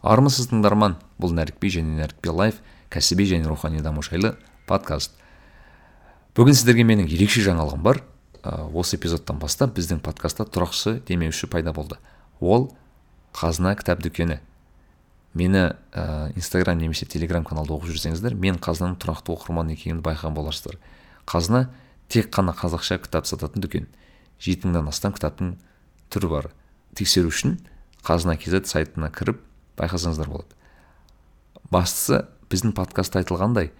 [0.00, 2.60] армысыз тыңдарман бұл нәрікби және нәрікби лайф
[2.92, 4.34] кәсіби және рухани даму жайлы
[4.66, 5.12] подкаст.
[6.36, 8.00] Бүгін сіздерге менің ерекше жаңалығым бар.
[8.40, 11.98] Ә, осы эпизодтан бастап біздің подкастта тұрақшы демеуші пайда болды.
[12.40, 12.70] Ол
[13.36, 14.40] қазына кітап дүкені.
[15.34, 20.80] Мені ә, инстаграм немесе телеграм каналда оқып жүрсеңіздер мен қазынаның тұрақты оқырманы екенімді байқаған боларсыздар.
[21.28, 21.68] Қазына
[22.08, 23.90] тек қана қазақша кітап сататын дүкен.
[24.40, 25.58] Жеті мыңнан астам кітаптың
[26.10, 26.50] түрі бар.
[26.96, 27.60] Тексеру үшін
[28.06, 29.44] қазына kz сайтына кіріп
[29.80, 30.54] байқасаңыздар болады.
[31.70, 33.72] Бастысы біздің подкастта айтылғандай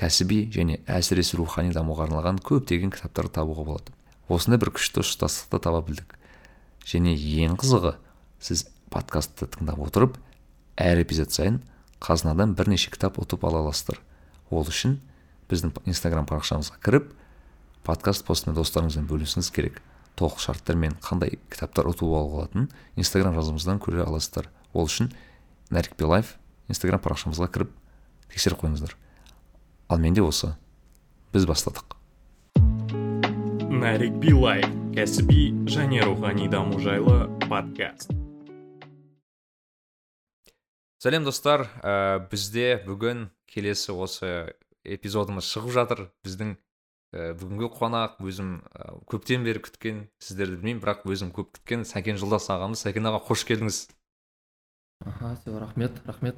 [0.00, 3.92] кәсіби және әсіресе рухани дамуға арналған көптеген кітаптарды табуға болады.
[4.28, 6.14] Осындай бір күшті ұштастықты таба білдік.
[6.88, 7.12] Және
[7.44, 7.96] ең қызығы
[8.40, 10.16] сіз подкастты тыңдап отырып
[10.80, 11.60] әр эпизод сайын
[12.00, 14.00] қазынадан бірнеше кітап ұтып ала аласыздар.
[14.50, 14.96] Ол үшін
[15.50, 17.10] біздің инстаграм парақшамызға кіріп
[17.84, 19.82] подкаст постымен достарыңызбен бөлісуіңіз керек.
[20.16, 24.48] Толық шарттар қандай кітаптар ұтып алуға болатынын инстаграм жазымыздан көре аласыздар.
[24.72, 25.10] Ол үшін
[25.74, 26.36] нәрікбе лайф
[26.70, 27.72] инстаграм парақшамызға кіріп
[28.30, 28.94] тексеріп қойыңыздар.
[29.90, 30.54] Ал менде осы.
[31.34, 31.96] Біз бастадық.
[33.70, 38.14] Нәрікби лайф кәсіби және рухани даму жайлы подкаст.
[41.02, 41.66] Сәлем достар.
[41.82, 44.52] Ә, бізде бүгін келесі осы
[44.84, 46.02] эпизодымыз шығып жатыр.
[46.26, 46.56] Біздің
[47.14, 52.20] ә, бүгінгі қонақ өзім ә, көптен бері күткен сіздерді білмеймін бірақ өзім көп күткен сәкен
[52.20, 52.84] жолдас ағамыз.
[52.84, 53.86] Сәкен аға қош келдіңіз.
[55.04, 56.36] Аха все рахмет рахмет.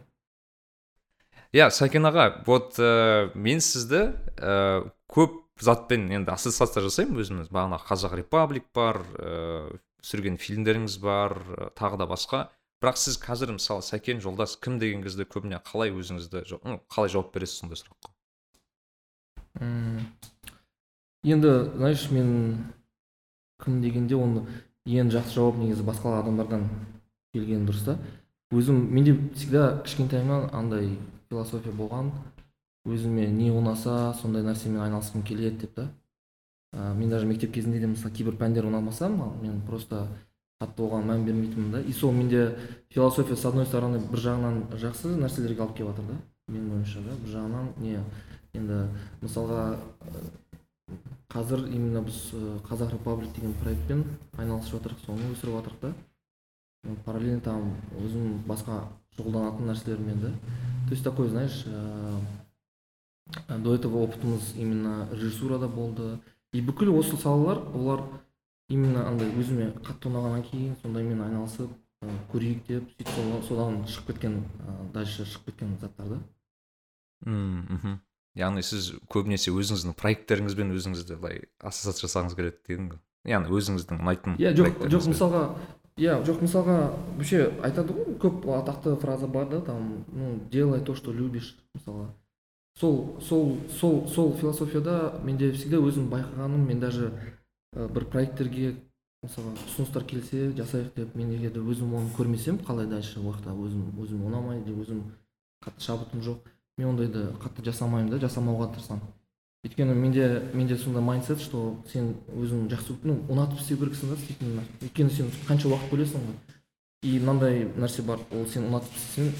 [1.53, 7.51] Иә сәкен аға вот ә, мен сізді ә, көп затпен енді ассоциация жасаймын өзіміз.
[7.53, 11.37] Бағана қазақ репаблик бар ә, түсірген фильмдеріңіз бар
[11.77, 12.49] тағы да басқа.
[12.83, 16.43] Бірақ сіз қазір мысалы сәкен жолдас кім деген кезде көбіне қалай өзіңізді
[16.91, 18.11] қалай жауап бересіз сондай сұраққа?
[21.23, 22.65] Енді знаешь мен
[23.63, 24.49] кім дегенде оны
[24.89, 26.67] ең жақсы жауап негізі басқа адамдардан
[27.37, 27.99] келген дұрыс та.
[28.53, 30.98] Өзім менде всегда кішкентайымнан андай
[31.31, 32.12] философия болған.
[32.84, 35.89] Өзіме не ұнаса сондай нәрсемен айналысқым келеді деп та.
[36.73, 40.07] Ә, мен даже мектеп кезінде де мысалы кейбір пәндер ұнамаса мен просто
[40.61, 41.80] қатты оған мән бермейтінмін да.
[41.80, 42.58] И сол менде
[42.91, 46.18] философия с одной стороны бір жағынан жақсы нәрселерге алып келіп жатыр да
[46.52, 47.17] менің ойымша да.
[47.24, 48.01] Бір жағынан не
[48.52, 48.86] енді
[49.23, 49.77] мысалға
[51.33, 52.18] қазір именно біз
[52.68, 54.05] қазақ репаблик деген проектпен
[54.36, 55.92] айналысып жатырмық соны өсіріп жатырмық да
[57.05, 58.83] параллельно там өзім басқа
[59.17, 60.33] шұғылданатын нәрселермен да
[60.87, 61.65] то есть такой знаешь
[63.48, 66.19] до этого опытымыз именно режиссурада болды.
[66.53, 68.03] И бүкіл осы салалар олар
[68.69, 71.71] именно андай өзіме қатты ұнағаннан кейін сондаймен айналысып
[72.33, 74.42] көрейік деп сөйтіп содан шығып кеткен
[74.92, 76.19] дальше шығып кеткен заттар да.
[77.25, 78.01] Мхм.
[78.37, 83.01] Яғни сіз көбінесе өзіңіздің проекттеріңізбен өзіңізді былай ассоциация жасағыңыз келеді дедің ғой.
[83.33, 85.42] Яғни өзіңіздің ұнайтын иә жоқ жоқ мысалға
[85.97, 86.77] иә жоқ мысалға
[87.17, 92.08] вообще айтады ғой көп атақты фраза бар да там ну делай то что любишь мысалға.
[92.80, 97.13] Сол сол сол сол философияда менде всегда өзім байқағаным мен даже
[97.73, 98.77] бір проекттерге
[99.23, 104.24] мысалға ұсыныстар келсе жасайық деп мен егер өзім оны көрмесем қалай дальше жақта өзім өзім
[104.27, 105.05] ұнамайды өзім
[105.63, 106.48] қатты шабытым жоқ
[106.79, 109.05] мен ондайды қатты жасамаймын да жасамауға тырысамын.
[109.62, 114.56] Өйткені менде менде сондай майндсет что сен өзің жақсы ну ұнатып істеу керексің да істейтін
[114.83, 116.36] өйткені сен қанша уақыт бөлесің ғой.
[117.02, 119.30] И мынандай нәрсе бар ол сен ұнатып істесең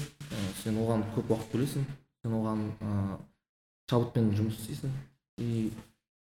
[0.61, 1.83] сен оған көп уақыт бөлесің.
[2.23, 3.17] Сен оған ыыы
[3.91, 4.93] шабытпен жұмыс істейсің.
[5.43, 5.71] И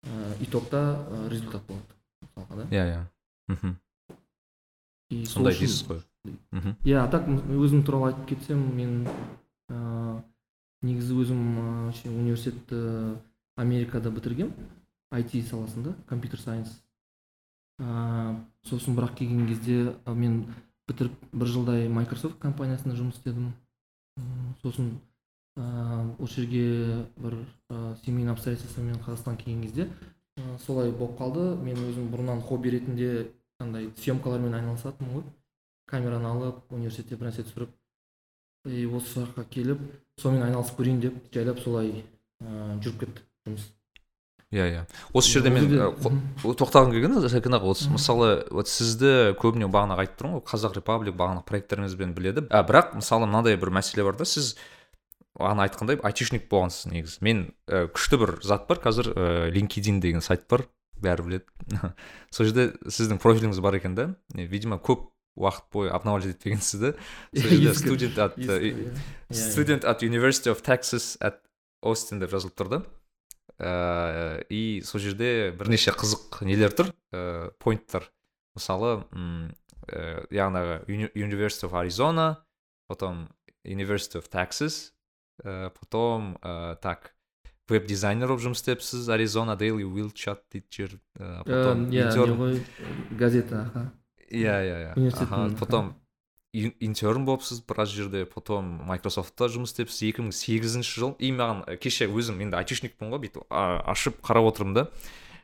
[0.05, 0.83] ә, итогта
[1.31, 1.97] результат болады.
[2.27, 2.69] Мысалға да?
[2.77, 3.03] Иә иә.
[3.49, 3.77] Мхм.
[5.25, 6.03] Сондай дейсіз ғой.
[6.53, 6.77] Мхм.
[6.85, 9.07] Иә а так өзім туралы айтып кетсем мен
[9.73, 10.21] ыыы
[10.85, 11.41] негізі өзім
[12.13, 13.17] университетті
[13.57, 14.53] америкада бітіргем
[15.13, 16.83] IT саласында компьютер сайенс.
[18.67, 20.47] Сосын бірақ келген кезде мен
[20.89, 23.53] бітіріп бір жылдай Microsoft компаниясында жұмыс істедім.
[24.63, 24.91] Сосын
[25.57, 27.39] ә, осы жерге бір
[27.71, 29.89] ә, семейный обстоятельствомен қазақстанға келген кезде
[30.67, 31.47] солай болып қалды.
[31.63, 33.31] Мен өзім бұрыннан хобби ретінде
[33.61, 35.25] андай съемкалармен айналысатынмын ғой.
[35.87, 37.73] Камераны алып университетте бір нәрсе түсіріп
[38.67, 39.81] и осы жаққа келіп
[40.19, 41.93] сонымен айналысып көрейін деп жайлап солай
[42.43, 43.73] ә, жүріп кетті жұмыс.
[44.55, 44.83] Иә иә.
[45.17, 45.67] Осы жерде мен
[46.45, 51.17] тоқтағым келген сәкен аға осы мысалы вот сізді көбіне бағана айтып тұрмын ғой қазақ репаблик
[51.19, 52.47] бағана проекттеріңізбен біледі.
[52.55, 54.55] Ә, бірақ мысалы мынандай бір мәселе бар да сіз
[55.35, 57.19] бағана айтқандай айтишник болғансыз негізі.
[57.27, 60.69] Мен ә, күшті бір зат бар қазір ә, LinkedIn деген сайт бар
[61.03, 61.83] бәрі біледі.
[62.31, 64.13] Сол жерде сіздің профиліңіз бар екен да.
[64.31, 66.93] Видимо көп уақыт бойы обновлять етпегенсіз да
[67.35, 68.39] сол жерде студент at
[69.31, 71.43] студент at university of texas at
[71.85, 72.83] austin деп жазылып тұр да.
[73.59, 76.93] Ә, и сол жерде бірнеше қызық нелер тұр.
[77.13, 78.11] Ә, поинттар.
[78.57, 79.05] Мысалы
[79.89, 82.37] ә, яғни University of Arizona
[82.89, 83.29] потом
[83.65, 84.93] University of Texas
[85.45, 87.13] ә, потом ә, так
[87.69, 92.11] веб дизайнер болып жұмыс істепсіз аризона дейли вилчат дейді жер ә, потом иә
[93.19, 93.93] газета
[94.31, 95.57] иә иә иә.
[95.59, 95.95] Потом
[96.55, 98.25] интерн болыпсыз біраз жерде.
[98.27, 100.03] Потом майкрософтта жұмыс істепсіз.
[100.11, 101.15] Екі мың сегізінші жыл.
[101.19, 104.87] И маған ә, кеше өзім енді айтишникпін ғой бүйтіп ашып қарап отырмын да.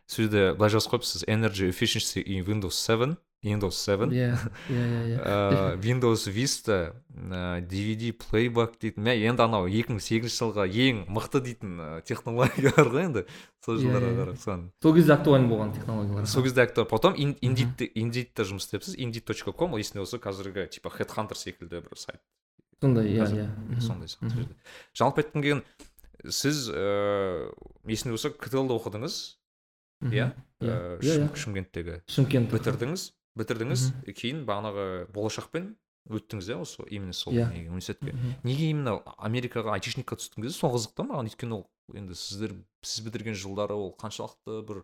[0.07, 1.27] Сол жерде былай жазып қойыпсыз.
[1.29, 4.39] Energy efficiency in windows 7 windows 7 иә
[4.71, 11.75] иә иә windows vista dvd playback дейтін мә енді анау 2008 жылғы ең мықты дейтін
[11.77, 13.25] ә, технологиялар ғой енді
[13.65, 14.71] сол жылдарға қарап соны.
[14.83, 16.87] Сол кезде актуальный болған технологиялар сол кезде актуаль.
[16.87, 18.95] Потом индидте индидте жұмыс істепсіз.
[18.97, 22.21] Indeed.com ол есімде болса қазіргі типа headhunter секілді бір сайт.
[22.81, 24.55] Сондай иә иә сондай жерде.
[24.95, 25.65] Жалпы айтқым келген
[26.27, 27.51] сіз ыыы
[27.91, 29.19] есімде болса ктл оқыдыңыз
[30.11, 30.33] иә?
[30.63, 32.03] Шымкенттегі.
[32.11, 33.11] Шымкент бітірдіңіз?
[33.39, 33.85] Бітірдіңіз
[34.19, 35.73] кейін бағанағы болашақпен
[36.11, 37.49] өттіңіз иә осы именно сол Иә.
[37.53, 38.15] неге, университетке.
[38.43, 43.75] Неге именно америкаға айтишникқа кезде сол қызықты маған өйткені ол енді сіздер сіз бітірген жылдары
[43.75, 44.83] ол қаншалықты бір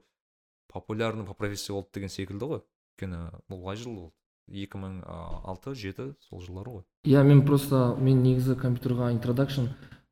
[0.73, 2.62] популярный по профессия болды деген секілді ғой.
[2.95, 4.15] Өйткені бұл қай жыл болды.
[4.49, 5.03] Екі мың
[5.45, 6.85] алты жеті сол жылдары ғой.
[7.05, 9.11] Иә мен просто мен негізі компьютерға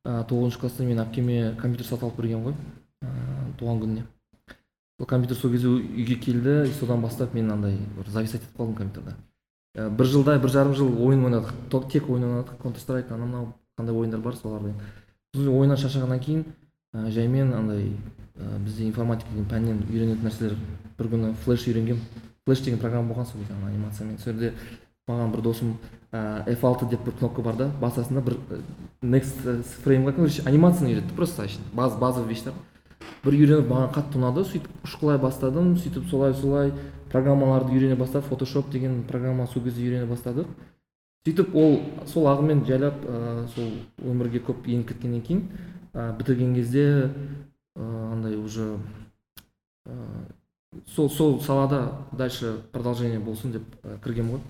[0.07, 2.55] ә, тоғызыншы класста мен әпкеме компьютер сатып алып бергенмін ғой
[3.03, 3.09] ә,
[3.59, 4.05] туған күніне.
[4.97, 8.75] Сол компьютер сол кезде үйге келді и содан бастап мен андай бір зависать етіп қалдым
[8.75, 9.15] компьютерда.
[9.75, 11.53] Ә, бір жылдай бір жарым жыл ойын ойнадық.
[11.91, 12.57] Тек ойын ойнадық.
[12.63, 14.73] Counter strike анау мынау қандай ойындар бар соларды
[15.35, 16.45] сосын ойыннан шаршағаннан кейін
[16.93, 17.91] ә, жаймен андай
[18.37, 20.57] ә, бізде информатика деген пәннен үйренетін нәрселер
[20.97, 22.01] бір күні флеш үйренгем
[22.45, 24.17] флеш деген программа болған сол кезде анимациямен.
[24.17, 24.53] Сол жерде
[25.07, 25.75] маған бір досым
[26.11, 28.39] ә, F6 деп бір кнопка бар да басасында бір
[29.03, 29.45] next
[29.83, 32.53] фреймға короче анимацияны үйретті просто баз базовый вещьтер
[33.23, 34.45] бір үйреніп маған қатты ұнады.
[34.47, 35.75] Сөйтіп ұшқылай бастадым.
[35.77, 36.73] Сөйтіп солай солай
[37.11, 40.47] программаларды үйрене бастап photoshop деген программа сол кезде үйрене бастадық.
[41.27, 45.41] Сөйтіп ол сол ағымен жайлап ә, сол өмірге көп еніп кеткеннен кейін
[45.93, 46.85] ә, бітірген кезде
[47.75, 48.77] ә, андай уже
[49.85, 49.97] ә,
[50.85, 54.41] сол сол салада дальше продолжение болсын деп ә, кіргем ғой.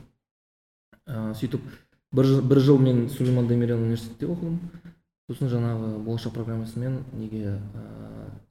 [1.08, 1.66] Ә, сөйтіп
[2.12, 4.60] бір, бір жыл мен сулейман демирел университетте оқыдым.
[5.28, 7.86] Сосын жаңағы болашақ программасымен неге ә,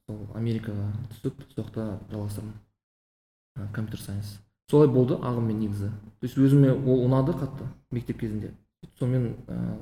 [0.07, 2.53] сол америкаға түсіп сол жақта жалғастырдым
[3.73, 4.39] компьютер сайенс.
[4.71, 5.91] Солай болды ағыммен негізі.
[6.21, 8.51] То есть өзіме ол ұнады қатты мектеп кезінде.
[8.99, 9.79] Сонымен ә,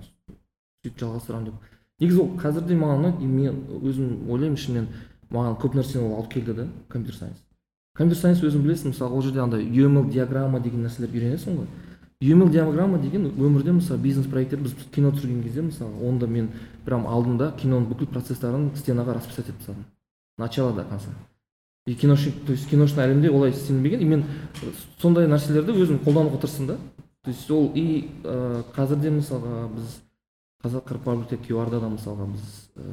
[0.85, 1.55] сөйтіп жалғастырамын деп.
[2.01, 4.89] Негізі ол қазір де маған ұнайды мен өзім ойлаймын ішімнен
[5.33, 7.41] маған көп нәрсені ол алып келді да компьютер сайенс.
[7.97, 11.69] Компьютер сайенс өзің білесің мысалы ол жерде андай uml диаграмма деген нәрселер үйренесің ғой.
[12.21, 16.51] Uml диаграмма деген өмірде мысалы бизнес проекттер біз кино түсірген кезде мысалы оны да мен
[16.85, 19.85] прям алдым да киноның бүкіл процесстарын стенаға расписать етіп тастадым.
[20.39, 21.09] Начала до конца.
[21.87, 24.25] И киношник то есть киношный әлемде олай істелінбеген и мен
[25.03, 26.79] сондай нәрселерді өзім қолдануға тырыстым да.
[27.25, 30.01] То есть ол и ә, қазірде мысалға біз
[30.65, 32.43] қазақ корпоративте qr да мысалға біз
[32.77, 32.89] ә,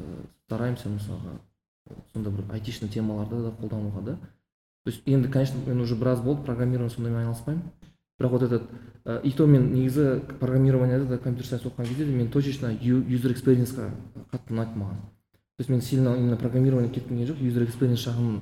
[0.46, 1.38] стараемся мысалға
[2.12, 4.16] сондай бір айтишный темаларды да қолдануға да.
[4.84, 7.62] То есть енді конечно мен уже біраз болды программированием сондаймен айналыспаймын.
[8.20, 8.62] Бірақ вот этот
[9.04, 13.02] ә, и то мен негізі программированияда да компьютер сайенс оқыған кезде де мен точечно ю-
[13.02, 13.90] user experience-ға
[14.32, 14.96] қатты ұнайды маған.
[15.56, 18.40] То есть мен сильно именно программирование кеткім келген жоқ user experience жағын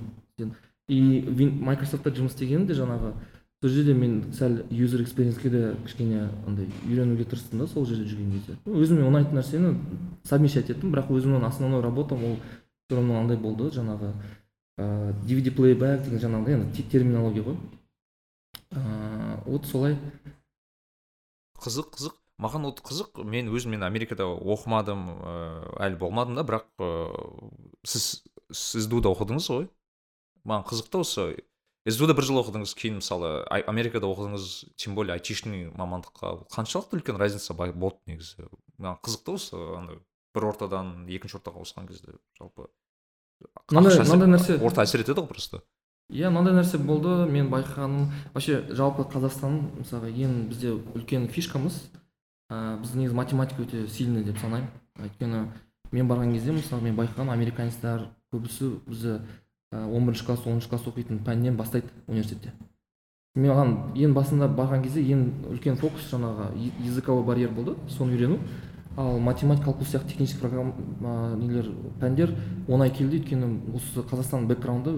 [0.88, 1.22] и
[1.60, 3.12] Microsoftта жұмыс істегенім де жаңағы
[3.62, 8.32] сол жерде мен сәл user experience-ке де кішкене андай үйренуге тырыстым да сол жерде жүрген
[8.32, 8.56] кезде.
[8.66, 9.74] Өзіме ұнайтын нәрсені
[10.24, 12.36] совмещать еттім бірақ өзімнің основной работам ол
[12.88, 14.14] все равно андай болды жаңағы
[14.80, 17.56] ә, DVD playback деген жаңағыдай енді те- терминология ғой.
[18.72, 18.80] Ә,
[19.46, 19.96] вот солай.
[21.60, 22.16] Қызық қызық.
[22.40, 23.20] Маған ол қызық.
[23.24, 27.50] Мен өзім мен америкада оқымадым ыыы әлі болмадым да бірақ ыыы
[27.84, 29.68] сіз сіз сду да оқыдыңыз ғой.
[30.48, 31.26] Маған қызық та осы.
[31.88, 36.46] Сду да бір жыл оқыдыңыз кейін мысалы америкада оқыдыңыз тем более айтишный мамандыққа.
[36.52, 38.48] Қаншалықты үлкен разница болды негізі?
[38.78, 40.00] Маған қызық та осы андай
[40.34, 42.68] бір ортадан екінші ортаға ауысқан кезде жалпы.
[43.72, 45.62] Мынандай нәрсе- орта әсер етеді ғой просто.
[46.10, 47.26] Иә мынандай нәрсе болды.
[47.30, 51.82] Мен байқағаным вообще жалпы қазақстан мысалға ең бізде үлкен фишкамыз
[52.50, 54.68] ә, біз негізі математика өте сильный деп санаймын.
[54.98, 55.44] Өйткені
[55.92, 59.20] мен барған кезде мысалы мен байқағаным американецтер көбісі бізді
[59.72, 62.52] он бірінші класс оныншы класс оқитын пәннен бастайды университетте.
[63.38, 65.20] Маған ең басында барған кезде ең
[65.52, 66.50] үлкен фокус жаңағы
[66.82, 67.76] языковой барьер болды.
[67.88, 68.40] Соны үйрену.
[68.96, 70.74] Ал математика калкулус сияқты технический программа
[71.36, 71.70] нелер
[72.00, 72.34] пәндер
[72.68, 74.96] оңай келді өйткені осы қазақстан бэкграунды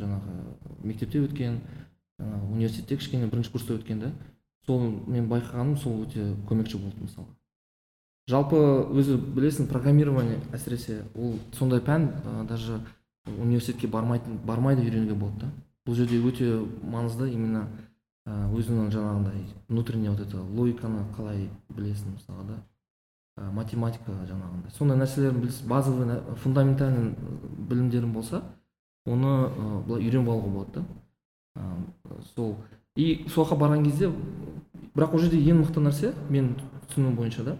[0.00, 0.36] жаңағы
[0.82, 1.60] мектепте өткен
[2.18, 4.12] жаңағы университетте кішкене бірінші курста өткен да
[4.66, 7.28] сол мен байқағаным сол өте көмекші болды мысалы.
[8.28, 8.56] Жалпы
[8.96, 12.80] өзі білесің программирование әсіресе ол сондай пән ә, даже
[13.26, 15.50] университетке бармайтын бармай да үйренуге болады да.
[15.84, 16.48] Бұл жерде өте
[16.82, 17.66] маңызды именно
[18.24, 22.62] өзіңнің жаңағындай внутренний вот это логиканы қалай білесің мысалға да.
[23.36, 24.70] Математика жаңағындай.
[24.76, 27.14] Сондай нәрселерін білс базовый фундаментальный
[27.68, 28.42] білімдерің болса
[29.06, 29.50] оны
[29.86, 30.84] былай үйреніп алуға болады да.
[32.34, 32.56] Сол.
[32.96, 34.12] И сол жаққа барған кезде
[34.94, 36.54] бірақ ол жерде ең мықты нәрсе мен
[36.88, 37.56] түсінуім бойынша да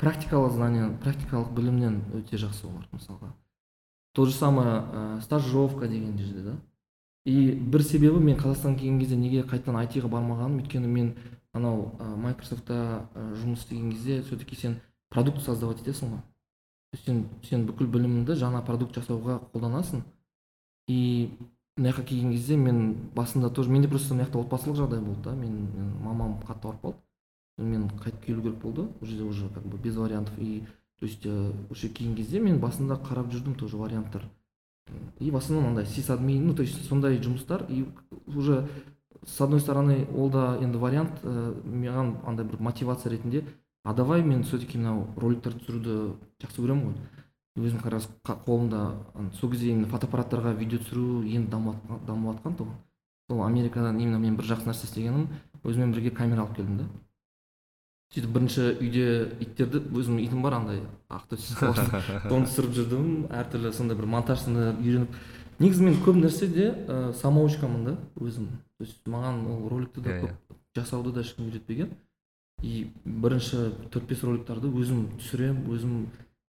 [0.00, 3.34] практикалық знание практикалық білімнен өте жақсы олар мысалға.
[4.14, 6.56] То же самое стажировка деген жерде да.
[7.26, 11.14] И бір себебі мен қазақстанға келген кезде неге қайтадан айтиға бармағаным өйткені мен
[11.52, 16.22] анау майкрософтта жұмыс істеген кезде все таки сен продукт создавать етесің ғой.
[17.04, 20.02] Сен сен бүкіл біліміңді жаңа продукт жасауға қолданасың.
[20.88, 21.30] И
[21.76, 25.34] мына жаққа келген кезде мен басында тоже менде просто мына жақта отбасылық жағдай болды да.
[25.34, 25.68] Мен,
[26.02, 26.98] мамам қатты ауырып қалды.
[27.58, 28.88] Мен қайтып келу керек болды.
[29.00, 30.38] Ол жерде уже как бы без вариантов.
[30.38, 30.64] И
[30.98, 34.24] то есть осы жерге келген кезде мен басында қарап жүрдім тоже варианттар.
[35.20, 37.66] И в основном андай сисадмин ну то есть сондай жұмыстар.
[37.68, 37.86] И
[38.26, 38.66] уже
[39.26, 43.44] с одной стороны ол да енді вариант ә, маған андай бір мотивация ретінде
[43.88, 45.94] а давай мен все таки мынау роликтер түсіруді
[46.42, 46.92] жақсы көремін
[47.56, 48.82] ғой өзім как раз қолымда
[49.40, 52.76] сол кезде именно фотоаппараттарға видео түсіру енді дамып жатқан тұғын
[53.30, 55.28] сол америкадан именно мен бір жақсы нәрсе істегенім
[55.64, 56.88] өзіммен бірге камера алып келдім да.
[58.08, 59.06] Сөйтіп бірінші үйде
[59.44, 60.78] иттерді өзімнің итім бар андай
[61.12, 63.08] ақтөс соны түсіріп жүрдім.
[63.28, 65.18] Әртүрлі сондай бір монтажны үйреніп.
[65.60, 68.46] Негізі мен көп нәрседе ә, самоучкамын да өзім.
[68.78, 70.32] То есть маған ол роликті де Иә, иә.
[70.48, 71.92] көп жасауды да ешкім үйретпеген.
[72.62, 75.98] И бірінші төрт бес роликтарды өзім түсіремін өзім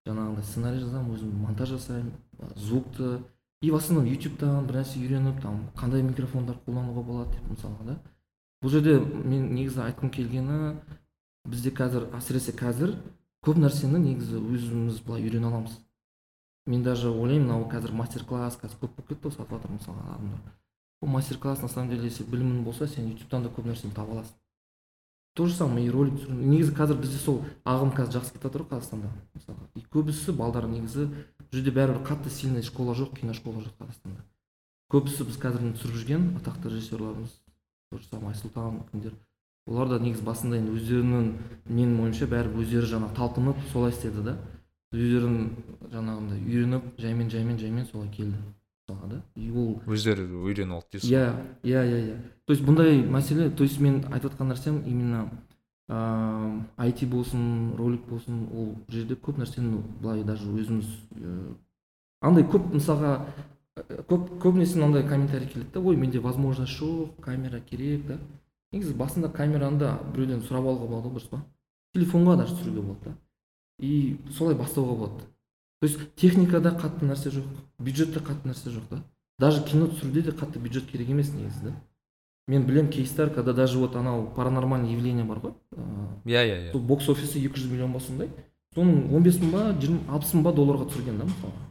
[0.08, 2.14] жаңағындай сценарий жазамын өзім монтаж жасаймын
[2.56, 3.20] звукты.
[3.62, 7.96] И в основном ютубтан бір нәрсе үйреніп там қандай микрофондар қолдануға болады деп мысалға да.
[8.64, 10.78] Бұл жерде мен негізі айтқым келгені
[11.44, 12.96] бізде қазір әсіресе қазір
[13.44, 15.76] көп нәрсені негізі өзіміз былай үйрене аламыз.
[16.68, 20.08] Мен даже ойлаймын мынау қазір мастер класс қазір көп болып кетті ғой сатып жатыр мысалға
[20.16, 20.56] адамдар.
[21.02, 24.22] Ол мастер класс на самом деле если білімің болса сен ютубтан да көп нәрсені таба
[24.22, 24.40] аласың.
[25.34, 28.64] То же самое и ролик түсіру негізі қазір бізде сол ағым қазір жақсы кетіп жатыр
[28.64, 29.12] ғой қазақстанда.
[29.38, 34.26] Мысалға и көбісі балдар негізі бұл жерде бәрібір қатты сильный школа жоқ киношкола жоқ қазақстанда.
[34.90, 37.40] Көбісі біз қазір түсіріп жүрген атақты режиссерларымыз
[37.92, 39.14] то же самое айсұлтан кімдер.
[39.70, 41.32] Олар да негізі басында енді өздерінің
[41.70, 44.38] менің ойымша бәрібір өздері жаңағы талпынып солай істеді да.
[44.92, 45.52] Өздерін
[45.94, 48.40] жаңағындай үйреніп жаймен жаймен жаймен солай келді.
[48.90, 52.18] Мысалға да и ол өздері үйреніп алды дейсіз иә иә иә иә.
[52.46, 55.30] То есть бұндай мәселе то есть мен айтып жатқан нәрсем именно
[55.88, 61.56] ыыы айти болсын ролик болсын ол жерде көп нәрсені былай даже өзіміз ыыы
[62.22, 63.26] андай көп мысалға
[63.76, 68.20] ә, көп көбінесе мынандай комментарий келеді да ой менде возможность жоқ камера керек да.
[68.72, 71.40] Негізі басында камераны да біреуден сұрап алуға болады ғой дұрыс па?
[71.96, 73.16] Телефонға даже түсіруге болады да.
[73.80, 75.26] И солай бастауға болады.
[75.80, 77.46] То есть техникада қатты нәрсе жоқ
[77.80, 79.04] бюджетте қатты нәрсе жоқ да.
[79.40, 81.74] Даже кино түсіруде де қатты бюджет керек емес негізі да.
[82.48, 85.54] Мен білем кейстер когда даже вот анау паранормальный явление бар ғой.
[86.26, 86.72] Иә иә иә.
[86.74, 88.30] сол бокс офисі екі жүз миллион ба сондай
[88.76, 91.64] соның он бес мың ба жиырма алпыс мың ба долларға түсірген да мысалға.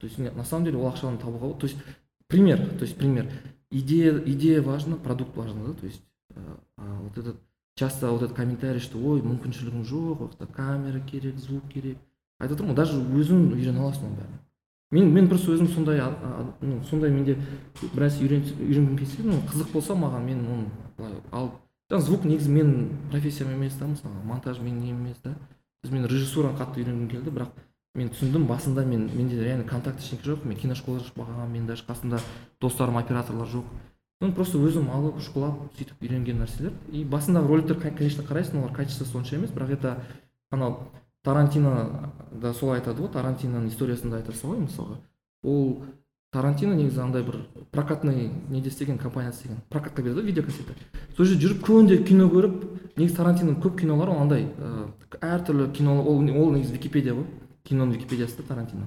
[0.00, 1.60] То есть на самом деле ол ақшаны табуға болады.
[1.60, 1.78] То есть
[2.26, 3.30] пример то есть пример.
[3.70, 6.02] Идея идея важна продукт важно да то есть
[6.34, 7.36] э, а вот этот
[7.76, 11.98] часто вот этот комментарий что ой мүмкіншілігім жоқ ол жақта камера керек звук керек
[12.42, 14.38] айтып отырмын ғой даже өзің үйрене аласың оның бәрін.
[14.92, 16.02] Мен мен просто өзім сондай
[16.60, 17.38] ну, сондай менде
[17.80, 20.66] бір нәрсе үйрен үйренгім келсе ну қызық болса маған мен оны
[20.98, 21.54] былай алып
[21.88, 26.58] жаңағы звук негізі менің профессиям емес та мысалы монтаж менің нем емес біз мен режиссураны
[26.58, 27.56] қатты үйренгім келді бірақ
[27.94, 32.20] мен түсіндім басында мен менде реально контакт ештеңке жоқ мен киношкола ашпағанмын мен даже қасымда
[32.60, 33.64] достарым операторлар жоқ.
[34.22, 36.72] Соны просто өзім алып шұқылап сөйтіп үйренген нәрселер.
[36.88, 39.96] И басындағы роликтер конечно қарайсың олар качествосы онша емес бірақ это
[40.50, 40.88] анау
[41.24, 44.98] тарантино да солай айтады ғой тарантиноның историясында айта салайын мысалға.
[45.42, 45.84] Ол
[46.32, 50.74] тарантино негізі андай бір прокатный неде істеген компанияда істеген прокатқа береді ғой видеокассета.
[51.16, 52.64] Сол жерде жүріп күнде кино көріп
[52.96, 54.88] негізі тарантиноның көп кинолары ол андай ыыы
[55.20, 57.26] әртүрлі кино ол, ол негізі википедия ғой
[57.64, 58.86] киноның википедиясы да тарантино.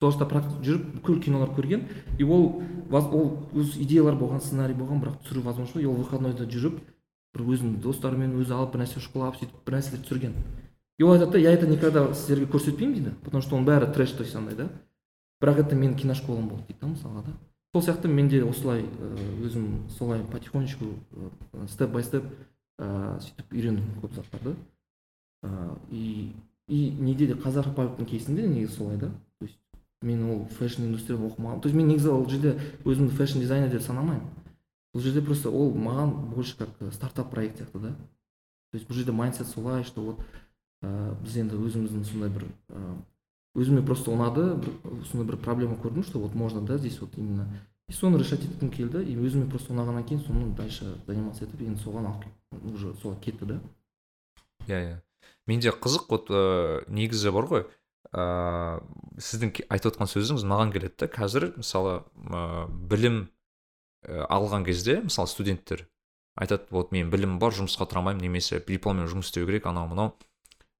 [0.00, 5.18] Сол жақта жүріп бүкіл кинолар көрген и ол ол өз идеялар болған сценарий болған бірақ
[5.24, 6.78] түсіру возможно ол выходнойда жүріп
[7.34, 10.36] бір өзінің достарымен өзі алып бір нәрсе шұқылап сөйтіп бір нәрселер түсірген.
[10.98, 13.10] И ол айтады да я это никогда сіздерге көрсетпеймін дейді.
[13.24, 14.68] Потому что оның бәрі трэш то есть андай да.
[15.40, 17.32] Бірақ это менің киношколам болды дейді да мысалға да.
[17.72, 20.86] Сол сияқты мен де осылай ыыы, өзім солай потихонечку
[21.68, 22.24] степ бай степ
[22.78, 24.56] ыыы сөйтіп үйрендім көп заттарды.
[25.42, 26.32] Ыыы и
[26.66, 29.10] и неде де қазақ кейсінде де негізі солай да?
[29.38, 29.58] То есть
[30.02, 31.60] мен ол фэшн индустрияда оқымағанмын.
[31.60, 34.26] То есть мен негізі ол жерде өзімді фэшн дизайнер деп санамаймын.
[34.94, 37.88] Бұл жерде просто ол маған больше как э, стартап проект сияқты да.
[38.72, 40.20] То есть бұл жерде майндсет солай что вот
[40.82, 42.98] ыыы біз енді өзіміздің сондай бір ыыы
[43.58, 47.48] өзіме просто ұнады бір сондай бір проблема көрдім что вот можно да здесь вот именно.
[47.88, 51.82] И соны решать еткім келді и өзіме просто ұнағаннан кейін соны дальше заниматься етіп енді
[51.82, 52.26] соған алып
[52.74, 53.60] уже солай кетті да.
[54.68, 54.96] Иә иә.
[55.46, 57.64] Менде қызық вот ә, негізі бар ғой.
[58.12, 58.84] Ә,
[59.16, 61.08] сіздің айтып отқан сөзіңіз маған келеді да.
[61.08, 63.30] Қазір мысалы ә, білім
[64.04, 65.88] ә, алған кезде мысалы студенттер
[66.36, 70.12] айтады вот мен білімім бар жұмысқа тұра алмаймын немесе дипломмен жұмыс істеу керек анау мынау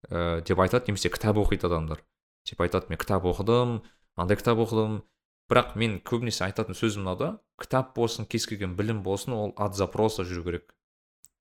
[0.07, 2.03] ә, деп айтады немесе кітап оқиды адамдар.
[2.47, 3.81] Типа айтады мен кітап оқыдым
[4.17, 5.03] андай кітап оқыдым.
[5.49, 10.23] Бірақ мен көбінесе айтатын сөзім мынау кітап болсын кез келген білім болсын ол от запроса
[10.29, 10.75] жүру керек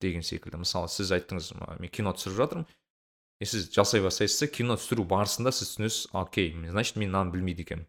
[0.00, 0.62] деген секілді.
[0.64, 2.66] Мысалы сіз айттыңыз мен кино түсіріп жатырмын.
[3.38, 7.86] И сіз жасай бастайсыз кино түсіру барысында сіз түсінесіз окей значит мен мынаны білмейді екенмін.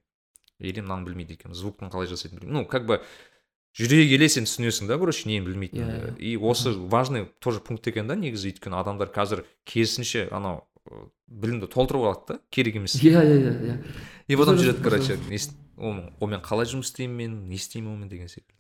[0.60, 3.00] Или мынаны білмейді екенмін звуктың қалай жасайтынын білмеймін ну как бы
[3.80, 8.08] жүре келе сен түсінесің да короче нені білмейтініңді Иә, и осы важный тоже пункт екен
[8.08, 10.66] да негізі өйткені адамдар қазір керісінше анау
[11.28, 12.98] білімді толтырып алады да керек емес.
[13.00, 13.78] Иә иә иә иә.
[14.28, 15.18] И потом жүреді короче
[15.80, 18.60] онымен қалай жұмыс істеймін мен не істеймін онымен деген секілді.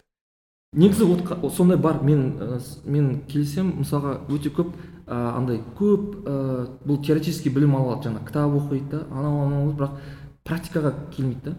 [0.73, 2.03] Негізі вот сондай бар.
[2.03, 4.69] Мен ә, мен келісемін мысалға өте көп
[5.07, 8.09] ә, андай көп ә, бұл теоретический білім ала алады.
[8.09, 9.97] Жаңағы кітап оқиды да анау анау бірақ
[10.45, 11.55] практикаға келмейді да.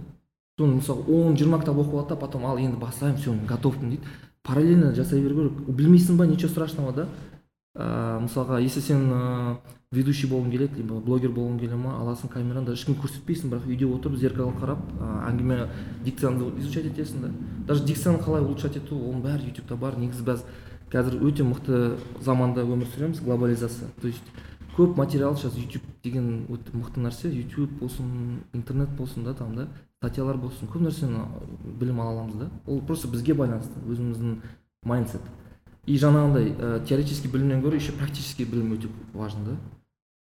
[0.61, 4.03] Соны мысалы он жиырма кітап оқып алады да потом ал енді бастаймын все готовпын дейді.
[4.45, 7.07] Параллельно жасай беру керек білмейсің ба ничего страшного да?
[7.77, 9.57] Ә, мысалға если сен ә,
[9.93, 13.87] ведущий болғың келеді либо блогер болғың келе ма аласың камераны даже ешкімге көрсетпейсің бірақ үйде
[13.87, 15.69] отырып зеркало қарап ә, әңгіме
[16.05, 17.31] дикцияңды изучать етесің да.
[17.69, 19.97] Даже дикцияны қалай улучшать ету оның бәрі ютубта бар.
[19.97, 20.43] Негізі біз
[20.91, 23.89] қазір өте мықты заманда өмір сүреміз глобализация.
[24.01, 24.25] То есть
[24.81, 27.29] көп материал сейчас ютуб деген өте мықты нәрсе.
[27.29, 29.69] Ютуб болсын интернет болсын да там да
[29.99, 30.69] статьялар болсын.
[30.69, 31.27] Көп нәрсені
[31.81, 32.51] білім ала аламыз да.
[32.67, 34.41] Ол просто бізге байланысты өзіміздің
[34.85, 35.21] майндсет.
[35.87, 39.57] И жаңағындай ә, теоретический білімнен гөрі еще практический білім өте важно да.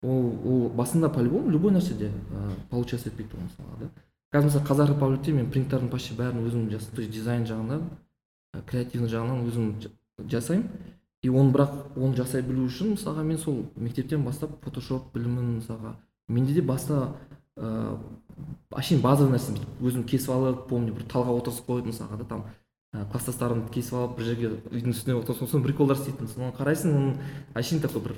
[0.03, 3.91] Ол ол басында по любому любой нәрседе ә, получаться етпейді ол мысалға да.
[4.35, 7.87] Қазір мысалы қазақ репабликте мен принттердің почти бәрін өзім жас то есть дизайн жағынан
[8.67, 9.93] креативный жағынан өзім жа-
[10.29, 10.69] жасаймын.
[11.25, 15.95] И оны бірақ оны жасай білу үшін мысалға мен сол мектептен бастап фотошоп білімін мысалға
[16.29, 17.15] менде де баста
[17.57, 17.97] ыыы
[18.75, 22.45] әшейін базовый нәрсе бүйтіп өзім кесіп алып помню бір талға отырғызып қойып мысалға да там
[23.11, 26.31] класстастарымды кесіп алып бір жерге үйдің үстіне отырғызып сосын приколдар істейтін.
[26.31, 27.17] Соны қарайсың оның
[27.59, 28.15] әшейін такой бір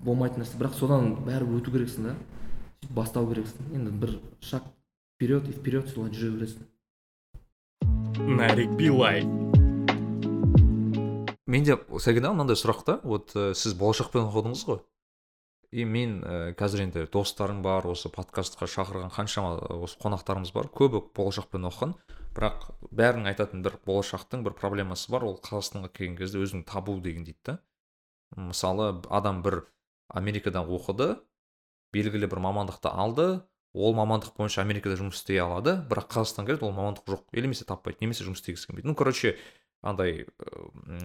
[0.00, 0.56] болмайтын нәрсе.
[0.60, 2.16] Бірақ содан бәрібір өту керексің да
[2.80, 3.70] сөйтіп бастау керексің.
[3.76, 4.68] Енді бір шаг
[5.16, 6.68] вперед и вперед солай жүре бересің.
[8.38, 9.24] Нарик билай
[11.48, 12.98] менде сәкен аға мынандай сұрақ та.
[13.04, 14.82] Вот ә, сіз болашақпен оқыдыңыз ғой.
[15.72, 20.70] И мен ә, қазір енді достарым бар осы подкастқа шақырған қаншама ә, осы қонақтарымыз бар.
[20.72, 21.96] Көбі болашақпен оқыған
[22.36, 25.26] бірақ бәрінің айтатын бір болашақтың бір проблемасы бар.
[25.28, 27.58] Ол қазақстанға келген кезде өзін табу деген дейді да.
[28.36, 29.64] Мысалы адам бір
[30.08, 31.16] америкадан оқыды
[31.92, 33.28] белгілі бір мамандықты алды.
[33.76, 35.76] Ол мамандық бойынша америкада жұмыс істей алады.
[35.88, 37.24] Бірақ қазақстанға келеді ол мамандық жоқ.
[37.36, 38.88] Или таппайды немесе жұмыс істегісі келмейді.
[38.88, 39.36] Ну короче
[39.82, 40.26] андай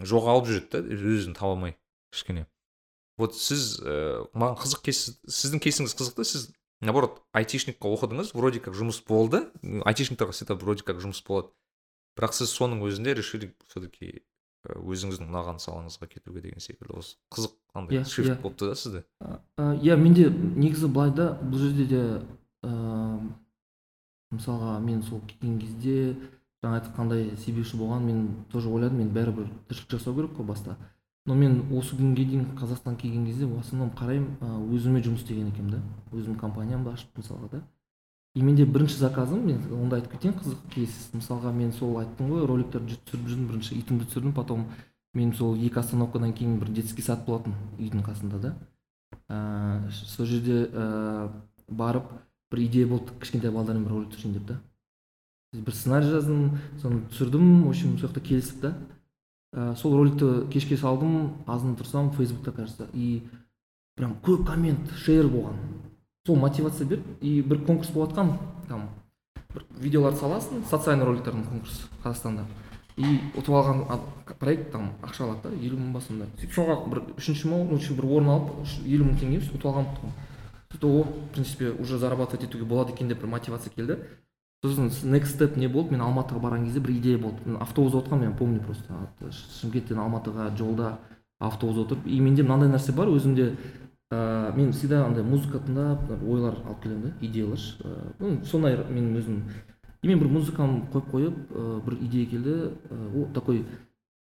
[0.08, 0.82] жоғалып жүреді да
[1.14, 1.76] өзін таба алмай
[2.14, 2.48] кішкене.
[3.18, 6.50] Вот сіз ә, маған қызық кез сіздің кейсіңіз қызық та сіз
[6.82, 9.44] наоборот айтишникқа оқыдыңыз вроде как жұмыс болды
[9.86, 11.54] айтишниктерге всегда вроде как жұмыс болады.
[12.18, 14.24] Бірақ сіз соның өзінде решили все таки
[14.64, 16.98] өзіңіздің ұнаған салаңызға кетуге деген секілді.
[16.98, 18.42] Осы қызық андай Иә, шифт иә.
[18.42, 19.04] болыпты да сізде.
[19.58, 22.04] Иә менде негізі былай да бұл жерде де
[22.64, 23.20] ә,
[24.34, 26.16] мысалға мен сол келген кезде
[26.64, 29.04] жаңа айтқандай себепші болған мен тоже ойладым.
[29.04, 30.78] Мен бәрібір тіршілік жасау керек қой баста.
[31.26, 35.78] Но мен осы күнге дейін қазақстанға келген кезде в основном қараймын өзіме жұмыс істеген екенмін
[35.78, 37.62] да өзімнің компаниямды ашып мысалға да.
[38.36, 42.28] И менде бірінші заказым мен оны да айтып кетейін қызық кейс мысалға мен сол айттым
[42.34, 44.66] ғой роликтерді түсіріп жүрдім бірінші итімді түсірдім потом
[45.14, 48.56] мен сол екі остановкадан кейін бір детский сад болатын үйдің қасында да.
[49.30, 51.30] Ыыы сол жерде ыыы
[51.70, 52.10] барып
[52.52, 54.60] бір идея болды кішкентай балдармен бір ролик түсірейін деп та.
[55.54, 58.74] Бір сценарий жаздым соны түсірдім в общем сол жақта келісіп та.
[59.54, 63.22] Ә, сол роликті кешке салдым азын тұрсам фейсбукта кажется и
[63.96, 65.60] прям көп коммент шер болған.
[66.26, 68.38] Сол мотивация берді и бір конкурс болып жатқан
[68.68, 68.90] там
[69.54, 72.46] бір видеоларды саласың социальный роликтердің конкурсы қазақстанда.
[72.98, 74.02] И ұтып алған
[74.40, 76.28] проект там ақша алады да елу мың ба сондай.
[76.38, 80.14] Сөйтіп соға бір үшінші ма үшінші бір орын алып елу мың теңге ұтып алған тұғын
[80.74, 84.00] сөйтіп о в принципе уже зарабатывать етуге болады екен деп бір мотивация келді.
[84.64, 87.42] Сосын next step не болды мен алматыға барған кезде бір идея болды.
[87.46, 88.96] Мен автобус отырғанмын я помню просто
[89.60, 91.00] шымкенттен алматыға жолда
[91.40, 93.56] автобус отырып и менде мынандай нәрсе бар өзімде
[94.12, 99.12] ә, мен всегда андай музыка тыңдап ойлар алып келемін да идеялар ә, ну сондай мен
[99.20, 99.42] өзім
[100.02, 103.66] и мен бір музыкамды қойып қойып ә, бір идея келді ә, о такой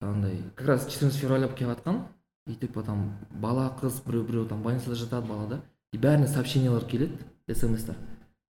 [0.01, 2.01] андай как раз 14 февраля келіп жатқан
[2.47, 5.61] и типа там бала қыз біреу біреу там больницада жатады бала да
[5.93, 7.13] и бәріне сообщениялар келеді
[7.53, 7.95] смстар.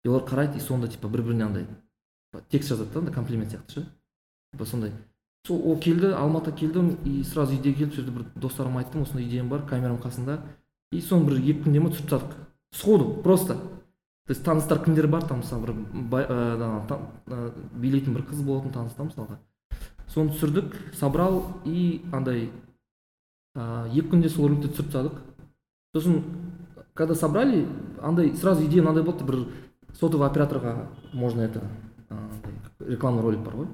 [0.05, 1.65] И олар қарайды и сонда типа бір біріне андай
[2.49, 3.85] текст жазады да андай комплимент сияқты ше.
[4.53, 4.91] Типа сондай.
[5.47, 9.49] Сол ол келді алматыға келдім и сразу идея келді сол бір достарыма айттым осындай идеям
[9.49, 10.39] бар камераның қасында.
[10.91, 12.35] И соны бір екі күнде ма түсіріп тастадық.
[12.71, 13.55] Сходу просто.
[14.25, 18.93] То есть таныстар кімдер бар там мысалы бір та- ә, билейтін бір қыз болатын таныс
[18.93, 19.37] та мысалға.
[20.07, 22.49] Соны түсірдік собрал и андай
[23.55, 25.21] ә, екі күнде сол роликті түсіріп тастадық.
[25.95, 26.23] Сосын
[26.93, 27.67] когда собрали
[28.01, 29.45] андай сразу идея мынандай болды бір
[29.99, 31.61] сотовый операторға можно это
[32.79, 33.67] рекламный ролик бар ғой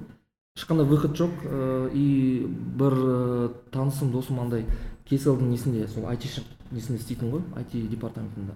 [0.56, 4.66] ешқандай выход жоқ ә, и бір ә, танысым досым андай
[5.08, 8.54] кейселдің несінде сол айтишник несінде істейтін ғой айти департаментінде.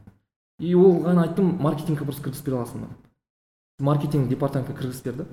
[0.58, 2.88] И оған айттым маркетингке просто кіргізіп бере аласың ба?
[3.78, 5.26] Маркетинг департаментке кіргізіп берді.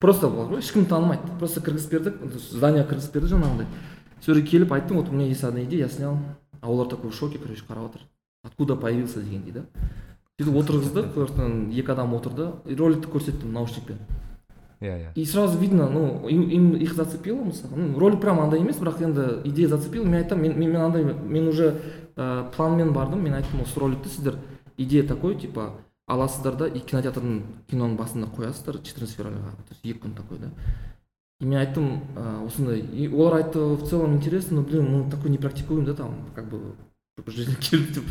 [0.00, 1.38] Просто ғой ешкім танымайды.
[1.38, 3.66] Просто кіргізіп бердік зданияға кіргізіп берді жаңағындай.
[4.24, 6.18] Сол келіп айттым вот у меня есть одна идея я снял.
[6.60, 8.00] А олар такой в шоке короче қарап отыр.
[8.42, 9.64] Откуда появился дегендей да?
[10.36, 13.96] Сөйтіп отырғыздық сосын екі адам отырды роликті көрсеттім наушникпен.
[14.80, 15.12] Иә иә.
[15.14, 19.00] И сразу видно ну им, им их зацепило мысалы ну ролик прям андай емес бірақ
[19.02, 20.04] енді идея зацепила.
[20.04, 21.80] Мен айтамын мен, мен, мен андай мен уже
[22.16, 23.24] ә, планмен бардым.
[23.24, 24.36] Мен айттым осы роликті сіздер
[24.76, 25.70] идея такой типа
[26.06, 30.50] аласыздар да и кинотеатрдың киноның басында қоясыздар 14 февральға то есть екі күн такой да.
[31.40, 32.80] И мен айттым ә, осындай.
[32.80, 36.50] И олар айтты в целом интересно но блин мы такой не практикуем да там как
[36.50, 36.76] бы
[37.16, 38.04] деп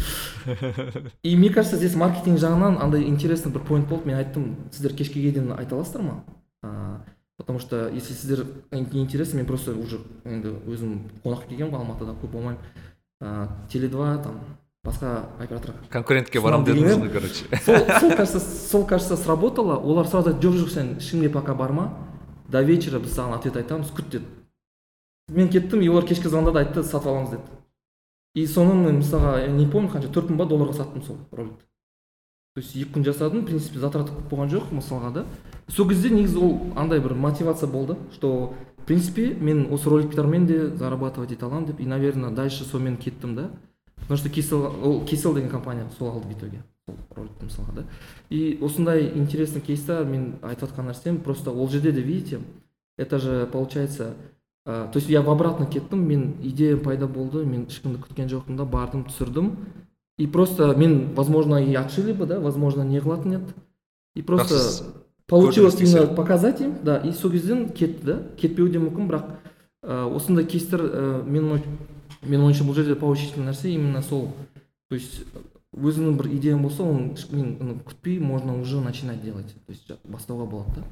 [1.21, 4.07] и мне кажется здесь маркетинг жағынан андай интересный бір поинт болды.
[4.07, 6.23] Мен айттым сіздер кешке дейін айта аласыздар ма?
[6.63, 7.01] А,
[7.37, 12.15] потому что если сіздер не интересно мен просто уже енді өзім қонаққа келгенмін ғой алматыда
[12.17, 12.57] көп болмаймын.
[13.21, 14.39] А, теле два там
[14.83, 17.45] басқа операторға конкурентке барамын дедіңіз ғой короче.
[17.63, 21.93] сол, сол кажется сол кажется сработало олар сразу айтты жоқ жоқ сен ешкімге пока барма
[22.49, 24.25] до вечера біз саған ответ айтамыз күт деді.
[25.29, 27.54] Мен кеттім и олар кешке звондады айтты сатып аламыз деді.
[28.35, 31.63] И соны мен мысалға я не помню қанша төрт мың ба долларға саттым сол роликті.
[32.55, 35.25] То есть екі күн жасадым в принципе затраты көп болған жоқ мысалға да.
[35.67, 40.67] Сол кезде негізі ол андай бір мотивация болды что в принципе мен осы роликтармен де
[40.67, 43.51] зарабатывать ете аламын деп и наверное дальше сонымен кеттім да.
[43.95, 47.83] Потому что кисел ол кисел деген компания сол алды в итоге сол роликті мысалға да.
[48.29, 52.41] И осындай интересный кейста мен айтып жатқан нәрсем просто ол жерде де видите
[52.97, 54.13] это же получается
[54.65, 58.57] ә, то есть я в обратно кеттім мен идея пайда болды мен ешкімді күткен жоқпын
[58.57, 59.55] да бардым түсірдім.
[60.17, 63.53] И просто мен возможно и отшили бы да возможно не қылатын еді.
[64.15, 64.55] И просто
[65.27, 68.21] получилось именно показать им да и сол кезден кетті да.
[68.37, 69.25] Кетпеуі де мүмкін бірақ
[69.83, 71.67] ә, осындай кейстер ә, менің ой-
[72.23, 74.29] менің ойымша бұл жерде поучительный нәрсе именно сол.
[74.89, 75.25] То есть
[75.75, 79.53] өзіңнің бір идеяң болса оны мен күтпей можно уже начинать делать.
[79.67, 80.83] То есть бастауға болады да.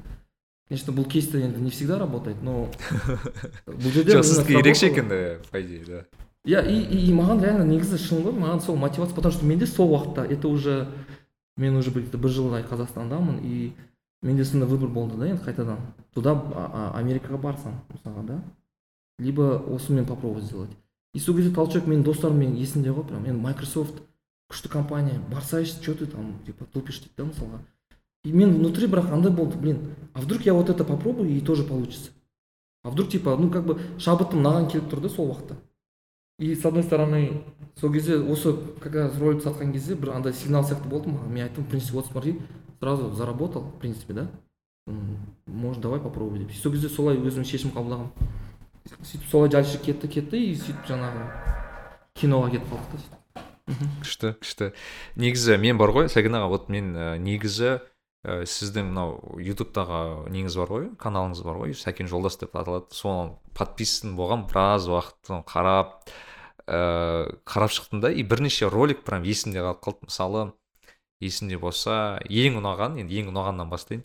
[0.68, 2.68] Конечно бұл кейстер енді не всегда работает но
[3.66, 6.04] бұл жерде жоқ сіздікі ерекше екен да по идее да.
[6.44, 9.66] Иә и, и, и маған реально негізі шын ғой маған сол мотивация потому что менде
[9.66, 10.88] сол уақытта это уже
[11.56, 13.72] мен уже бір бір жылдай қазақстандамын и
[14.22, 15.78] менде сондай выбор болды да енді қайтадан
[16.14, 16.34] туда
[16.96, 18.42] америкаға барсам мысалға да.
[19.18, 20.70] Либо осымен попробовать сделать.
[21.12, 24.00] И сол кезде толчок менің достарым менің есімде ғой прям енді майкрософт
[24.50, 27.60] күшті компания барсайшы че ты там типа тупишь дейді да мысалға
[28.24, 29.94] и мен внутри бірақ андай болды блин.
[30.12, 32.10] А вдруг я вот это попробую и тоже получится?
[32.82, 35.56] А вдруг типа ну как бы шабытым маған келіп тұр да сол уақытта.
[36.38, 37.44] И с одной стороны
[37.76, 41.28] сол кезде осы как раз ролик сатқан кезде бір андай сигнал сияқты болды маған.
[41.28, 42.40] Мен айттым в принципе вот смотри
[42.80, 44.30] сразу заработал в принципе да?
[45.46, 46.52] Может давай попробуй деп.
[46.52, 48.10] Сол кезде солай өзім шешім қабылдағанмын
[48.84, 51.22] сөйтіп солай дальше кетті кетті и сөйтіп жаңағы
[52.20, 53.20] киноға кетіп қалдық та сөйтіп.
[54.04, 54.66] Күшті күшті.
[55.16, 57.80] Негізі мен бар ғой сәкен аға вот мен ә, негізі
[58.24, 62.90] ә, сіздің мынау ютубтағы неңіз бар ғой каналыңыз бар ғой сәкен жолдас деп аталады.
[62.96, 66.08] Соған подписан болған біраз уақыт соны қарап
[66.66, 68.10] ә, қарап шықтым да.
[68.10, 70.08] И бірнеше ролик прям есімде қалып қалды.
[70.08, 70.46] Мысалы
[71.20, 74.04] есімде болса ең ұнаған енді ең ұнағаннан бастайын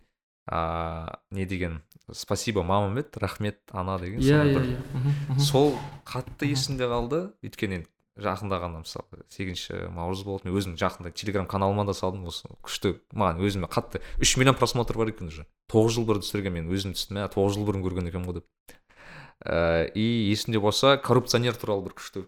[0.50, 5.40] а не деген спасибо мама еді рахмет ана деген иә иә иә.
[5.40, 7.30] Сол қатты есімде қалды.
[7.46, 7.90] Өйткені енді
[8.24, 10.48] жақында ғана мысалы сегізінші наурыз болды.
[10.48, 12.50] Мен өзім жақында телеграм каналыма да салдым осы.
[12.66, 15.46] Күшті маған өзіме қатты үш миллион просмотр бар екен уже.
[15.72, 18.76] Тоғыз жыл бұрын түсірген мен өзім түстім ә тоғыз жыл бұрын көрген екенмін ғой деп.
[19.46, 22.26] Ә, и есімде болса коррупционер туралы бір күшті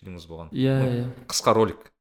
[0.00, 0.52] фильміңіз болған.
[0.52, 1.92] Иә Ну, иә қысқа ролик.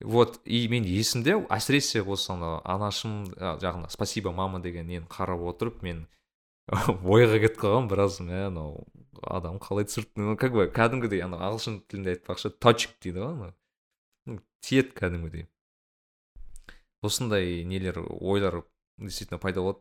[0.00, 5.42] Вот и мен есімде әсіресе осы ана анашым а, жағында спасибо мама деген нені қарап
[5.50, 6.06] отырып мен
[7.02, 8.84] ойға кетіп қалған біраз мә мынау
[9.22, 10.22] адам қалай түсірді?
[10.22, 13.54] Ну как бы кәдімгідей ана ағылшын тілінде айтпақшы точик дейді ғой ана
[14.26, 15.46] Ну, тиеді кәдімгідей.
[17.02, 18.64] Осындай нелер ойлар
[18.98, 19.80] действительно пайда болады.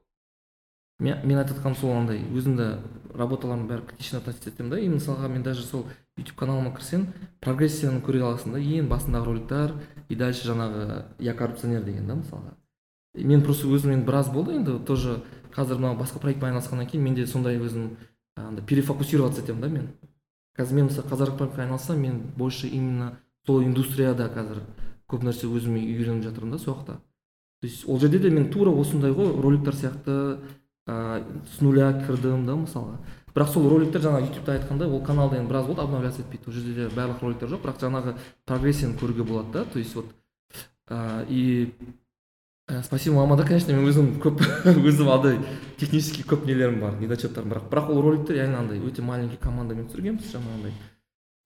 [1.00, 2.68] Мен, айтып жатқаным сол андай өзімді
[3.14, 4.80] работаларымның бәрі критично относиться етемін да.
[4.82, 5.86] И мысалға мен даже сол
[6.18, 7.04] ютуб каналыма кірсең
[7.44, 9.76] прогрессияны көре аласың да ең басындағы роликтар
[10.10, 12.56] и дальше жаңағы я коррупционер деген да мысалға.
[13.14, 15.20] Мен просто өзім енді біраз болды енді тоже
[15.54, 17.92] қазір мынау басқа проектпен айналысқаннан кейін менде сондай өзім
[18.38, 19.90] андай перефокусироваться етемін да мен?
[20.58, 24.64] Қазір мен мысалы айналыссам мен больше именно сол индустрияда қазір
[25.10, 27.00] көп нәрсе өзім үйреніп жатырмын да сол жақта
[27.62, 30.38] то есть ол жерде де мен тура осындай ғой роликтер сияқты
[30.86, 33.00] ә, с нуля кірдім да мысалға.
[33.34, 36.48] Бірақ сол роликтер жаңағы ютубта айтқандай ол каналда енді біраз болды обновляться етпейді.
[36.48, 38.14] Ол жерде де барлық роликтер жоқ бірақ жаңағы
[38.46, 40.06] прогрессияны көруге болады да то есть вот
[40.90, 41.74] ә, и
[42.68, 44.44] ә, спасибо мамада конечно мен өзім көп
[44.90, 45.40] өзім андай
[45.78, 50.32] технический көп нелерім бар недочеттарым бірақ бірақ ол роликтер реально андай өте маленький командамен түсіргенбіз
[50.36, 50.74] жаңағындай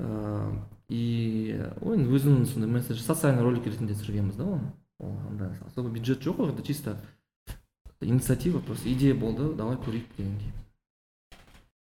[0.01, 4.71] ыыы и ой енді өзімнің сондай месседж социальный ролик ретінде түсіргенбіз да оны.
[4.99, 6.97] Андай особо бюджет жоқ ол жерде чисто
[8.01, 10.51] инициатива просто идея болды давай көрейік дегендей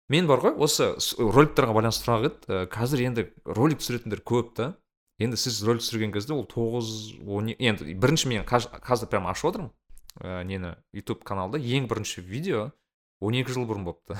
[0.08, 4.74] мен бар ғой осы роликтерге байланысты сұрақ еді қазір енді ролик түсіретіндер көп та.
[5.20, 9.70] Енді сіз ролик түсірген кезде ол тоғыз он енді бірінші мен қазір прям ашып отырмын.
[10.20, 12.70] Ә, нені ютуб каналда ең бірінші видео
[13.20, 14.16] 12 жыл бұрын болыпты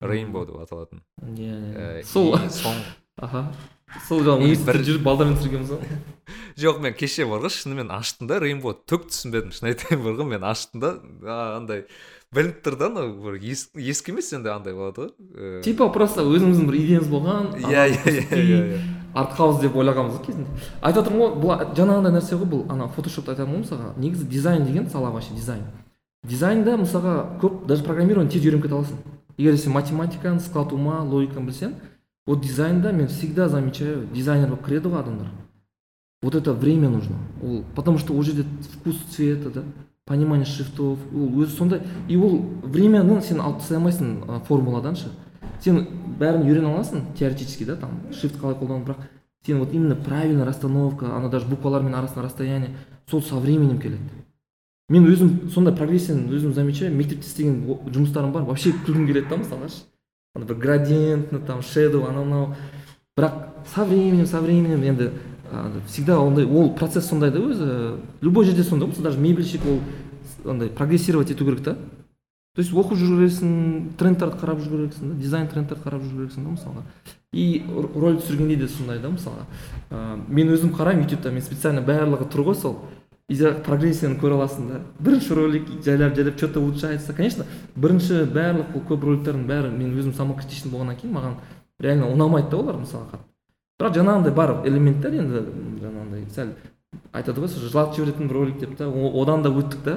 [0.00, 1.02] рейнбоу деп аталатын.
[1.36, 2.80] Иә Ә, сол и соң
[3.26, 3.46] аха.
[4.06, 5.82] Сол жаңағы университетте жүріп балдармен түсіргенбіз ғой
[6.62, 10.30] жоқ мен кеше бар ғой шынымен аштым да рейнбоу түк түсінбедім шын айтайын бар ғой
[10.30, 10.94] мен аштым да
[11.26, 11.84] а, андай
[12.32, 16.24] білініп тұр да анау бір ес- ескі емес енді андай болады ғой ә, типа просто
[16.24, 18.80] өзіміздің бір идеямыз болған иә иә иә иә иә.
[19.14, 20.48] артхаус деп ойлағанбыз ғой кезінде.
[20.80, 24.64] Айтып отырмын ғой бұл жаңағындай нәрсе ғой бұл ана фотошопта айтамын ғой мысалға негізі дизайн
[24.64, 25.62] деген сала вообще дизайн.
[26.24, 28.96] Дизайнда мысалға көп даже программирование тез үйреніп кете аласың.
[29.36, 31.74] Егер сен математиканы склад ума логиканы білсең
[32.26, 35.28] вот дизайнда мен всегда замечаю дизайнер болып кіреді ғой адамдар.
[36.22, 37.16] Вот это время нужно.
[37.42, 38.44] Ол потому что ол жерде
[38.78, 39.62] вкус цвета да.
[40.06, 40.98] Понимание шрифтов.
[41.14, 41.80] Ол өзі сондай.
[42.08, 45.12] И ол времяны сен алып тастай алмайсың формуладан ше
[45.62, 45.86] сен
[46.18, 49.06] бәрін үйрене аласың теоретически да там шрифт қалай қолдану бірақ
[49.46, 52.76] сен вот именно правильная расстановка ана даже буквалармен арасында расстояние
[53.10, 54.02] сол со временем келеді.
[54.88, 59.68] Мен өзім сондай прогрессияны өзім замечаю мектепте істеген жұмыстарым бар вообще күлкім келеді да мысалға
[59.70, 59.84] ше
[60.34, 62.54] ана бір градиентный там шедоу анау мынау.
[63.16, 63.32] Бірақ
[63.74, 65.12] со временем со временем енді
[65.86, 67.98] всегда ондай ол процесс сондай да өзі.
[68.20, 69.80] Любой жерде сондай ғой даже мебельщик ол
[70.50, 71.76] андай прогрессировать ету керек та.
[72.54, 76.44] То есть оқып жүру керексің трендтерді қарап жүру керексің да дизайн трендтерді қарап жүру керексің
[76.44, 76.82] да мысалға.
[77.32, 77.62] И
[77.94, 79.46] ролик түсіргенде де сондай да мысалға.
[79.90, 82.76] Ә, мен өзім қараймын ютубта мен специально барлығы тұр ғой сол.
[83.28, 84.80] И прогрессияны көре аласың да.
[85.00, 87.14] Бірінші ролик жайлап жайлап что то улучшается.
[87.14, 91.38] Конечно бірінші барлық көп роликтердің бәрі мен өзім самокритичный болғаннан кейін маған
[91.80, 93.31] реально ұнамайды да олар мысалға қатты.
[93.82, 95.42] Бірақ жаңағындай бар элементтер енді
[95.82, 96.52] жаңағындай сәл
[97.12, 99.96] айтады ғой жылатып жіберетін бір ролик деп та одан да өттік та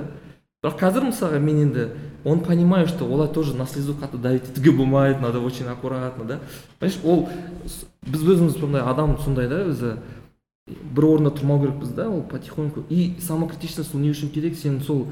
[0.63, 1.87] бірақ қазір мысалға мен енді
[2.25, 6.39] он понимаю что олай тоже на слезу қатты давить етуге болмайды надо очень аккуратно да
[6.79, 7.29] понимаешь ол
[8.01, 9.97] біз өзіміз сондай адам сондай да өзі
[10.65, 15.05] бір орында тұрмау керекпіз да ол потихоньку и самокритичность ол не үшін керек сен сол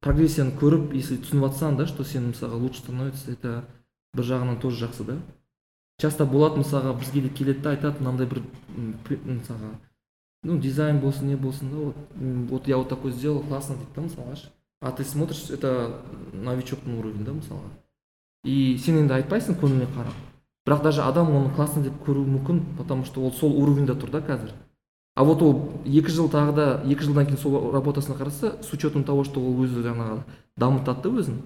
[0.00, 3.64] прогрессияны көріп если түсініп жатсаң да что сен мысалға лучше становится это
[4.14, 5.18] бір жағынан тоже жақсы да
[6.00, 8.42] часто болады мысалға бізге де келеді да айтады мынандай бір
[9.06, 9.76] мысалға
[10.42, 11.96] ну дизайн болсын не болсын да вот
[12.50, 16.00] вот я вот такой сделал классно дейді да мысалға а ты смотришь это
[16.32, 17.68] новичоктың уровень да мысалға.
[18.44, 20.16] И сен енді айтпайсың көңіліне қарап.
[20.64, 24.22] Бірақ даже адам оны классно деп көруі мүмкін потому что ол сол уровеньде тұр да
[24.24, 24.54] қазір.
[25.16, 29.04] А вот ол екі жыл тағы да екі жылдан кейін сол работасына қараса с учетом
[29.04, 30.22] того что ол өзі жаңағы
[30.56, 31.42] дамытады да өзін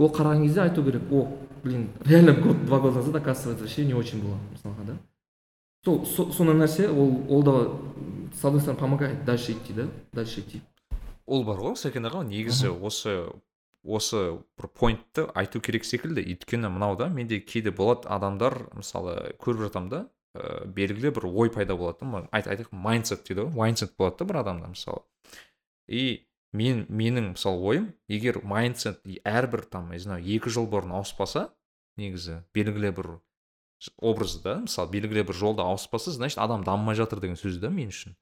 [0.00, 1.28] ол қараған кезде айту керек о
[1.62, 4.96] блин реально год два года назад оказывается вообще не очень было мысалға да.
[5.84, 7.54] Сол со- сондай нәрсе ол ол да
[8.34, 10.62] с одной стороны помогает дальше идти да дальше идти.
[11.26, 13.32] Ол бар ғой сәкен аға негізі осы
[13.84, 16.20] осы бір поинтты айту керек секілді.
[16.20, 20.00] Өйткені мынау да менде кейде болады адамдар мысалы көріп жатамын да
[20.34, 24.40] ә, белгілі бір ой пайда болады да айтайық майндсет дейді ғой майндсет болады да бір
[24.42, 25.00] адамда мысалы.
[25.88, 31.50] И мен менің мысалы ойым егер майндсет әрбір там не знаю екі жыл бұрын ауыспаса
[32.00, 33.10] негізі белгілі бір
[33.78, 37.70] ж- образ да мысалы белгілі бір жолда ауыспаса значит адам дамымай жатыр деген сөз да
[37.70, 38.16] мен үшін.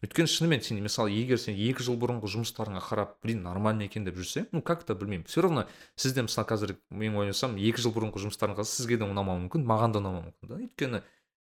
[0.00, 4.16] Өйткені шынымен сен мысалы егер сен екі жыл бұрынғы жұмыстарыңа қарап блин нормально екен деп
[4.16, 5.26] жүрсең ну как то білмеймін.
[5.28, 9.44] Все равно сізде мысалы қазір мен ойласам екі жыл бұрынғы жұмыстарың қараса сізге де ұнамауы
[9.44, 10.56] мүмкін маған да ұнамауы мүмкін да.
[10.64, 11.02] Өйткені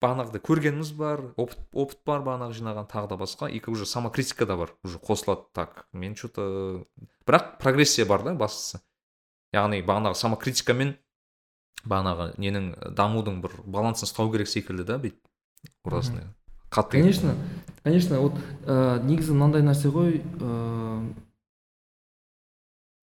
[0.02, 3.48] бағанағыдай көргеніміз бар опыт опыт бар бағанағы жинаған тағы да басқа.
[3.48, 6.86] И уже самокритика да бар уже қосылады так мен че то
[7.26, 8.80] бірақ прогрессия бар да бастысы.
[9.52, 10.96] Яғни бағанағы самокритикамен
[11.84, 16.22] бағанағы ненің дамудың бір балансын ұстау керек секілді да бүйтіп ұрасың
[16.72, 17.34] қатты конечно
[17.84, 21.14] конечно вот ә, негізі мынандай нәрсе ғой ә,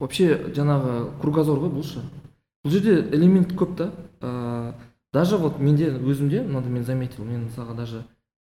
[0.01, 2.03] вообще жаңағы кругозор ғой бұл ше
[2.65, 4.73] бұл жерде элемент көп та ә,
[5.13, 8.03] даже вот менде өзімде мынандай мен заметил мен мысалға даже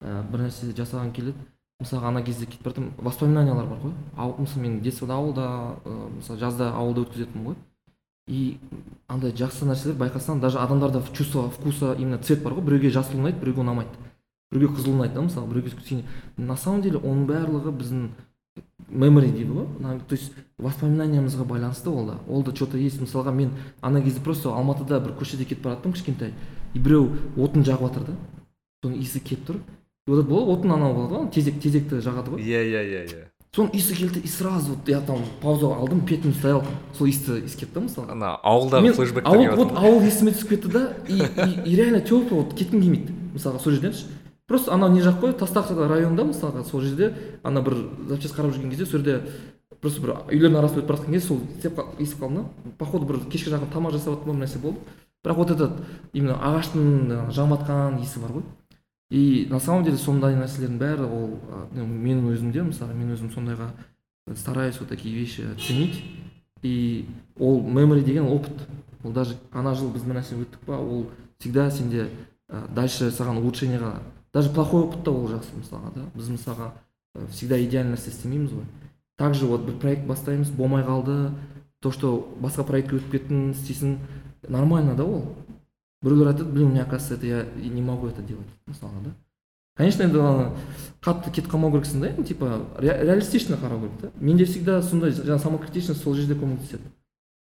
[0.01, 1.37] ә, бір нәрсе жасаған келеді.
[1.81, 3.93] Мысалға ана кезде кетіп бара жатырмын воспоминаниялар бар ғой.
[4.15, 5.47] Ау- мысалы мен детствода ауылда
[5.83, 7.55] ә, мысалы жазда ауылда өткізетінмін ғой.
[8.27, 8.57] И
[9.07, 12.63] андай жақсы нәрселер байқасаң даже адамдарда чувство вкуса именно цвет бар ғой.
[12.63, 13.97] Біреуге жасыл ұнайды біреуге ұнамайды.
[14.51, 16.03] Біреуге қызыл ұнайды да мысалы біреуге
[16.37, 18.07] на самом деле оның барлығы біздің
[18.89, 19.99] мемори дейді ғой.
[20.07, 22.17] То есть воспоминаниямызға байланысты ол да.
[22.27, 23.01] Ол да че то есть.
[23.01, 26.33] Мысалға мен ана кезде просто алматыда бір көшеде кетіп бара жаттым кішкентай.
[26.73, 28.15] И біреу отын жағып жатыр да.
[28.83, 29.55] Соның иісі келіп тұр.
[30.07, 31.31] И вот болады отын анау болады ғой.
[31.31, 32.41] Тезек тезекті жағады ғой.
[32.41, 33.29] Иә иә иә иә.
[33.53, 36.63] Соның иісі келді и сразу вот я там пауза алдым пять минут стоял
[36.97, 38.11] сол иісті иіс келді да мысалға.
[38.11, 40.93] Ана ауылдағы ауыл келіп вот ауыл есіме түсіп кетті да.
[41.07, 43.13] И, реально тепло вот кеткім келмейді.
[43.35, 44.09] Мысалға сол жерден ше.
[44.47, 47.77] Просто анау не жақ қой тастақ районында мысалға сол жерде ана бір
[48.09, 49.21] запчасть қарап жүрген кезде сол жерде
[49.81, 51.39] просто бір үйлердің арасында өтіп бара жатқан кезде сол
[51.99, 52.71] естіп қалдым да.
[52.77, 54.79] Походу бір кешке жақын тамақ жасап жатқан нәрсе болды.
[55.23, 55.71] Бірақ вот этот
[56.13, 58.43] именно ағаштың жанып жатқан иісі бар ғой.
[59.09, 61.39] И на самом деле сондай нәрселердің бәрі ол
[61.75, 63.69] менің өзімде мысалы мен өзім сондайға
[64.35, 66.03] стараюсь вот такие вещи ценить
[66.61, 67.05] и
[67.37, 68.53] ол мемори деген опыт.
[69.03, 71.07] Ол даже ана жыл біз бір нәрсе өттік па ол
[71.39, 72.09] всегда сенде
[72.73, 73.99] дальше саған улучшениеға
[74.33, 76.05] даже плохой опыт та ол жақсы мысалға да?
[76.15, 76.73] Біз мысалға
[77.15, 78.65] ә, всегда идеальный нәрсе істемейміз ғой
[79.17, 81.31] также вот бір проект бастаймыз болмай қалды.
[81.83, 83.97] То что басқа проектке өтіп кеттің істейсің.
[84.47, 85.35] Нормально да ол?
[86.01, 89.11] Біреулер айтады блин мне оказывается это я не могу это делать мысалға да?
[89.75, 90.51] Конечно енді ана
[91.01, 92.07] қатты кетіп қалмау керексің да?
[92.07, 96.87] Енді типа ре- реалистично қарау керек та менде всегда сондай жаңағы самокритичность сол жерде көмектеседі.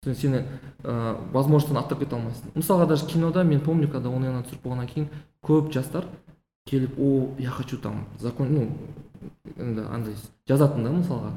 [0.04, 0.42] Сен сені
[0.82, 2.50] ә, возможностьтан аттап кете алмайсың.
[2.54, 5.08] Мысалға даже кинода мен помню когда оны түсіріп болғаннан кейін
[5.42, 6.04] көп жастар
[6.66, 8.68] келіп о я хочу там закон ну
[9.56, 10.14] енді андай
[10.48, 11.32] жазатын да мысалға.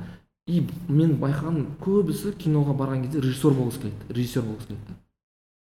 [0.47, 4.95] И мен байқағаным көбісі киноға барған кезде режиссер болғысы келеді режиссер болғысы келеді.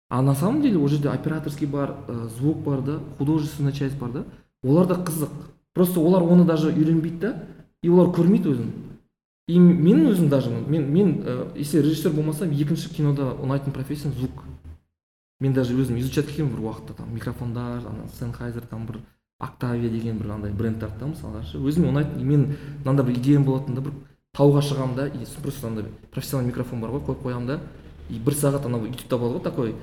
[0.10, 4.12] А на самом деле ол жерде операторский бар ә, звук бар да художественная часть бар
[4.12, 4.26] да
[4.63, 5.30] олар да қызық.
[5.74, 7.43] Просто олар оны даже үйренбейді да
[7.84, 8.72] и олар көрмейді өзін.
[9.48, 14.43] И мен өзім даже мен мен ә, если режиссер болмасам екінші кинода ұнайтын профессиям звук.
[15.39, 19.00] Мен даже өзім изучать еткенмін бір уақытта там микрофондар ана сенхайзер там бір
[19.39, 21.58] октавия деген бір андай брендтарды да мысалға ше.
[21.58, 23.93] Өзіме ұнайтын мен мынандай бір идеям болатын да бір
[24.36, 27.60] тауға шығамын да и просто андай профессиональный микрофон бар ғой қойып қоямын да.
[28.10, 29.75] И бір сағат анау ютубта болады ғой такой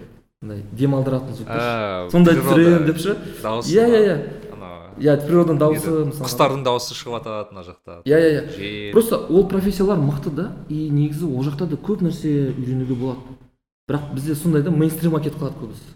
[0.42, 3.16] андай демалдыратын звуктар А, сондай түсіремін деп ше.
[3.42, 4.16] дауысы иә иә иә.
[4.52, 8.02] Ана иә природаның дауысы мысалы құстардың дауысы шығып жатады мына жақта.
[8.04, 8.92] Иә иә иә.
[8.92, 13.20] Просто ол профессиялар мықты да и негізі ол жақта да көп нәрсе үйренуге болады.
[13.88, 15.94] Бірақ бізде сондай да мейнстримға кетіп қалады көбісі.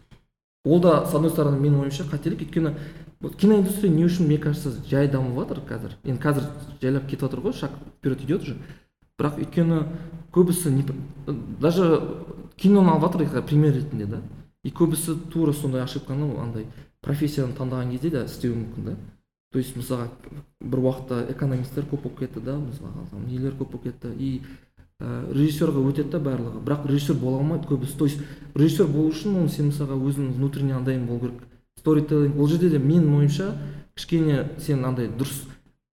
[0.64, 2.40] Ол да с одной стороны менің ойымша қателік.
[2.46, 2.74] Өйткені
[3.20, 6.48] вот киноиндустрия не үшін мне кажется жай дамып жатыр қазір енді қазір
[6.80, 8.56] жайлап кетіп жатыр ғой шаг вперед идет уже.
[9.18, 9.82] Бірақ өйткені
[10.32, 10.84] көбісі не
[11.60, 12.00] даже
[12.56, 14.22] киноны алып жатыр пример ретінде да?
[14.64, 16.66] И көбісі тура сондай ошибканы андай
[17.02, 18.96] профессияны таңдаған кезде де істеуі мүмкін да?
[19.52, 20.08] То есть мысалға
[20.60, 24.12] бір уақытта экономисттер көп болып кетті да мысалға нелер көп болып кетті.
[24.16, 24.42] И
[25.00, 26.60] ә, режиссерға өтеді да барлығы.
[26.62, 28.20] Бірақ режиссер бола алмайды көбісі то есть
[28.54, 31.42] режиссер болу үшін оны сен мысалға өзің внутренний андайың болу керек.
[31.80, 32.38] Сторителлинг.
[32.38, 33.54] Ол жерде де менің ойымша
[33.96, 35.46] кішкене сен андай дұрыс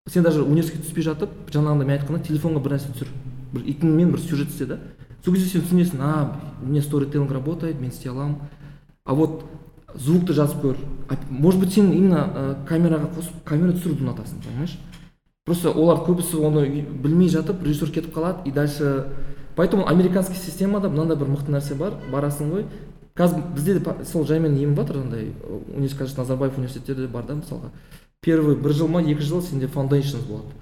[0.07, 3.11] сен даже университетке түспей жатып жаңағыдай мен айтқандай телефонға бір нәрсе түсір.
[3.53, 4.79] Бір итіңмен бір сюжет істе да.
[5.23, 8.37] Сол кезде сен түсінесің а меня сторителлинг работает мен істей аламын.
[9.05, 9.45] А вот
[9.95, 10.77] звукты жазып көр.
[11.29, 14.77] Может быть сен именно ә, камераға қосып камера түсіруді ұнатасың понимаешь?
[15.45, 16.67] Просто олар көбісі оны
[17.03, 19.07] білмей жатып режиссер кетіп қалады и дальше.
[19.55, 22.65] Поэтому американский системада мынандай бір мықты нәрсе бар барасың ғой
[23.17, 25.33] қазір бізде де сол жаймен еніп жатыр андай
[25.73, 27.71] университет қазір назарбаев университеттерде бар да мысалға.
[28.21, 30.53] Первый бір жыл ма екі жыл сенде foundations болады.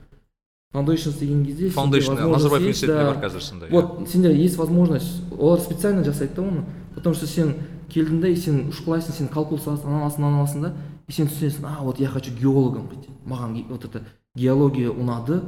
[0.73, 3.13] Foundations деген кезде возможность назарбаев университетінде да.
[3.13, 6.63] бар қазір сондай вот сенде есть возможность олар специально жасайды да оны.
[6.95, 7.55] Потому что сен
[7.91, 10.73] келдің да и сен шұқылайсың сен калкул саласың ананы аласың мынаны аласың да
[11.07, 14.01] и сен түсінесің а вот я хочу геологом быть маған вот это
[14.35, 15.41] геология ұнады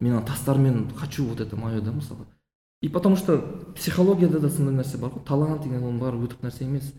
[0.00, 2.26] мен ана тастармен хочу вот это мое да мысалы
[2.84, 3.38] и потому что
[3.74, 5.22] психологияда да сондай нәрсе бар ғой.
[5.24, 6.90] Талант деген оның бәрі өтірік нәрсе емес.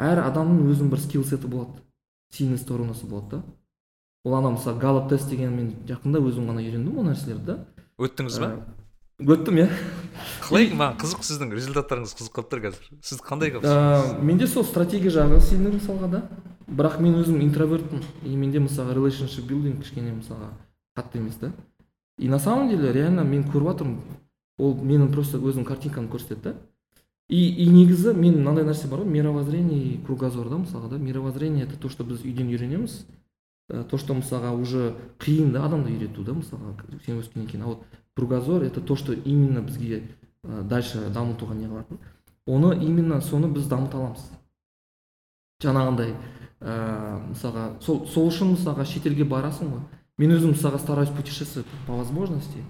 [0.00, 1.82] Әр адамның өзінің бір скилл сеті болады.
[2.32, 3.42] Сильный сторонасы болады да.
[4.24, 7.58] Ол ана мысалы галлоп тест деген мен жақында өзім ғана үйрендім ол нәрселерді да.
[8.00, 8.48] Өттіңіз ба?
[8.48, 9.68] Ә, өттім иә.
[10.48, 10.72] Қалай?
[10.72, 12.90] Маған қызық сіздің результаттарыңыз қызық болып тұр қазір.
[13.04, 16.26] Сіз қандай ә, менде сол стратегия жағы сильный мысалға да.
[16.66, 18.00] Бірақ мен өзім интровертпін.
[18.24, 20.54] И менде мысалға relationship building кішкене мысалға
[20.96, 21.52] қатты емес да.
[22.16, 24.24] И на самом деле реально мен көріп жатырмын
[24.58, 26.54] ол менің просто өзім картинкамды көрсетеді да.
[27.28, 30.98] И, и негізі мен мынандай нәрсе бар ғой мировоззрение и кругозор да мысалға да.
[30.98, 33.04] Мировоззрение это то что біз үйден үйренеміз.
[33.68, 37.64] Ә, то что мысалға уже қиын да адамды үйрету да мысалға сен өскеннен кейін.
[37.64, 37.82] А вот
[38.14, 40.04] кругозор это то что именно бізге
[40.44, 41.98] ә, дальше дамытуға не қылатын.
[42.46, 44.22] Оны именно соны біз дамыта аламыз.
[45.64, 46.14] Жаңағындай
[46.60, 49.82] ә, мысалға сол, сол үшін мысалға шетелге барасың ғой.
[50.16, 52.62] Мен өзім мысалға стараюсь путешествовать по возможности.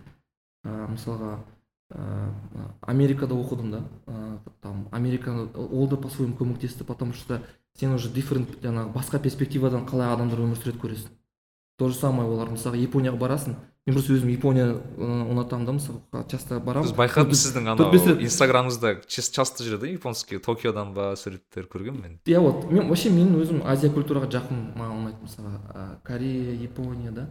[0.65, 1.45] Ә, мысалға
[1.93, 2.31] ә,
[2.81, 3.83] америкада оқыдым да.
[4.07, 7.43] Ә, там америка ол да по своему көмектесті потому что
[7.79, 11.15] сен уже дифферент жаңағы басқа перспективадан қалай адамдар өмір сүреді көресің.
[11.79, 13.57] То же самое олар мысалға японияға барасың.
[13.87, 14.65] Мен просто өзім япония
[14.97, 16.89] ы, ұнатамын да мысалы часто барамын.
[16.89, 17.93] Біз байқадық сіздің анау
[18.25, 22.15] инстаграмыңызда часто жүреді японский токиодан ба суреттер көргенмін мен.
[22.25, 22.65] Иә вот.
[22.73, 27.29] Мен вообще мен өзім азия культураға жақын маған ұнайды мысалға ә, корея япония да.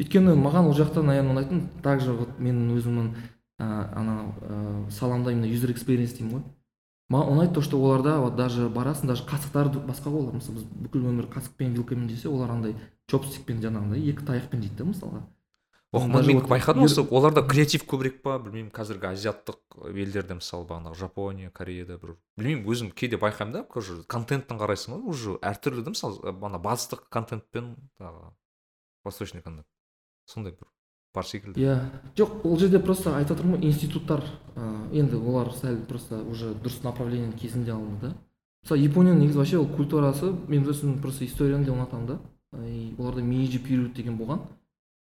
[0.00, 1.66] Өйткені маған ол жақта наверное ұнайтын.
[1.82, 3.12] Также вот менің өзімнің
[3.60, 6.44] анау ә, саламда именно юзер экспириенс деймін ғой.
[7.10, 10.68] Маған ұнайды то что оларда вот даже барасың даже қасықтары басқа ғой олар мысалы біз
[10.86, 12.76] бүкіл өмір қасықпен вилкамен жесе олар андай
[13.10, 15.22] чопстикпен жаңағыдай екі таяқпен жейді да мысалға.
[15.90, 18.36] Мен байқадым осы оларда креатив көбірек па?
[18.38, 24.04] Білмеймін қазіргі азиаттық елдерде мысалы бағанағы жапония кореяда бір білмеймін өзім кейде байқаймын да уже
[24.06, 28.30] контенттің қарайсың ғой уже әртүрлі да мысалы ана батыстық контент пен тағы
[29.02, 29.66] восточный контент.
[30.30, 30.70] Сондай бір
[31.14, 31.60] бар секілді.
[31.60, 31.76] Иә.
[32.16, 34.22] Жоқ ол жерде просто айтып отырмын ғой институттар
[34.54, 38.14] ә, енді олар сәл просто уже дұрыс направление кезінде алынды да.
[38.62, 42.18] Мысалы японияның негізі вообще ол культурасы мен өзім просто историяны да ұнатамын да.
[42.66, 44.42] И оларда мейджи период деген болған.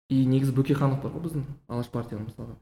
[0.08, 2.58] И негізі бөкейханов бар ғой біздің алаш партияның мысалға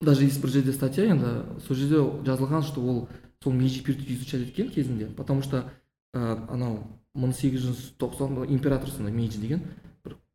[0.00, 3.08] даже есть бір жерде статья енді сол жерде жазылған что ол
[3.42, 5.70] сол мейджи периодты изучать еткен кезінде потому что
[6.14, 9.62] ә, анау мың сегіз жүз тоқсан император сондай мейджи деген.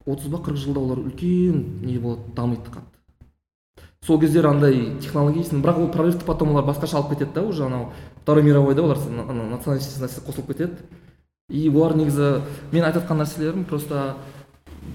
[0.06, 3.00] Отыз ба қырық жылда олар үлкен не болады дамиды қатты.
[4.06, 7.92] Сол кездері андай технологичный бірақ ол прорывты потом олар басқаша алып кетеді да уже анау
[8.22, 10.78] второй мировойда олар на- ана националистический нәрсе қосылып кетеді.
[11.50, 12.42] И олар негізі
[12.72, 14.16] мен айтып жатқан нәрселерім просто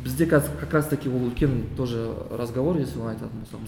[0.04, 3.60] бізде қазір как раз таки ол үлкен тоже разговор если оны айтатын болсақ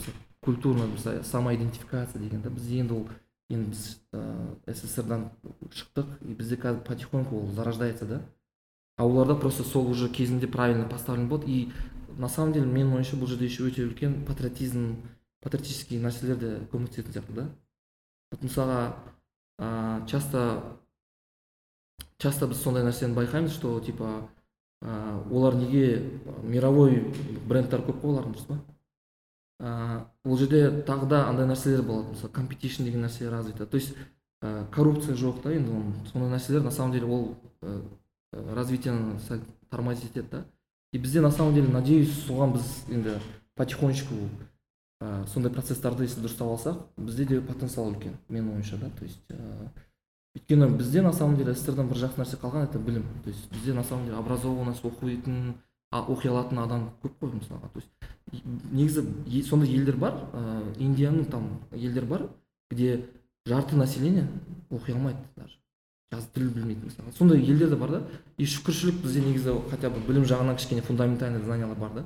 [0.47, 3.09] мысалы самоидентификация деген да бізде енді ол
[3.51, 5.31] енді біз ыыы сссрдан
[5.71, 8.21] шықтық и бізде қазір потихоньку ол зарождается да.
[8.97, 11.73] А оларда просто сол уже кезінде правильно поставлен болды и
[12.19, 14.97] на самом деле менің ойымша бұл жерде еще өте үлкен патриотизм
[15.41, 17.49] патриотический нәрселер де көмектесетін сияқты да.
[18.31, 18.95] Вот мысалға
[19.59, 20.79] ыыы часто
[22.19, 24.29] часто біз сондай нәрсені байқаймыз что типа
[24.83, 27.01] ә, олар неге мировой
[27.49, 28.59] брендтер көп қой олардың дұрыс па?
[29.63, 32.13] Ә, ол жерде тағы да андай нәрселер болады.
[32.15, 33.67] Мысалы компетишн деген нәрсе развито.
[33.67, 33.95] То есть
[34.43, 35.83] ә, коррупция жоқ та енді
[36.13, 37.83] сондай нәрселер на самом деле ол ә,
[38.33, 40.45] развитиені сәл тормозить етеді да.
[40.93, 43.19] И бізде на самом деле надеюсь соған біз енді
[43.55, 44.15] потихонечку
[45.01, 48.91] ә, сондай процесстарды если дұрыстап алсақ бізде де потенциал үлкен менің ойымша да.
[48.99, 49.69] То есть ә,
[50.37, 53.05] өйткені бізде на самом деле сссрдан бір жақсы нәрсе қалған это білім.
[53.25, 55.55] То есть бізде на самом деле образованность оқитын
[55.93, 57.69] оқи алатын адам көп қой мысалға.
[57.73, 62.29] То есть негізі сондай елдер бар ә, индияның там елдер бар
[62.71, 63.09] где
[63.47, 64.29] жарты население
[64.71, 65.57] оқи алмайды даже.
[66.13, 67.13] Жазып тіл білмейді мысалға.
[67.17, 68.01] Сондай елдер де бар да.
[68.37, 72.05] И шүкіршілік бізде негізі хотя бы білім жағынан кішкене фундаментальный знаниялар бар да.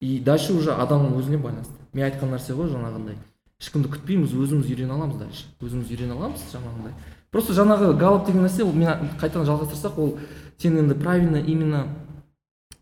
[0.00, 1.76] И дальше уже адамның өзіне байланысты.
[1.92, 3.20] Мен айтқан нәрсе ғой жаңағындай.
[3.60, 5.46] Ешкімді күтпейміз өзіміз үйрене аламыз дальше.
[5.60, 6.92] Өзіміз үйрене аламыз жаңағындай.
[7.30, 10.18] Просто жаңағы галоп деген нәрсе ол мен қайтадан жалғастырсақ ол
[10.58, 11.86] сен енді правильно именно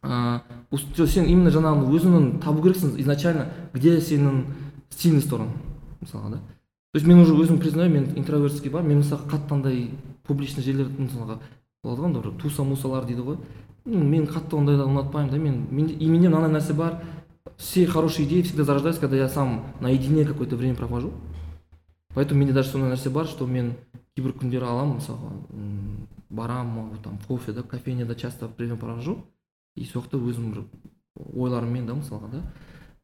[0.02, 4.44] ыыы сен именно жаңағы өзіңнің табу керексің изначально где сенің
[4.90, 5.54] сильный сторонаң
[6.02, 6.36] мысалға да.
[6.92, 9.90] То есть мен уже өзім признаю мен интровертский бар мен мысалы қатты андай
[10.26, 11.38] публичный жерлер мысалға
[11.82, 13.38] болады ғой бір туса мусалар дейді ғой.
[13.84, 17.02] Мен қатты ондайды ұнатпаймын да мен, и менде мынандай нәрсе бар.
[17.56, 21.12] Все хорошие идеи всегда зарождаются когда я сам наедине какое то время провожу.
[22.14, 23.74] Поэтому менде даже сондай нәрсе бар что мен
[24.16, 25.32] кейбір күндері аламын мысалға
[26.30, 29.24] барамын там кофе да кофейняда часто время провожу.
[29.76, 30.64] И сол жақта өзім бір
[31.34, 32.42] ойларыммен да мысалға да.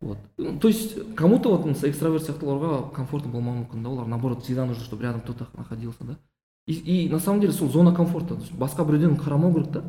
[0.01, 0.19] Вот.
[0.61, 4.85] То есть кому то вот экстраверт сияқтыларға комфортно болмауы мүмкін да олар наоборот всегда нужно
[4.85, 6.19] чтобы рядом кто то находился да.
[6.67, 8.37] И, и на самом деле сол зона комфорта.
[8.53, 9.85] Басқа біреуден қарамау керек та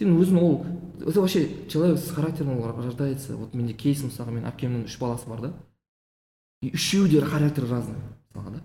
[0.00, 0.64] сен өзің ол
[1.00, 5.28] это вообще человек с характером ол рождается вот менде кейс мысалға менің әпкемнің үш баласы
[5.28, 5.52] бар да?
[6.62, 7.96] И үшеуі де характері разный
[8.34, 8.62] мысалға да?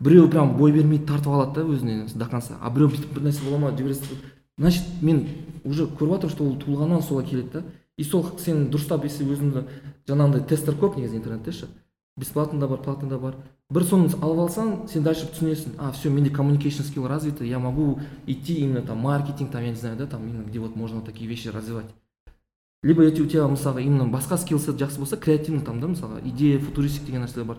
[0.00, 2.58] Біреу прям бой бермейді тартып алады да өзіне до конца.
[2.60, 4.18] А біреу бүйтіп бір нәрсе бола ма жібересің
[4.58, 5.26] значит мен
[5.64, 7.62] уже көріп жатырмын что ол туылғаннан солай келеді да?
[7.96, 9.64] И сол сен дұрыстап если өзіңді
[10.08, 11.68] жаңағындай тесттер көп негізі интернетте ше
[12.16, 13.36] бесплатный да бар платный да бар
[13.70, 15.76] бір соны алып алсаң сен дальше түсінесің.
[15.78, 19.76] А все менде communication skill развиты я могу идти именно там маркетинг там я не
[19.76, 21.86] знаю да там именно где вот можно такие вещи развивать.
[22.82, 26.60] Либо если у тебя мысалға именно басқа скиллсет жақсы болса креативный там да мысалға идея
[26.60, 27.58] футуристик деген нәрселер бар.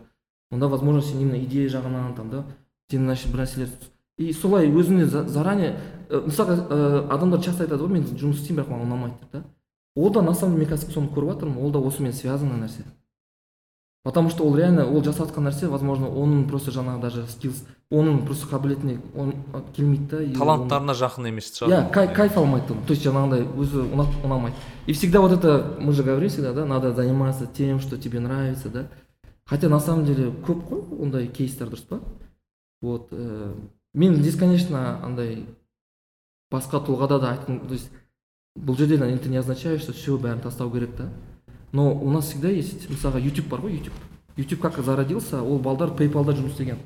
[0.52, 2.46] Онда возможно сен именно идея жағынан там да
[2.92, 3.70] сен значит бір нәрселер
[4.18, 5.80] и солай өзіңе за- заранее
[6.10, 9.44] э, мысалға э, адамдар часто айтады ғой мен жұмыс істеймін бірақ маған ұнамайды деп да.
[9.96, 12.86] Ол да на самом деле мен қазір соны көріп жатырмын ол да осымен связанный нәрсе.
[14.06, 18.20] Потому что ол реально ол жасап жатқан нәрсе возможно оның просто жаңағы даже скиллс оның
[18.28, 19.34] просто қабілетіне он
[19.74, 21.72] келмейді да таланттарына жақын емес шығар.
[21.74, 23.82] Иә кай, кайф алмайды то есть жаңағындай өзі
[24.22, 24.54] ұнамайды
[24.86, 28.70] и всегда вот это мы же говорим всегда да надо заниматься тем что тебе нравится
[28.70, 28.88] да.
[29.48, 32.00] Хотя на самом деле көп қой ондай кейстер дұрыс па?
[32.82, 33.54] Вот э,
[33.96, 35.48] мен здесь конечно андай
[36.54, 37.90] басқа тұлғада да айтқым то есть
[38.56, 41.10] бұл жерде это не означает что все бәрін тастау керек та
[41.72, 43.94] но у нас всегда есть мысалға YouTube бар ғой YouTube.
[44.38, 46.78] YouTube как зародился ол балдар PayPalда жұмыс істеген.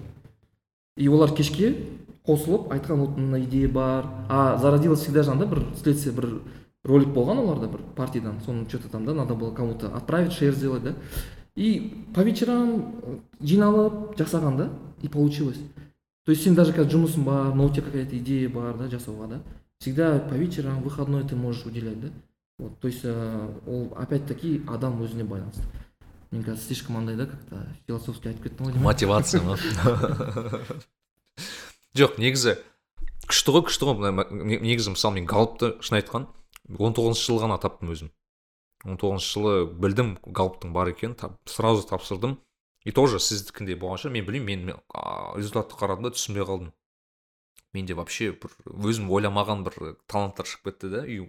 [0.97, 1.75] И олар кешке
[2.25, 4.05] қосылып айтқан вот мына идея бар.
[4.29, 6.41] А зародилось всегда же анда бір следствие бір
[6.83, 8.39] ролик болған оларда бір партиядан.
[8.45, 10.95] Соны что то там да надо было кому то отправить шер сделать да.
[11.55, 14.69] И по вечерам э, жиналып жасаған да
[15.01, 15.57] и получилось.
[16.25, 18.85] То есть сен даже қазір жұмысың бар но у тебя какая то идея бар да
[18.87, 19.41] жасауға да
[19.79, 22.09] всегда по вечерам выходной ты можешь уделять да.
[22.59, 25.63] Вот то есть э, ол опять таки адам өзіне байланысты.
[26.31, 29.57] Мен қазір слишком андай да как то философски айтып кеттім ғой мотивация ма?
[31.97, 32.59] Жоқ негізі
[33.25, 34.13] күшті ғой күшті ғой.
[34.59, 36.27] Негізі мысалы мен галыпты шын айтқан
[36.77, 38.11] он тоғызыншы жылы ғана таптым өзім.
[38.85, 41.17] Он тоғызыншы жылы білдім галыптың бар екенін
[41.49, 42.37] сразу тапсырдым.
[42.85, 46.69] И тоже сіздікіндей болған шығар мен білмеймін мен, мен результатты қарадым да түсінбей қалдым.
[47.73, 51.19] Менде вообще бір өзім ойламаған бір таланттар шығып кетті да и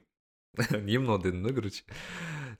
[0.88, 1.84] не мынау дедім да короче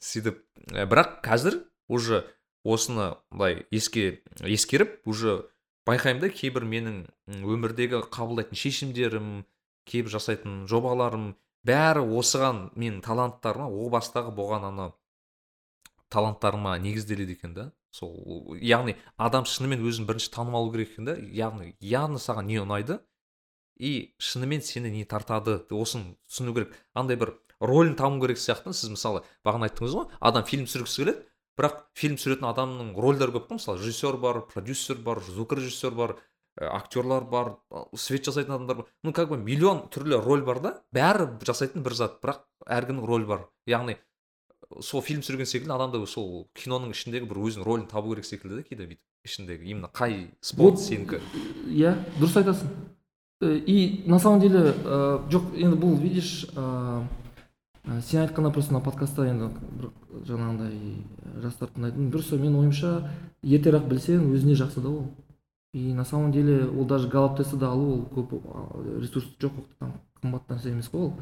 [0.00, 2.24] сөйтіп бірақ қазір уже
[2.64, 5.50] осыны былай еске ескеріп уже
[5.88, 9.30] байқаймын да кейбір менің өмірдегі қабылдайтын шешімдерім
[9.88, 11.34] кейбір жасайтын жобаларым
[11.66, 14.90] бәрі осыған менің таланттарыма о бастағы болған ана
[16.10, 17.70] таланттарыма негізделеді екен да.
[17.90, 21.16] Сол яғни адам шынымен өзін бірінші танып алу керек екен да.
[21.18, 23.00] Яғни яғни саған не ұнайды
[23.76, 26.76] и шынымен сені не тартады осыны түсіну керек.
[26.94, 31.26] Андай бір рөлін табу керек сияқты сіз мысалы бағана айттыңыз ғой адам фильм түсіргісі келеді
[31.60, 36.16] бірақ фильм түсіретін адамның рөлдері көп қой мысалы режиссер бар продюсер бар звукорежиссер бар
[36.58, 38.86] ә, актерлар бар а, свет жасайтын адамдар бар.
[39.02, 40.72] Ну как бы миллион түрлі роль бар да.
[40.92, 43.46] Бәрі жасайтын бір зат бірақ әркімнің рөлі бар.
[43.68, 43.98] Яғни
[44.80, 48.60] сол фильм түсірген секілді адам да сол киноның ішіндегі бір өзінің рөлін табу керек секілді
[48.60, 49.04] да кейде бүйтіп.
[49.24, 50.80] Ішіндегі именно қай спорт Вот.
[50.80, 51.20] сенікі.
[51.68, 52.68] иә дұрыс айтасың.
[53.42, 57.02] Э, и на самом деле э, жоқ енді бұл видишь э,
[57.84, 59.90] э, сен айтқанда просто мына подкастта енді бір
[60.28, 62.10] жаңағындай жастар тыңдайтын.
[62.10, 62.92] Просто менің ойымша
[63.42, 65.04] ертерек білсең өзіне жақсы да ол.
[65.72, 68.34] И на самом деле ол даже галап тестті да алу ол көп
[69.00, 71.14] ресурс жоқ там қымбат нәрсе емес қой ол.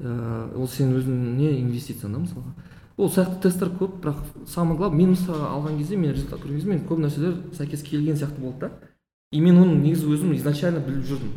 [0.00, 2.54] Э, ол сенің өзіңе инвестиция да мысалға.
[2.96, 6.70] Ол сияқты тесттер көп бірақ самое главное мен мысалы алған кезде мен результат көрген кезде
[6.70, 8.72] мен көп нәрселер сәйкес келген сияқты болды да.
[9.32, 11.32] И мен оны негізі өзім изначально біліп жүрдім.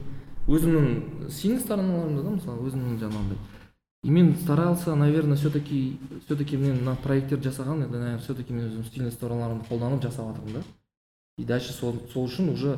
[0.48, 3.38] Өзімнің сильный да мысалы өзімнің жаңағындай.
[4.04, 8.34] И мен старался наверное все таки все таки мен мына проекттерді жасаған енді наверное все
[8.34, 10.64] таки мен өзімнің стильный стороналарымды қолданып жасап жатырмын да.
[11.38, 12.78] И дальше сол, сол үшін уже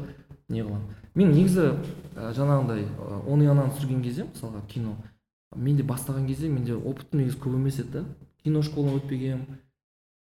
[0.50, 1.78] не қыламын мен негізі
[2.16, 4.96] ә, жаңағындай ә, он ұянаны түсірген кезде мысалға кино
[5.56, 8.06] менде бастаған кезде менде опытым негізі көп емес еді да.
[8.44, 9.62] Кино школаны өтпегенмін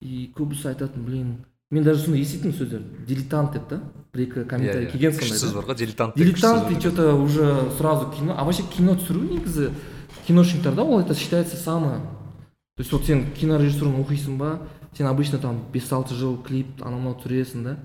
[0.01, 1.37] и көбісі айтатын блин
[1.71, 3.81] мен даже сондай еститінмін сөздерді дилетант деп та
[4.15, 8.11] бір екі комментарий келген сондай сөз бар ғой дилетант дилетант и что то уже сразу
[8.13, 9.71] кино а вообще кино түсіру негізі
[10.27, 12.01] киношниктарда ол это считается самое.
[12.77, 14.61] То есть вот сен кинорежиссураны оқисың ба
[14.97, 17.77] сен обычно там бес алты жыл клип анау мынау түсіресің да?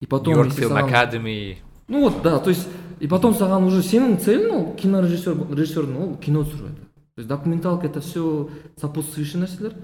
[0.00, 1.56] И потом саған- Academy.
[1.88, 2.66] Ну вот да то есть
[3.00, 6.82] и потом саған уже сенің целің ол кинорежиссер режиссердің ол кино түсіру это.
[7.14, 8.48] То есть документалка это все
[8.80, 9.74] сопутствующий нәрселер.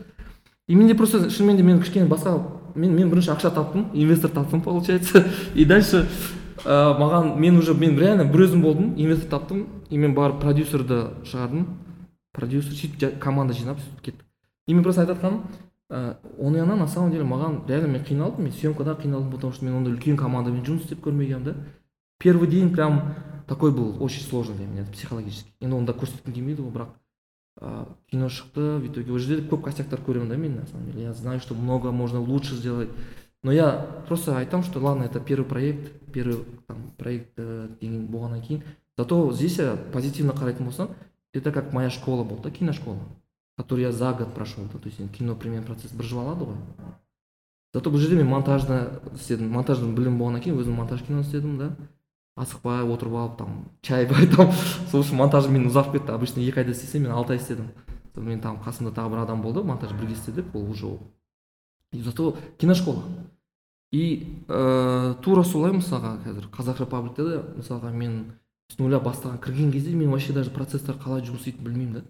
[0.68, 2.42] И менде просто шынымен де мен кішкене басқа
[2.74, 5.24] мен мен бірінші ақша таптым инвестор таптым получается.
[5.55, 6.09] И дальше
[6.64, 11.11] ә, маған мен уже мен реально бір өзім болдым инвестор таптым и мен барып продюсерді
[11.24, 11.66] шығардым.
[12.37, 14.24] Продюсер сөйтіп команда жинап сөйтіп кеттік.
[14.66, 15.43] И мен просто айтып жатқаным
[15.89, 19.64] ә, он ұяна на самом деле маған реально мен қиналдым мен съемкада қиналдым потому что
[19.64, 21.55] мен ондай үлкен командамен жұмыс істеп көрмегенмін да
[22.18, 23.14] первый день прям
[23.47, 25.53] такой был очень сложный для меня психологически.
[25.61, 26.89] Енді оны да көрсеткім келмейді ғой бірақ
[27.61, 31.05] ә, кино шықты в итоге ол жерде көп косяктар көремін да мен на самом деле.
[31.05, 32.89] Я знаю что много можно лучше сделать.
[33.43, 38.43] Но я просто айтамын что ладно это первый проект первый там проект э, деген болғаннан
[38.43, 38.62] кейін
[38.99, 40.89] зато здесь я позитивно қарайтын болсам
[41.37, 42.99] это как моя школа болды киношкола
[43.57, 44.64] которую я за год прошел.
[44.72, 46.57] Да то есть кино пример процесс бір жыл ғой
[47.74, 51.76] зато бұл жерде мен монтажда істедім монтаждың білімі болғаннан кейін өзім монтаж кино істедім да?
[52.37, 54.53] Асықпай отырып алып там чай бай там
[54.91, 57.68] сол үшін монтажым мен ұзарып кетті обычно екі айда істесем мен алты ай істедім
[58.16, 60.97] мен там қасымда тағы бір адам болды монтаж бірге істедік ол уже
[61.93, 63.03] и зато киношкола.
[63.93, 68.16] И ә, тура солай мысалға қазір қазақ репабликте мысалға мен
[68.73, 69.39] с нуля бастаған.
[69.39, 72.03] Кірген кезде мен вообще даже процесстар қалай жұмыс істейтінін білмеймін да.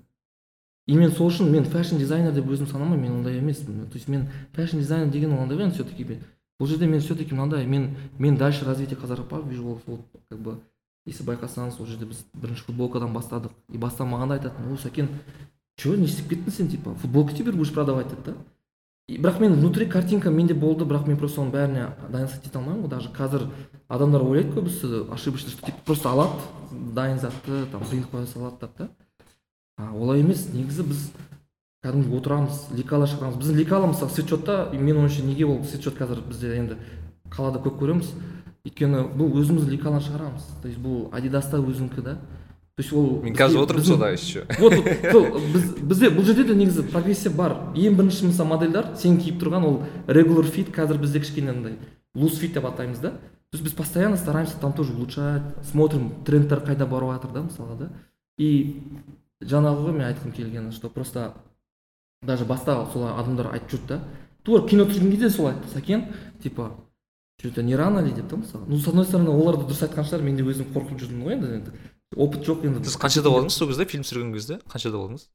[0.87, 3.87] И мен сол үшін мен фэшн дизайнер деп өзім санамаймын мен ондай емеспін.
[3.91, 6.21] То есть мен фэшн дизайнер деген ол андай все таки
[6.59, 9.81] бұл жерде мен все таки мынандай мен мен дальше развитие репаблик вижу ол
[10.29, 10.61] как бы
[11.05, 13.53] если байқасаңыз ол жерде біз бірінші футболкадан бастадық.
[13.69, 15.09] И бастамағанда айтатын о сәкен
[15.77, 16.95] че не істеп кеттің сен типа?
[16.95, 18.35] Футболки теперь будешь продавать деді да.
[19.09, 22.91] Бірақ мен внутри картинка менде болды бірақ мен просто оның бәріне дайын ете алмаймын ғой.
[22.91, 23.47] Даже қазір
[23.89, 26.33] адамдар ойлайды көбісі ошибочно что типа просто алады
[26.73, 28.89] дайын затты там принт қоя салады деп да.
[29.79, 30.49] А олай емес.
[30.53, 31.11] Негізі біз
[31.85, 36.57] кәдімгі отырамыз лекала шығарамыз біздің лекала мысалы свитшотта менің ойымша неге ол свитшот қазір бізде
[36.57, 36.79] енді
[37.31, 38.11] қалада көп көреміз.
[38.67, 40.43] Өйткені бұл өзіміз лекалар шығарамыз.
[40.63, 42.17] То есть бұл адидаста өзінікі да.
[42.77, 44.45] То есть ол мен қазір отырмын сода еще.
[44.59, 44.75] Вот
[45.11, 47.73] сол, біз, бізде бұл жерде де негізі прогрессия бар.
[47.73, 51.79] Ең бірінші мысалы модельдар сен киіп тұрған ол regular fit қазір бізде кішкене андай
[52.15, 53.11] loose fit деп атаймыз да.
[53.49, 57.79] То есть біз постоянно стараемся там тоже улучшать смотрим трендтер қайда барып жатыр да мысалға
[57.79, 57.89] да.
[58.37, 58.83] И
[59.41, 61.33] жаңағы ғой мен айтқым келгені что просто
[62.21, 64.01] даже басқа солай адамдар айтып жүрді да.
[64.43, 66.13] Тура кино түсірген кезде солай айтты сәкен
[66.43, 66.73] типа
[67.41, 68.13] че то не рано ли?
[68.13, 70.75] деп та мысалы ну с одной стороны олар да дұрыс айтқан шығар мен де өзім
[70.75, 71.73] қорқып жүрдім ғой енді енді.
[72.15, 74.61] Опыт жоқ енді сіз қаншада болдыңыз сол кезде фильм түсірген кезде?
[74.71, 75.27] Қаншада болдыңыз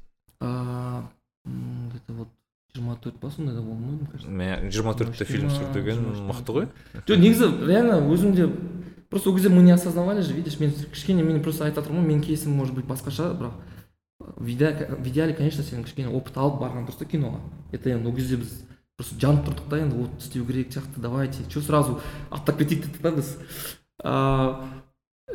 [0.41, 1.03] А,
[1.45, 2.28] м, где-то вот
[2.74, 4.30] жиырма төрт па сондайда болдым ғой мне кажется.
[4.32, 5.99] Мен жиырма төртте фильм түсіру деген
[6.30, 6.67] мықты ғой.
[7.05, 8.47] Жоқ негізі реально өзім де
[9.09, 12.09] просто ол кезде мы не осознавали же видишь мен кішкене мен просто айтып жатырмын ғой
[12.15, 13.51] менің кейсім может быть басқаша бірақ
[14.38, 17.41] в иде- в идеале конечно сен кішкене опыт алып барған дұрыс та киноға
[17.74, 18.63] это енді ол кезде біз
[18.97, 21.99] просто жанып тұрдық та енді вот істеу керек сияқты давайте че сразу
[22.30, 22.86] аттап кетейік?
[22.86, 23.36] дедік та біз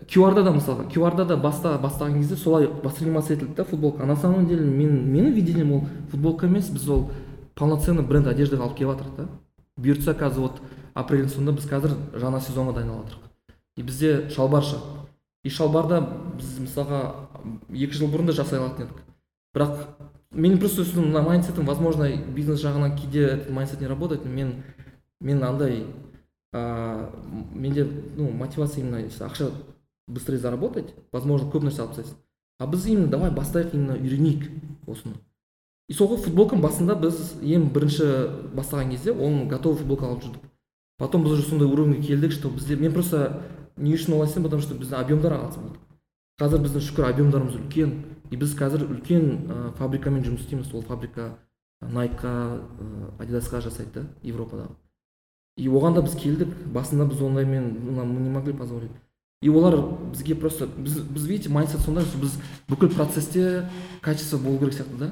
[0.05, 4.03] QR-да да мысалға QR-да да баста бастаған кезде солай восприниматься етілді да футболка.
[4.03, 7.11] А на самом деле мен менің видением ол футболка емес біз ол
[7.55, 9.28] полноценный бренд одеждаға алып келіп жатырмық да
[9.80, 10.61] бұйыртса қазір вот
[10.94, 13.26] апрельдің соңында біз қазір жаңа сезонға дайындалып жатырмық
[13.76, 15.07] и бізде шалбар шығады
[15.44, 16.01] и шалбарда
[16.36, 17.01] біз мысалға
[17.70, 19.03] екі жыл бұрын да жасай алатын едік.
[19.55, 19.76] Бірақ
[20.34, 24.62] менің просто өзімнің мына майндсетім возможно бизнес жағынан кейде этот майндсет не работает мен
[25.20, 25.86] мен андай
[26.53, 27.11] а,
[27.55, 27.84] менде
[28.16, 29.53] ну мотивация именно ақша
[30.07, 32.22] быстрее заработать возможно көп нәрсе алып тастайсың
[32.59, 34.48] а біз именно давай бастайық именно үйренейік
[34.86, 35.14] осыны.
[35.88, 38.07] И сол футболканың басында біз ең бірінші
[38.57, 40.46] бастаған кезде оны готовый футболка алып жүрдік.
[40.98, 43.42] Потом біз уже сондай уровеньге келдік что бізде мен просто
[43.76, 45.78] не үшін олай істедім потому что біздің объемдар аз болды.
[46.40, 47.92] Қазір біздің шүкір объемдарымыз үлкен.
[48.30, 50.72] И біз қазір үлкен ә, фабрикамен жұмыс істейміз.
[50.74, 51.36] Ол фабрика
[51.80, 52.62] найкқа
[53.20, 54.74] адидасқа жасайды да европадағы.
[55.57, 56.48] И оған да біз келдік.
[56.72, 58.90] Басында біз ондаймен мы не могли позволить.
[59.43, 59.76] И олар
[60.12, 63.68] бізге просто біз, біз видите майндсет сондай біз бүкіл процессте
[64.01, 65.11] качество болу керек сияқты да.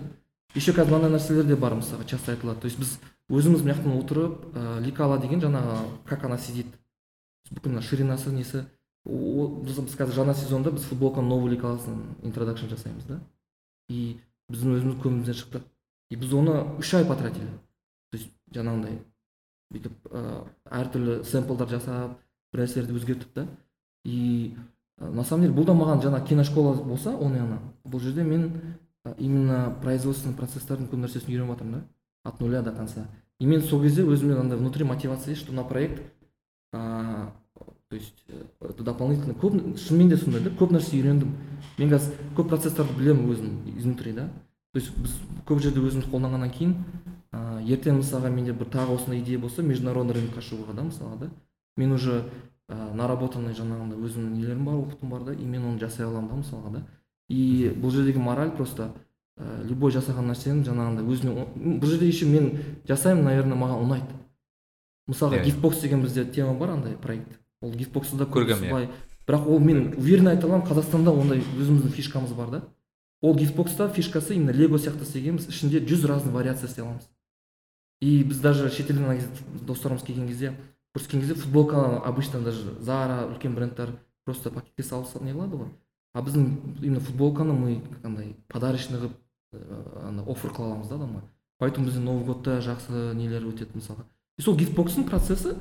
[0.55, 2.61] Еще қазір мынандай нәрселер де бар мысалға часто айтылады.
[2.61, 2.99] То есть біз
[3.29, 6.67] өзіміз мына жақтан отырып ә, ликала деген жаңағы как она сидит?
[7.51, 8.65] Бүкіл мына ширинасы несі?
[9.05, 13.19] Біз біз қазір жаңа сезонда біз футболканың новый ликаласын интродакшн жасаймыз да.
[13.91, 14.17] И
[14.49, 15.61] біздің өзіміз көңілімізден шықты.
[16.11, 17.51] И біз оны үш ай потратили.
[18.13, 19.01] То есть жаңағындай
[19.75, 22.15] бүйтіп ә, әртүрлі сэмплдар жасап
[22.55, 23.49] бір нәрселерді өзгертіп та.
[24.05, 24.55] И
[24.99, 28.51] ә, на самом деле бұл да маған жаңа киношкола болса оның ана бұл жерде мен
[29.05, 31.85] ә, именно производственный процесстардың көп нәрсесін үйреніп жатырмын да
[32.25, 33.07] от нуля до конца.
[33.39, 36.03] И мен сол кезде өзімде андай внутри мотивация есть что на проект
[36.73, 37.33] а,
[37.89, 41.35] то есть э, это дополнительно көп шынымен де сондай да көп нәрсе үйрендім.
[41.79, 44.29] Мен қазір көп процесстарды білемін өзім изнутри да.
[44.73, 46.75] То есть біз көп жерде өзіміз қолданғаннан кейін
[47.31, 51.31] ә, ертең мысалға менде бір тағы осындай идея болса международный рынокқа шығуға да мысалға да
[51.77, 52.25] мен уже
[52.69, 56.37] ә, наработанный жаңағындай өзімнің нелерім бар опытым бар да и мен оны жасай аламын да
[56.41, 56.83] мысалға да.
[57.29, 58.93] И бұл жердегі мораль просто
[59.37, 61.47] ә, любой жасаған нәрсенің жаңағындай өзіне
[61.81, 62.53] бұл жерде еще мен
[62.89, 64.21] жасаймын наверное маған ұнайды.
[65.09, 65.45] Мысалға Иә.
[65.45, 67.39] гифтбокс деген бізде тема бар андай проект.
[67.61, 68.89] Ол гифтбоксты да көбісі иә.
[69.27, 72.63] бірақ ол мен уверенно айта аламын қазақстанда ондай өзіміздің фишкамыз бар да.
[73.21, 77.09] Ол гифтбокста фишкасы именно лего сияқты істегенбіз ішінде жүз разный вариация істей аламыз.
[78.01, 79.21] И біз даже шетелден
[79.67, 80.55] достарымыз келген кезде
[80.95, 83.91] көрсеткен кезде футболка обычно даже зара үлкен брендтер
[84.25, 85.69] просто пакетке салып сал- не қылады ғой.
[86.15, 89.13] А біздің именно футболканы мы андай подарочный қылып
[89.53, 91.23] ыыы, ана оффер қыла аламыз да адамға.
[91.59, 94.05] Поэтому бізде новый годта жақсы нелер өтеді мысалға.
[94.39, 95.57] И сол гифтбокстың процесі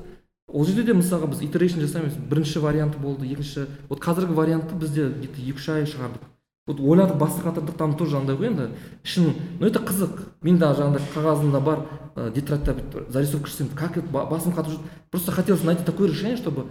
[0.46, 2.14] ол жерде де мысалға біз итерейшн жасаймыз.
[2.30, 3.66] Бірінші варианты болды екінші.
[3.88, 6.22] Вот қазіргі вариантты бізде где то екі үш ай шығардық.
[6.66, 8.70] Вот ойладық басты қатырдық там тоже андай ғой енді.
[9.02, 10.20] Шын ну это қызық.
[10.42, 11.86] Мен де жаңағыдай қағазымда бар
[12.16, 12.74] ә, тетрадьта
[13.08, 16.66] зарисовка жасаймын как это ба- басым қатып жүрді просто хотелось найти такое решение чтобы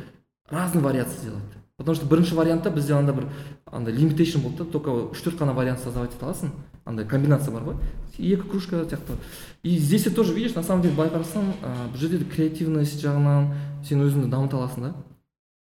[0.50, 1.44] разные вариации сделать.
[1.78, 3.28] Потому что бірінші вариантта бізде андай бір
[3.66, 4.72] андай лимитейшн болды да.
[4.72, 6.52] Только үш төрт қана вариант создавать ете аласың.
[6.86, 7.76] Андай комбинация бар ғой.
[8.18, 9.18] Екі кружка сияқты.
[9.64, 11.54] И здесь ты тоже видишь на самом деле былай қарасаң
[11.94, 14.94] бұл жерде де креативность жағынан сен өзіңді дамыта аласың да.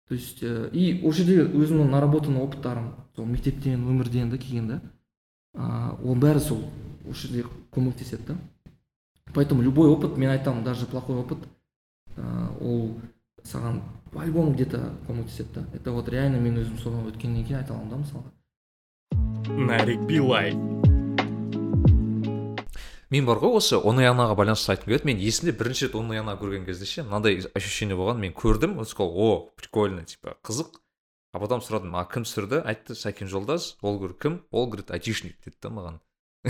[0.07, 4.81] То есть ә, и ол жерде өзімнің наработанный опыттарым сол мектептен өмірден да келген да
[6.03, 6.63] ол бәрі сол
[7.09, 8.37] осы жерде көмектеседі да.
[9.33, 11.39] Поэтому любой опыт мен айтамын даже плохой опыт
[12.61, 12.99] ол
[13.43, 13.81] саған
[14.11, 15.65] по любому где то көмектеседі да.
[15.73, 18.31] Это вот реально мен өзім содан өткеннен кейін айта аламын да мысалға.
[19.67, 20.76] Нарик билай
[23.09, 25.07] мен бар ғой осы оноянаға байланысты айтқым келеді.
[25.09, 28.77] Мен есімде бірінші рет онояна көрген кезде ше мынандай ощущение болған мен көрдім.
[28.79, 30.79] Ол сказал о прикольно типа қызық.
[31.33, 32.63] А потом сұрадым а кім түсірді?
[32.65, 33.75] Айтты сәкен жолдас.
[33.81, 34.39] Ол говорю кім?
[34.51, 35.99] Ол говорит айтишник деді да маған.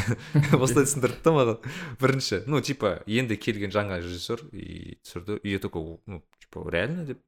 [0.63, 1.59] Осылай түсіндірді да маған.
[2.01, 5.41] Бірінші ну типа енді келген жаңа режиссер и түсірді.
[5.43, 7.21] И я такой ну типа реально деп.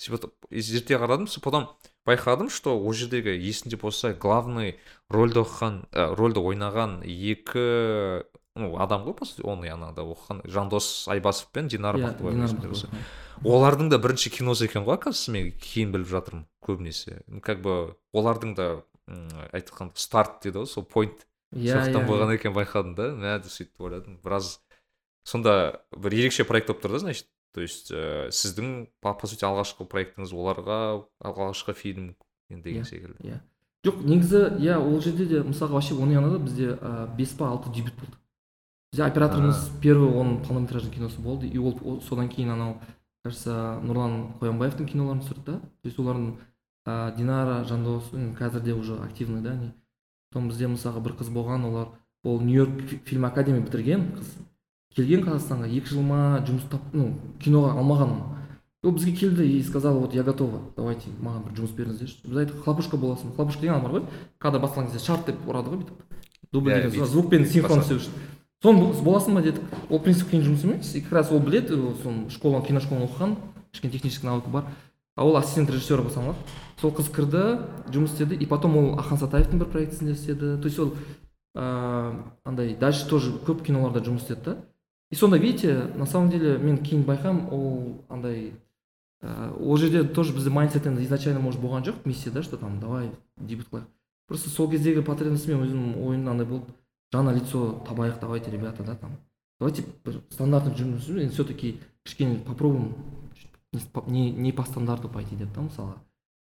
[0.00, 1.76] Зерттей қарадым потом
[2.08, 4.78] байқадым что ол жердегі есімде болса главный
[5.10, 8.24] рольді оқыған ә, ойнаған екі
[8.56, 12.88] ну адам ғой по сути оны анада оқыған жандос айбасов пен динара иә бақтыбаева.
[13.44, 17.22] олардың да бірінші киносы екен ғой оказывается мен кейін біліп жатырмын көбінесе.
[17.26, 18.82] Ну, как бы олардың да
[19.52, 22.34] айтқан старт дейді ғой сол point иә сондықтан иә, болған иә.
[22.40, 23.10] екен байқадым да.
[23.14, 24.18] Мә деп сөйтіп ойладым.
[24.22, 24.60] Біраз
[25.24, 27.26] сонда бір ерекше проект болып тұр да значит.
[27.52, 32.14] То есть ә, сіздің по, по сути алғашқы проектіңіз оларға алғашқы фильм
[32.48, 32.86] деген Иә.
[32.86, 33.18] секілді.
[33.26, 33.40] иә.
[33.82, 37.72] Жоқ негізі иә ол жерде де мысалға вообще оны ұнады бізде ә, бес па алты
[37.74, 38.14] дебют болды.
[38.92, 41.46] Бізде операторымыз первый оның полнометражный киносы болды.
[41.46, 42.76] И ол содан кейін анау
[43.24, 45.58] кажется нұрлан қоянбаевтың киноларын түсірді да.
[45.60, 46.36] То есть олардың
[46.86, 49.72] ә, динара жандос қазір де уже активный да не
[50.30, 51.88] потом бізде мысалға бір қыз болған олар
[52.24, 54.34] ол нью йорк фи- фильм академия бітірген қыз.
[54.96, 58.22] Келген қазақстанға екі жыл ма жұмыс тап ну киноға алмаған.
[58.82, 62.64] Ол бізге келді и сказала вот я готова давайте маған бір жұмыс беріңіздерші біз айттық
[62.64, 64.04] хлопушка боласың хлопушка деген бар ғой
[64.38, 66.00] кадр басталған кезде шарт деп ұрады ғой бүйтіп.
[66.50, 68.10] Дубль деген звукпен синхрон істеу үшін.
[68.62, 69.62] Соны бол- боласың ба дедік.
[69.88, 70.94] Ол в принципе қиын жұмыс емес.
[70.94, 73.36] И как раз ол біледі ол соны школа киношколаны оқыған
[73.72, 74.64] кішкене технический навыкі бар.
[75.16, 76.38] А ол ассистент режиссера болып саналады
[76.80, 77.60] сол қыз кірді
[77.92, 80.56] жұмыс істеді и потом ол ахан сатаевтың бір проектісінде істеді.
[80.60, 80.94] То есть ол
[81.54, 84.56] ыыы андай дальше тоже көп киноларда жұмыс істеді да.
[85.10, 87.50] И сонда видите на самом деле мен кейін байқаймын.
[87.50, 88.52] Ол андай
[89.22, 91.94] ә, ол жерде тоже бізде майндсет енді изначально может болған жоқ.
[92.04, 93.84] Миссия да что там давай дебют қылайық.
[94.28, 96.72] Просто сол кездегі потребность мен өзімнің ойымда андай болды.
[97.12, 99.16] Жаңа лицо табайық давайте ребята да там.
[99.60, 102.94] Давайте бір стандартный жұмыс енді все таки кішкене попробуем
[104.06, 105.98] не, не, по стандарту пойти деп та мысалға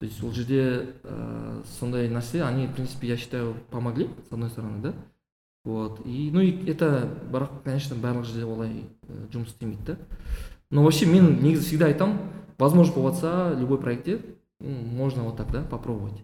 [0.00, 4.50] то есть ол жерде ә, сондай нәрсе они в принципе я считаю помогли с одной
[4.50, 4.94] стороны да.
[5.64, 6.00] Вот.
[6.06, 9.98] И ну и это бірақ конечно барлық жерде олай ә, жұмыс істемейді да.
[10.70, 12.18] Но вообще мен негізі всегда айтамын
[12.58, 14.20] возможно болып жатса любой проектте
[14.60, 16.22] можно вот так да попробовать.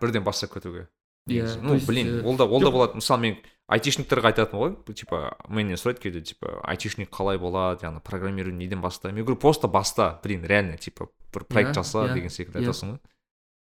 [0.00, 0.88] Бірден бастап кетуге
[1.26, 1.56] негізі.
[1.56, 2.94] то ну есть, блин э, ол да ол да болады.
[2.94, 3.36] Мысалы мен
[3.68, 4.94] айтишниктерге айтатынмын ғой.
[4.94, 9.68] Типа менен сұрайды кейде типа айтишник қалай болады яғни программирование неден бастаймын я говорю просто
[9.68, 12.62] баста блин реально типа бір проект Иә, жаса иә, деген секілді иә.
[12.66, 13.00] айтасың ғой.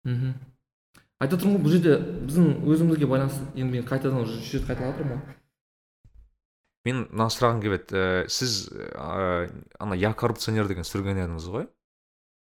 [0.05, 0.33] Мхм
[1.19, 1.97] айтып тұрмын ғой бұл жерде
[2.29, 5.35] біздің өзімізге байланысты енді мен қайтадан уже үш рет қайталап жатырмын ғой.
[6.87, 9.49] Мен мына сұрағым келіп еді ә, сіз ә,
[9.83, 11.67] ана я коррупционер деген түсірген едіңіз ғой?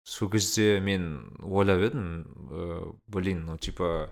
[0.10, 4.10] Сол кезде мен ойлап едім ә, блин ну типа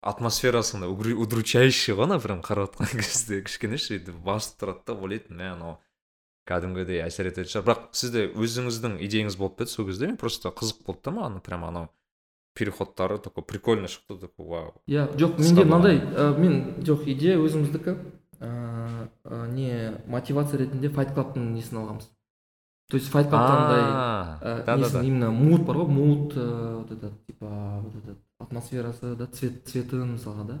[0.00, 4.86] атмосферасы андай угру- удручающий ғой ана прям қарап отқан кезде кішкене ше өйтіп басып тұрады
[4.86, 5.78] да ойлайтынмын мә анау
[6.48, 7.64] кәдімгідей әсер ететін шығар.
[7.66, 10.08] Бірақ сізде өзіңіздің идеяңыз болып па еді сол кезде?
[10.08, 11.88] Мен просто қызық болды да маған прям анау
[12.58, 14.74] переходтары такой прикольно шықты такой вау.
[14.86, 17.94] Иә жоқ менде мынандай ә, мен жоқ идея өзіміздікі
[18.40, 22.08] ә, ә, не мотивация ретінде файт клабтың несін алғанбыз.
[22.88, 27.94] То есть файт клабта андай именно мут бар ғой мут ә, вот этот типа вот
[27.94, 30.58] этот атмосферасы да цвет цветын мысалға да.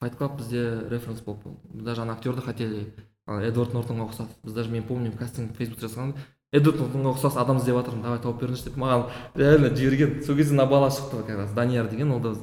[0.00, 2.86] Файт клаб бізде референс болып болды біз даже ана актерді хотели
[3.26, 4.28] эдвард нортонға ұқсас.
[4.42, 6.14] Біз даже мен помню кастинг фейсбукте жазған
[6.52, 8.78] эдвард нортонға ұқсас адам іздеп жатырмын давай тауып беріңізші деп.
[8.80, 10.22] Маған реально жіберген.
[10.24, 11.52] Сол кезде мына бала шықты как раз.
[11.52, 12.34] Данияр деген ол да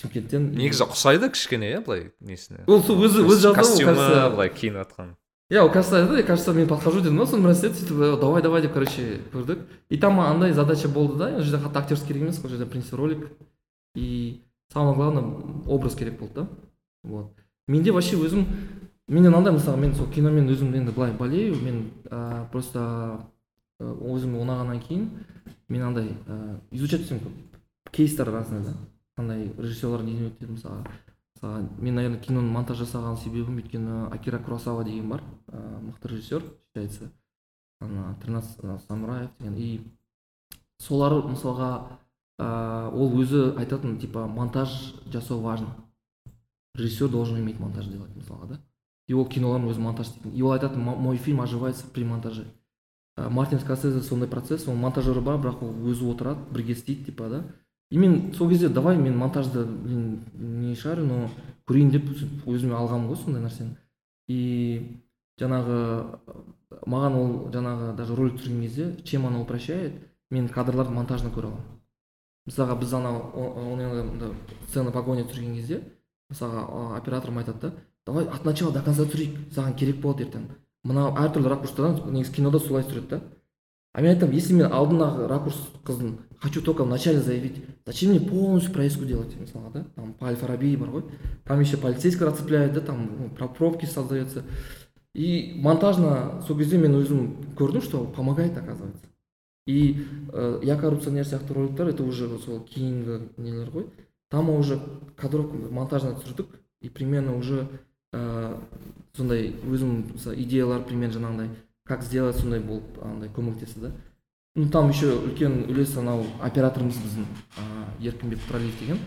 [0.00, 0.52] шымкенттен.
[0.56, 2.64] Негізі ұқсайды кішкене иә былай несіне?
[2.66, 3.96] Ол сол өзі өзі жазды костюмі
[4.32, 5.12] былай киініп жатқан.
[5.52, 8.62] Иә ол кажется айтады кажется мен подхожу дедім да соны біраз сөйтіп «Э, давай давай
[8.62, 9.58] деп короче көрдік.
[9.90, 12.94] И там андай задача болды да ол жерде қатты актерский керек емес ол жерде принцип
[12.94, 13.28] ролик.
[13.94, 15.24] И самое главное
[15.66, 16.48] образ керек болды да.
[17.02, 17.34] Вот.
[17.68, 18.46] Менде вообще өзім
[19.08, 23.28] менде мынандай мысалы мен сол киномен өзім енді былай болею мен ә, просто
[23.80, 25.08] өзім ұнағаннан кейін
[25.68, 28.76] мен андай ә, изучать көп кейстер разный да.
[29.16, 30.86] Қандай режиссерлар неден өтеді мысалға
[31.36, 36.42] мысалға мен наверное киноны монтаж жасаған себебім өйткені акира куросава деген бар ә, мықты режиссер
[36.42, 37.12] считается.
[37.80, 39.56] Ана тринадцать самураев деген.
[39.56, 39.80] И
[40.78, 41.98] солар мысалға
[42.38, 45.74] ә, ол өзі айтатын типа монтаж жасау важно.
[46.74, 48.60] Режиссер должен уметь монтаж делать мысалға да?
[49.08, 50.32] И ол киноларын өзі монтаж істейтін.
[50.32, 52.46] И ол айтатын «Мо- мой фильм оживается при монтаже
[53.18, 57.28] ә, мартин скорсезе сондай процесс ол монтажері бар бірақ ол өзі отырады бірге істейді типа
[57.28, 57.44] да?
[57.90, 61.28] И мен сол кезде давай мен монтажды блин не шарю но
[61.68, 62.08] көрейін деп
[62.46, 63.76] өзіме алғанмын ғой сондай нәрсені.
[64.28, 65.02] И
[65.36, 65.76] жаңағы
[66.86, 69.92] маған ол жаңағы даже ролик түсірген кезде чем оно упрощает
[70.30, 71.71] мен кадрларды монтажно көре аламын.
[72.46, 73.18] Мысалға біз анау
[74.68, 75.82] сцена погоня түсірген кезде
[76.30, 77.74] мысалға операторым айтады да
[78.06, 80.48] давай от начала до конца түсірейік саған керек болады ертең
[80.84, 83.20] мынау әртүрлі ракурстардан негізі кинода солай түсіреді да.
[83.94, 88.72] А мен айтамын если мен алдындағы ракурс қыздың хочу только вначале заявить зачем мне полностью
[88.72, 89.84] проездку делать мысалға да.
[89.94, 91.04] Там по аль фараби бар ғой
[91.44, 94.44] там еще полицейский расцепляет да там ну, про пробки создается.
[95.14, 99.11] И монтажно сол кезде мен өзім көрдім что помогает оказывается.
[99.66, 103.86] И ә, я коррупционер сияқты роликтер это уже сол кейінгі нелер ғой
[104.30, 104.80] там уже
[105.16, 106.46] кадровка монтажно түсірдік
[106.80, 107.68] и примерно уже
[108.12, 108.58] ә,
[109.16, 111.50] сондай өзім идеялар примерно жаңағындай
[111.84, 113.92] как сделать сондай болып андай көмектесті да?
[114.54, 118.98] Ну там еще үлкен үлес анау операторымыз біздің ыыы еркінбек пролив деген.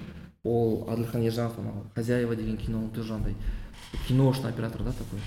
[0.44, 3.36] Ол әділхан ержанов анау хозяева деген киноның тоже андай.
[4.08, 5.20] Киношный оператор да такой.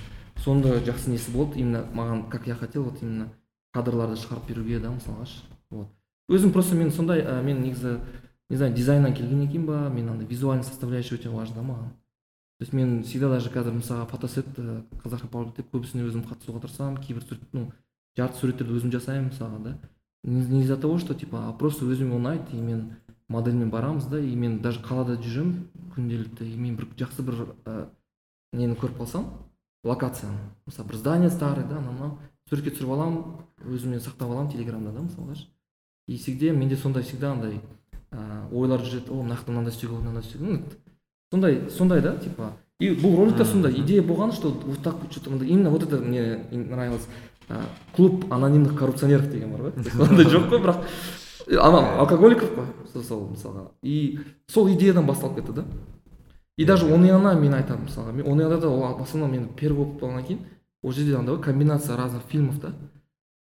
[0.43, 3.31] Сонда жақсы несі болды именно маған как я хотел вот именно
[3.75, 5.27] кадрларды шығарып беруге да мысалға
[5.71, 5.89] вот.
[6.29, 7.99] Өзім просто мен сондай ә, мен негізі
[8.51, 11.91] не знаю дизайннан келген екен ба мен андай визуальный составляющий өте важно да маған.
[12.59, 14.47] То есть мен всегда даже қазір мысалға фотосет
[15.05, 17.71] қазақ репаблик деп көбісіне өзім қатысуға тырысамын кейбір сурет ну
[18.17, 19.79] жарты суреттерді өзім жасаймын мысалға да.
[20.25, 22.97] Не, не из-за того что типа а просто өзіме ұнайды и мен
[23.29, 27.87] модельмен барамыз да и мен даже қалада жүремін күнделікті и мен бір жақсы бір ә,
[28.53, 29.29] нені көріп қалсам
[29.85, 30.51] локацияны.
[30.67, 32.19] Мысалы бір здание старый да анау мынау
[32.49, 33.23] суретке түсіріп аламын
[33.65, 35.37] өзіммен сақтап аламын телеграмда да мысалға
[36.09, 37.61] и всегда менде сондай всегда андай
[38.11, 39.13] ыыы ойлар жүреді.
[39.13, 40.63] О мына жақта мынандай істеуге болады мынандай істеуге.
[41.31, 42.53] Сондай сондай да типа.
[42.81, 43.73] И бұл роликте сондай.
[43.73, 47.07] идея болған что вот так что то именно вот это мне нравилось.
[47.95, 49.73] Клуб анонимных коррупционеров деген бар ғой.
[50.09, 50.85] Ондай жоқ қой бірақ.
[51.61, 53.73] Ана алкоголиков қой сол мысалға.
[53.83, 55.65] И сол идеядан басталып кетті да.
[56.57, 58.13] И даже оныяна мен айтамын мысалға.
[58.13, 60.39] Мен оныяда да ол в основном мен первый болып болғаннан кейін
[60.83, 62.75] ол жерде андай комбинация разных фильмов да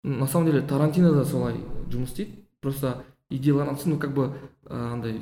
[0.04, 1.56] на самом деле тарантино да солай
[1.90, 4.34] жұмыс істейді просто идеяларын ну как бы
[4.70, 5.22] андай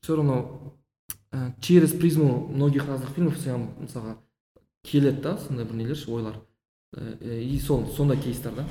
[0.00, 0.74] все равно
[1.60, 4.16] через призму многих разных фильмов саған мысалға
[4.84, 6.36] келеді да сондай бір нелер ойлар
[7.20, 8.66] и сол сондай кейстер да?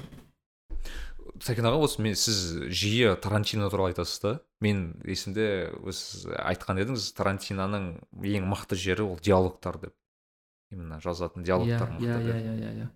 [1.44, 4.32] Сәкен аға осы мен сіз жиі тарантино туралы айтасыз да?
[4.64, 7.90] Мен есімде сіз айтқан едіңіз тарантиноның
[8.24, 9.94] ең мықты жері ол диалогтар деп.
[10.76, 12.88] Именно жазатын диалогтар иә иә иә иә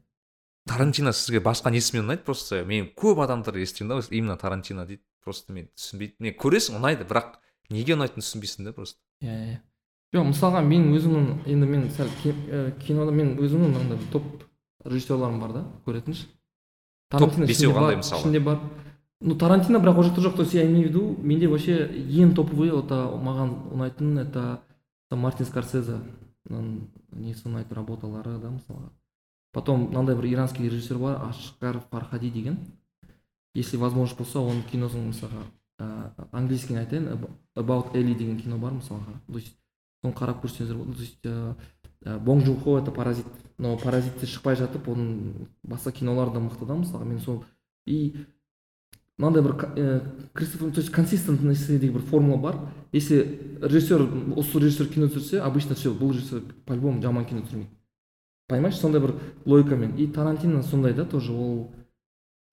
[0.68, 2.24] тарантино сізге басқа несімен ұнайды?
[2.28, 5.02] Просто мен көп адамдар естимін да именно тарантино дейді.
[5.24, 7.40] Просто мен түсінбейді мен көресің ұнайды бірақ
[7.74, 9.00] неге ұнайтынын түсінбейсің да просто.
[9.24, 9.58] Иә иә
[10.14, 12.12] жоқ мысалға мен өзімнің енді мен сәл
[12.86, 14.46] кинода мен өзімнің мынандай топ
[14.86, 16.28] режиссерларым бар да көретін ше
[17.10, 18.60] тарантино бесеу қандай мысалы ішінде бар.
[19.22, 22.34] Ну тарантино бірақ ол жақта жоқ то есть я имею в виду менде вообще ең
[22.34, 24.62] топовый это маған ұнайтын это
[25.12, 26.00] мартин скорсезе.
[27.16, 28.90] Несі ұнайды работалары да мысалға
[29.52, 32.58] потом мынандай бір иранский режиссер бар ашкар фархади деген.
[33.56, 35.44] Если возможность болса оның киносын мысалға
[35.80, 37.08] ә, английскийін айтайын
[37.56, 39.18] about элли деген кино бар мысалға.
[39.28, 39.56] То есть
[40.04, 41.56] соны қарап көрсеңіздер болады то есть ә,
[42.80, 43.26] это паразит.
[43.58, 47.06] Но паразитте шықпай жатып оның басқа кинолары да мықты да мысалға.
[47.06, 47.44] Мен сол
[47.86, 48.16] и
[49.20, 49.54] мынандай бір
[50.34, 52.56] кристофер то есть консистентности деген бір формула бар.
[52.92, 54.02] Если режиссер
[54.36, 57.70] осы режиссер кино түсірсе обычно все бұл режиссер по любому жаман кино түсірмейді.
[58.48, 59.14] Понимаешь сондай бір
[59.46, 59.96] логикамен.
[59.98, 61.72] И тарантино сондай да тоже ол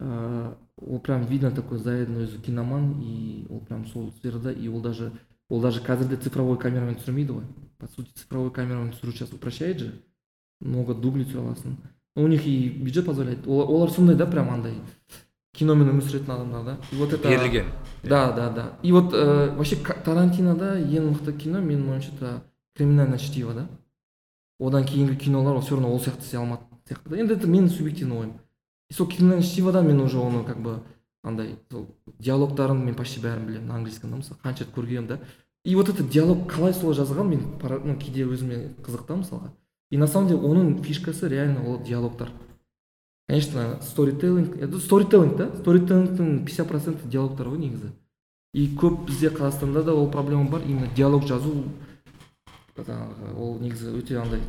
[0.00, 4.82] ыыы ол прям видно такой заедный өзі киноман и ол прям сол сферада и ол
[4.82, 5.12] даже
[5.48, 7.44] ол даже қазірде цифровой камерамен түсірмейді ғой.
[7.78, 9.92] По сути цифровой камерамен түсіру сейчас упрощает же
[10.60, 11.76] много дублей түсіре аласың.
[12.16, 13.46] У них и бюджет позволяет.
[13.46, 14.74] Олар сондай да прям андай.
[15.56, 16.76] Киномен өмір сүретін адамдар да.
[16.92, 17.66] И вот это берілген.
[18.02, 18.78] Да да да.
[18.82, 22.42] И вот ә, вообще тарантинода ең мықты кино менің ойымша это
[22.76, 23.68] криминальное чтиво да.
[24.60, 27.16] Одан кейінгі кинолар все равно ол сияқты істей алмады сияқты да.
[27.16, 28.32] Енді это менің субъективный ойым.
[28.90, 30.82] И сол криминальное чтивода мен уже оны как бы
[31.24, 31.88] андай сол
[32.18, 35.20] диалогтарын мен почти бәрін білемін на английском да мысалы қанша рет көргенмін да.
[35.64, 37.40] И вот это диалог қалай солай жазған мен
[37.84, 39.50] ну, кейде өзіме қызық та мысалға.
[39.90, 42.30] И на самом деле оның фишкасы реально ол диалогтар.
[43.28, 47.92] Конечно сторителлинг сторителлинг да сторителлингтің пятьдесят проценті диалогтар ғой негізі
[48.54, 51.64] и көп бізде қазақстанда да ол проблема бар именно диалог жазу
[52.76, 54.40] жаңағы ол негізі өте андай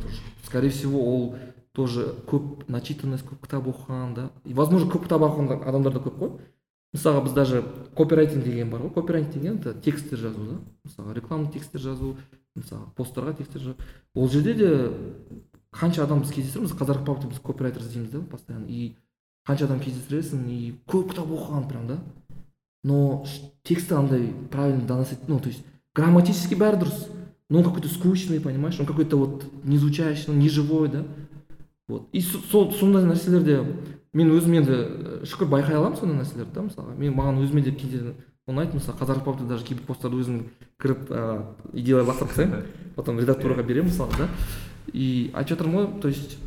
[0.44, 1.34] скорее всего ол
[1.78, 4.30] тоже көп начитанность көп кітап оқыған да.
[4.44, 6.30] И возможно көп кітап оқыған адамдар да көп қой.
[6.92, 7.62] Мысалға біз даже
[7.94, 8.90] копирайтинг деген бар ғой.
[8.90, 10.56] Копирайтинг деген это тексттер жазу да.
[10.88, 12.16] Мысалға рекламный тексттер жазу
[12.56, 13.76] мысалы посттарға тексттер жазу
[14.14, 14.90] ол жерде де
[15.74, 18.66] қанша адам біз кездестіреміз қазақ пабта біз копирайтер іздейміз да постоянно.
[18.68, 18.96] И
[19.46, 21.98] қанша адам кездестіресің и көп кітап оқыған прям да.
[22.84, 23.24] Но
[23.64, 25.64] тексті андай правильно доносить ну то есть
[25.94, 27.08] грамматически бәрі дұрыс.
[27.50, 31.04] Но он какой-то скучный понимаешь он какой-то вот не звучащий не живой да.
[31.88, 32.08] Вот.
[32.12, 33.64] И сол сондай нәрселерде
[34.12, 36.96] мен өзім енді шүкір байқай аламын сондай нәрселерді да мысалға.
[36.96, 38.14] Мен маған өзіме де кейде
[38.48, 40.38] ұнайды мысалы қазақ пабта даже кейбір посттарды өзім
[40.80, 42.66] кіріп ыыы идеялар лақтырып тастаймын
[42.96, 44.28] потом редактураға беремін мысалы да.
[44.92, 46.38] И айтып жатырмын ғой то есть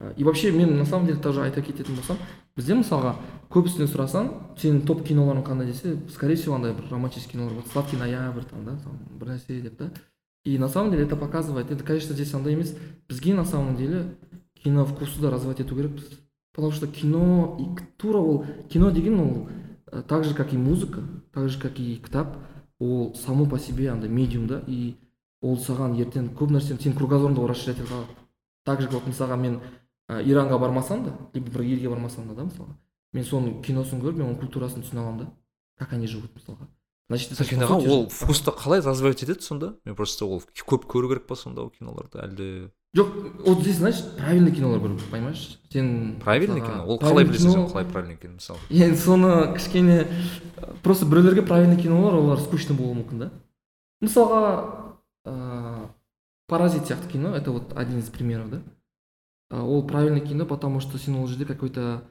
[0.00, 2.18] Э, и вообще мен на самом деле тоже айта кететін болсам
[2.56, 3.14] бізде мысалға
[3.52, 4.30] көбісінен сұрасаң
[4.60, 7.70] сенің топ киноларың қандай десе скорее всего андай бір романтический кинолар болады.
[7.70, 9.90] Сладкий ноябрь там да там бір нәрсе деп да.
[10.44, 12.76] И на самом деле это показывает это конечно здесь андай емес
[13.08, 14.16] бізге на самом деле
[14.62, 16.10] кино вкусты да развивать ету керекпіз
[16.54, 19.48] потому что кино и тура ол кино деген ол
[19.92, 21.00] э, так же как и музыка
[21.32, 22.36] так же как и кітап
[22.78, 24.62] ол само по себе андай медиум да.
[24.66, 24.96] И
[25.44, 28.24] ол саған ертең көп нәрсені сенің кругозорыңды расширять ете алады
[28.64, 29.60] так же вот мысалға мен
[30.08, 32.76] ә, иранға бармасам да либо бір елге бармасам да, да мысалға.
[33.12, 35.32] Мен соның киносын көріп мен оның культурасын түсіне аламын да.
[35.78, 36.68] Как они живут мысалға.
[37.08, 39.74] Значит киноға ол вкусты қалай развивать етеді сонда?
[39.84, 42.70] Мен просто ол көп көру керек па сонда ол киноларды әлде?
[42.96, 45.60] Жоқ вот здесь значит правильный кинолар көру керек понимаешь?
[45.70, 46.86] Сен правильный кино?
[46.86, 50.06] Ол қалай білесің сен қалай правильный кино мысалы енді соны кішкене
[50.82, 53.30] просто біреулерге правильный кинолар олар скучный болуы мүмкін да.
[54.00, 54.83] Мысалға
[55.24, 58.62] паразит сияқты кино это вот один из примеров да?
[59.50, 62.04] Ол правильный кино потому что сен ол жерде какой то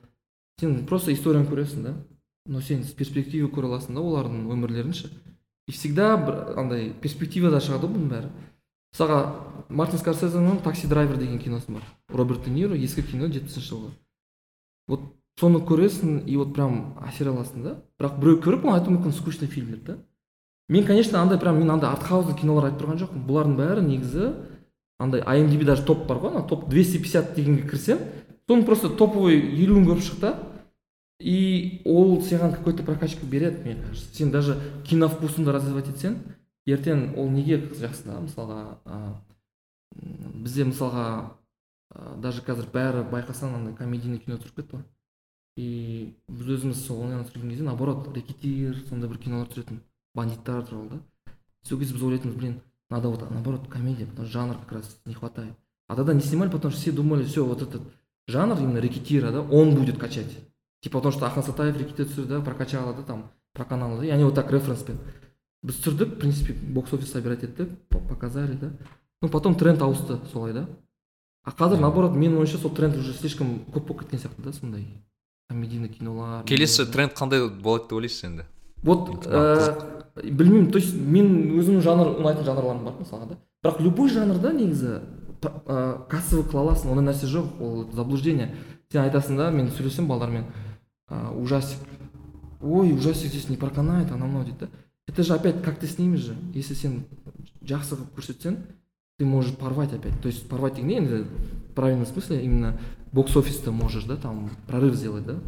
[0.59, 1.95] сен просто историяны көресің да?
[2.45, 5.09] Но сен перспектива көре аласың да олардың өмірлерін ше
[5.67, 8.31] и всегда бір андай перспективада шығады ғой бұның бәрі.
[8.93, 9.19] Мысалға
[9.69, 11.85] мартин скорсезенің такси драйвер деген киносы бар.
[12.09, 13.91] Роберт де ниро ескі кино жетпісінші жылғы.
[14.87, 15.07] Вот
[15.39, 17.77] соны көресің и вот прям әсер аласың да?
[17.99, 19.97] Бірақ біреу көріп оны айтуы мүмкін скучный фильм деп да?
[20.73, 23.25] Мен конечно андай прям мен андай артхаузный кинолар айтып тұрған жоқпын.
[23.27, 24.31] Бұлардың бәрі негізі
[24.99, 28.01] андай IMDb даже топ бар ғой ана топ 250 дегенге кірсең
[28.49, 30.33] соның просто топовый елуін көріп шық та
[31.19, 34.15] и ол саған какой то прокачка береді мне кажется.
[34.15, 34.57] Сен даже
[34.87, 36.17] киновкусыңды развивать етсең
[36.65, 38.19] ертең ол неге жақсы да?
[38.19, 38.99] Мысалға ә,
[40.43, 41.05] бізде мысалға
[41.93, 44.85] ә, даже қазір бәрі байқасаң андай комедийный кино түсіріп кетті ғой.
[45.55, 49.83] И біз өзіміз сол онлайн түсірген кезде наоборот рэкетир сондай бір кинолар түсіретін.
[50.13, 50.99] Бандиттар туралы да
[51.63, 55.13] сол кезде біз ойлайтынбыз блин надо вот наоборот комедия потому что жанр как раз не
[55.13, 55.53] хватает.
[55.87, 57.81] А тогда не снимали потому что все думали все вот этот
[58.27, 60.31] жанр именно рэкетира да он будет качать.
[60.81, 64.23] Типа потому что ахан сатаев рэкетир түсірді да прокачал да там проканал да и они
[64.23, 64.99] вот так референспен
[65.63, 68.71] біз түсірдік в принципе бокс офис собирать еттік показали да.
[69.21, 70.67] Ну потом тренд ауысты солай да.
[71.43, 74.85] А қазір наоборот менің ойымша сол тренд уже слишком көп болып кеткен сияқты да сондай
[75.49, 78.45] комедийный кинолар келесі тренд қандай болады деп ойлайсыз енді
[78.83, 83.37] вот ә, білмеймін то есть мен өзімнің жанр ұнайтын жанрларым бар мысалға да.
[83.63, 84.99] Бірақ любой жанрда негізі
[85.41, 88.53] ә, кассовый қыла аласың ондай нәрсе жоқ ол заблуждение.
[88.91, 90.45] Сен айтасың да мен сөйлесем балдармен
[91.09, 91.79] ә, ужастик.
[92.61, 94.67] Ой ужастик здесь не проканает анау мынау дейді да.
[95.07, 97.03] Это же опять как ты снимешь же если сен
[97.61, 98.57] жақсы қылып көрсетсең
[99.17, 100.19] ты можешь порвать опять.
[100.21, 102.77] То есть порвать не енді в правильном смысле именно
[103.11, 105.39] бокс офиста можешь да там прорыв сделать да.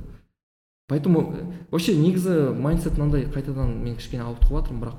[0.87, 4.95] Поэтому э, вообще негізі майндсет мынандай қайтадан мен кішкене ауытқып жатырмын бірақ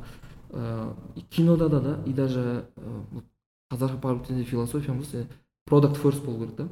[0.51, 3.22] ыыы кинода да да и даже ыыы
[3.72, 5.26] қазақ паркінде философия болса
[5.66, 6.68] продукт ферст болу керек да.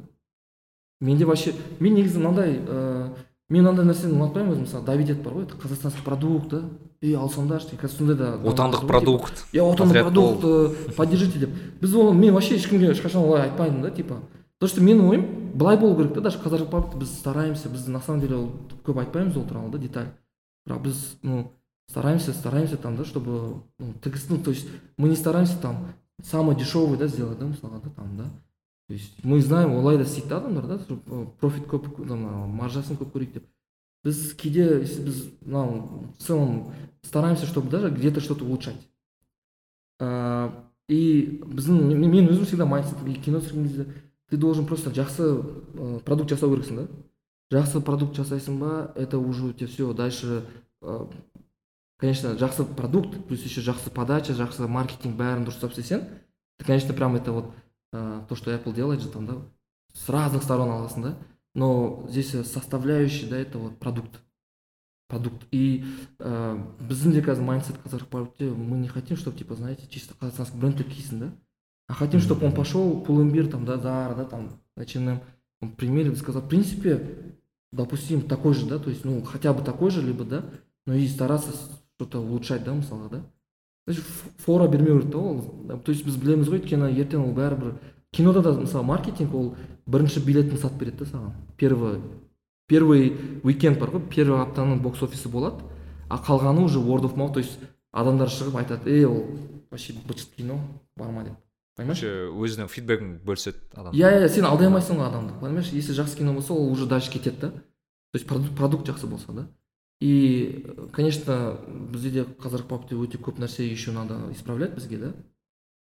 [1.01, 3.09] Менде вообще мен негізі мынандай ыыы
[3.49, 6.63] мен мынандай нәрсені ұнатпаймын өзім мысалы давить бар ғой қазақстанский продукт да.
[7.01, 11.49] Ей алсаңдаршы қазір сондай да отандық продукт иә отандық продукт поддержите деп.
[11.81, 14.21] Біз оны мен вообще ешкімге ешқашан олай айтпаймын да типа.
[14.65, 18.01] Потому что менің ойым былай болу керек та даже қазақ папты біз стараемся біз на
[18.01, 18.51] самом деле ол
[18.83, 20.07] көп айтпаймыз ол туралы да деталь.
[20.65, 21.51] Бірақ біз ну
[21.87, 23.93] стараемся стараемся там да чтобы ну,
[24.29, 25.93] ну то есть мы не стараемся там
[26.23, 28.23] самый дешевый да сделать да мысалға да там да.
[28.87, 30.79] То есть мы знаем олай да істейді да адамдар да
[31.39, 33.45] профит көп маржасын көп көрейік деп.
[34.03, 38.81] Біз кейде біз мынау в целом стараемся чтобы даже где то что то улучшать.
[39.99, 43.85] Ыыы и біздің мен өзім всегда майндсет кино түсірген кезде
[44.29, 46.87] ты должен просто жақсы ә, продукт жасау керексің да?
[47.51, 50.45] Жақсы продукт жасайсың ба это уже у тебя все дальше
[50.81, 51.11] ә,
[51.97, 56.07] конечно жақсы продукт плюс еще жақсы подача жақсы маркетинг бәрін дұрыстап істесең
[56.57, 57.53] ты конечно прям это вот
[57.93, 59.41] ә, то что apple делает же там да
[59.93, 61.17] с разных сторон аласың да?
[61.53, 64.21] Но здесь составляющий да это вот продукт.
[65.07, 65.45] Продукт.
[65.51, 65.85] И
[66.19, 68.09] ә, біздің де қазір майндсет қазақ
[68.55, 71.31] мы не хотим чтобы типа знаете чисто қазақстанский брендті кисін да?
[71.87, 75.19] А хотим, чтобы он пошел, Пулымбир, там, да, Зара, да, там, H&M,
[75.61, 77.35] он примерил и сказал, в принципе,
[77.71, 80.45] допустим, такой же, да, то есть, ну, хотя бы такой же, либо, да,
[80.85, 81.51] но и стараться
[81.95, 83.23] что-то улучшать, да, мысалға, да.
[83.87, 84.03] значит
[84.37, 85.41] фора бермеу керек та ол
[85.83, 87.75] то есть біз білеміз ғой өйткені ертең ол бәрібір
[88.11, 89.55] кинода да мысалы маркетинг ол
[89.85, 92.01] бірінші билетін сатып береді да саған первый
[92.67, 93.13] первый
[93.43, 95.61] уикенд бар ғой первый аптаның бокс офисі болады
[96.09, 97.59] а қалғаны уже word of mouth то есть
[97.91, 99.25] адамдар шығып айтады ей ол
[99.69, 100.59] вообще бычыт кино
[100.97, 101.33] барма деп.
[101.75, 102.01] Понимаешь?
[102.03, 105.71] Өзінің фидбегін бөліседі адам иә иә сен алдай алмайсың ғой адамды понимаешь?
[105.75, 107.49] Если жақсы кино болса ол уже дальше кетеді да.
[107.51, 109.47] То есть продукт, продукт жақсы болса да.
[109.99, 115.13] И конечно бізде де қазіргі попте өте көп нәрсе еще надо исправлять бізге да.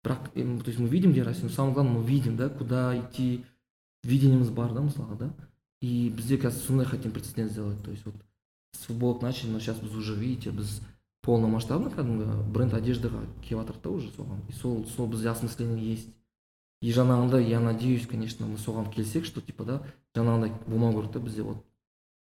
[0.05, 3.45] Бірақ то есть мы видим где расти но самое главное мы видим да куда идти
[4.03, 5.33] видениеміз бар да мысалға да.
[5.81, 8.15] И бізде қазір сондай хотим прецедент сделать то есть вот
[8.73, 10.81] с футболок начали но сейчас біз уже видите біз
[11.25, 14.41] полномасштабно кәдімгі бренд одеждаға келіп жатырық та уже соған.
[14.49, 16.09] И сол сол бізде осмысление есть.
[16.81, 19.81] И жаңағындай я надеюсь конечно мы соған келсек что типа да
[20.15, 21.65] жаңағындай болмау керек та бізде вот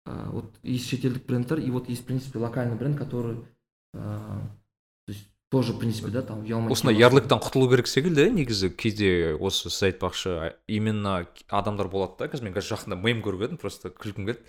[0.05, 3.37] а, вот есть шетелдік брендтер и вот есть в принципе локальный бренд который
[3.93, 4.51] то
[5.07, 9.37] есть тоже в принципе да там ұялмай осындай ярлыктан құтылу керек секілді иә негізі кейде
[9.39, 13.89] осы сіз айтпақшы именно адамдар болады да қазір мен қазір жақында мем көріп едім просто
[13.89, 14.43] күлкім келді.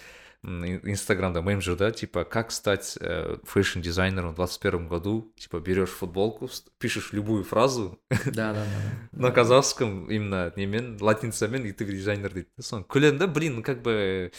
[0.44, 2.98] Инстаграмда мем жүр да типа как стать
[3.44, 5.34] фэшн дизайнером в двадцать первом году?
[5.38, 8.66] Типа берешь футболку пишешь любую фразу да да да
[9.12, 13.64] на казахском именно немен латинцамен и ты дизайнер дейді да соны күлемін да блин ну,
[13.64, 14.32] как бы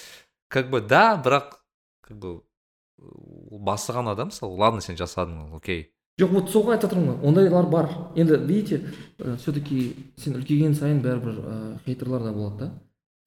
[0.49, 1.61] как бы да бірақ
[2.01, 2.43] как бы
[3.01, 5.93] ғана да мысалы ладно сен жасадың окей.
[6.21, 7.89] Жоқ вот соған айтып жатырмын ғой ондайлар бар.
[8.15, 8.93] Енді видите
[9.39, 12.73] все таки сен үлкейген сайын бәрібір ә, хейтерлар да болады да.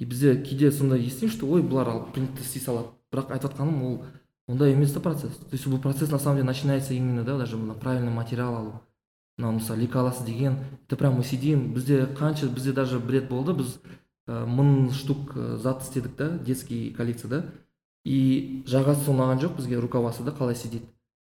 [0.04, 2.90] И бізде кейде сондай естимін что ой бұлар алып принтті істей салады.
[3.08, 3.94] Бірақ айтып жатқаным ол
[4.52, 5.32] ондай емес та процесс.
[5.38, 8.82] То есть бұл процесс на самом деле начинается именно да даже мына правильный материал алу.
[9.38, 13.54] Мынау мысалы ликаласы деген это прям мы сидим бізде қанша бізде даже бред болды.
[13.54, 13.80] Біз
[14.28, 17.46] ә, мың штук ә, зат істедік та детский коллекция да.
[18.04, 20.84] И жағасы ұнаған жоқ бізге рукавасы да қалай сидит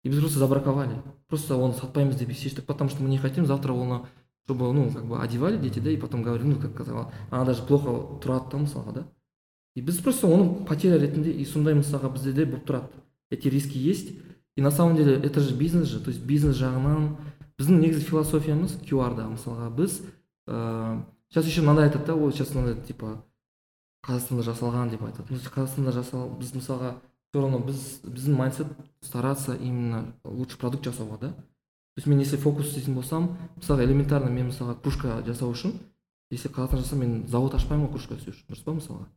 [0.04, 0.96] и біз просто забраковали.
[1.28, 4.06] Просто оны сатпаймыз деп шештік потому что мы не хотим завтра оны
[4.46, 7.64] чтобы ну как бы одевали дети да и потом говорили ну как сказала она даже
[7.64, 9.08] плохо тұрады да мысалға да
[9.76, 12.92] и біз просто оны потеря ретінде и сондай мысалға бізде де болып тұрады.
[13.30, 14.12] Эти риски есть.
[14.58, 17.16] И на самом деле это же бизнес же то есть бизнес жағынан
[17.58, 20.02] біздің негізі философиямыз qr да мысалға біз
[20.48, 23.24] ыыы сейчас еще мынандай айтады да ой сейчас мынандай типа
[24.04, 25.40] қазақстанда жасалған деп айтады.
[25.40, 26.98] Қазақстанда жасал біз мысалға
[27.32, 28.68] все равно біз біздің майндсет
[29.00, 31.34] стараться именно лучше продукт жасауға да.
[31.96, 35.74] То есть мен если фокус істейтін болсам мысалға элементарно мен мысалға кружка жасау үшін
[36.32, 39.10] если қазақстанда жасасам мен завод ашпаймын ғой кружка істеу үшін дұрыс па мысалға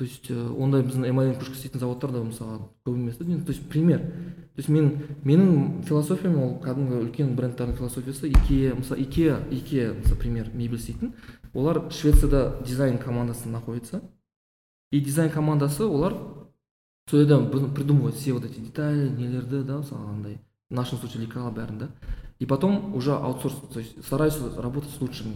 [0.00, 3.68] то есть э, ондай біздің эмалин кружка істейтін заводтар да мысалға көп емес то есть
[3.68, 4.00] пример.
[4.00, 10.20] То есть мен менің философиям ол кәдімгі үлкен брендтардың философиясы икеа мысалы икеа икеа мысалы
[10.22, 11.12] пример мебель істейтін
[11.52, 14.00] олар швецияда дизайн командасы находится.
[14.90, 16.16] И дизайн командасы олар
[17.10, 20.38] сол жерде бұны придумывают все вот эти детали нелерді да мысалы андай
[20.70, 21.88] в нашем случае лекала бәрін да?
[22.38, 25.34] И потом уже аутсорс то есть стараюсь работать с лучшими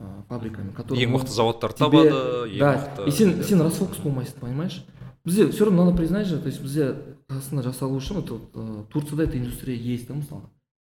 [0.00, 1.30] э, фабриками которые ең мықты
[1.76, 4.84] тебе- табады ең да мықты и сен сен расфокус болмайсың понимаешь?
[5.24, 9.24] Бізде все равно надо признать же то есть бізде қазақстанда жасалу үшін это э, турцияда
[9.24, 10.48] эта индустрия есть да мысалға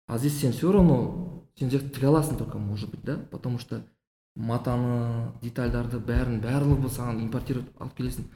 [0.09, 3.17] а здесь сен все равно сен тек тіге аласың только может быть да?
[3.31, 3.83] Потому что
[4.37, 8.27] матаны детальдарды бәрін барлығы саған импортировать алып келесің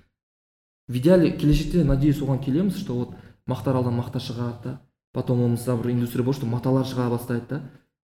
[0.89, 3.11] в идеале келешекте надеюсь оған келеміз что вот
[3.47, 4.81] мақтааралдан мақта шығады да?
[5.13, 7.61] Потом ол мысалы бір индустрия болады что маталар шыға бастайды да.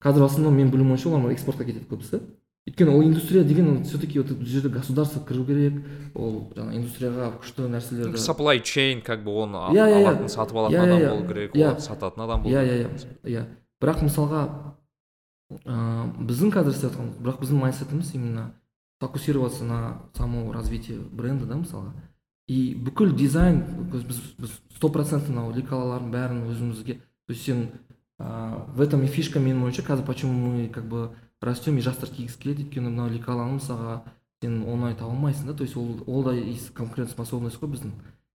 [0.03, 2.21] Қазір в основном менің білуім бойынша олар экспортқа кетеді көбісі.
[2.67, 5.73] Өйткені ол индустрия деген все таки вот бұл жерде государство кіру керек
[6.15, 10.81] ол жаңағы индустрияға күшті нәрселерді supply chain как бы оны Иә, иә, алатын сатып алатын
[10.81, 11.65] адам болу керек Иә.
[11.65, 12.69] оларды сататын адам болу керек.
[12.69, 13.45] иә иә иә
[13.81, 14.43] бірақ мысалға
[15.65, 18.53] ыыы біздің қазір істеп жатқан бірақ біздің майндсетіміз именно
[18.99, 21.91] фокусироваться на само развитие бренда да мысалға.
[22.47, 27.01] И бүкіл дизайн біз біз сто процент мынау лекалалардың бәрін өзімізге.
[27.27, 27.65] То есть сен
[28.17, 31.09] ыыы в этом и фишка менің ойымша қазір почему мы как бы
[31.41, 33.97] растем и жастар кигісі келеді өйткені мынау лекаланы мысалға
[34.39, 35.53] сен оңай таба алмайсың да.
[35.53, 36.31] То есть ол ол да
[36.73, 37.91] конкурентоспособность қой біздің.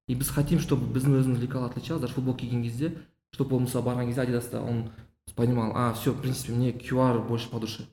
[0.06, 2.92] И біз хотим чтобы біздің өзіміз лекала отличалось даже футбол киген кезде
[3.32, 4.90] чтобы ол мысалы барған кезде адидаста он
[5.34, 7.88] понимал а все в принципе мне qr больше по душе.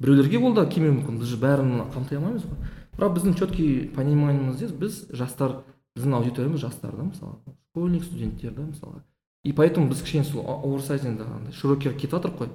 [0.00, 2.56] Біреулерге ол да келмеуі мүмкін біз же бәрін қамти алмаймыз ғой.
[2.96, 5.60] Бірақ біздің четкий пониманиемізде біз жастар
[5.94, 7.36] біздің аудиториямыз жастар да мысалы.
[7.72, 9.02] Школьник студенттер да мысалға.
[9.44, 12.50] И поэтому біз кішкене сол оверсайзинг андай широкийға кетіп жатырмық қой.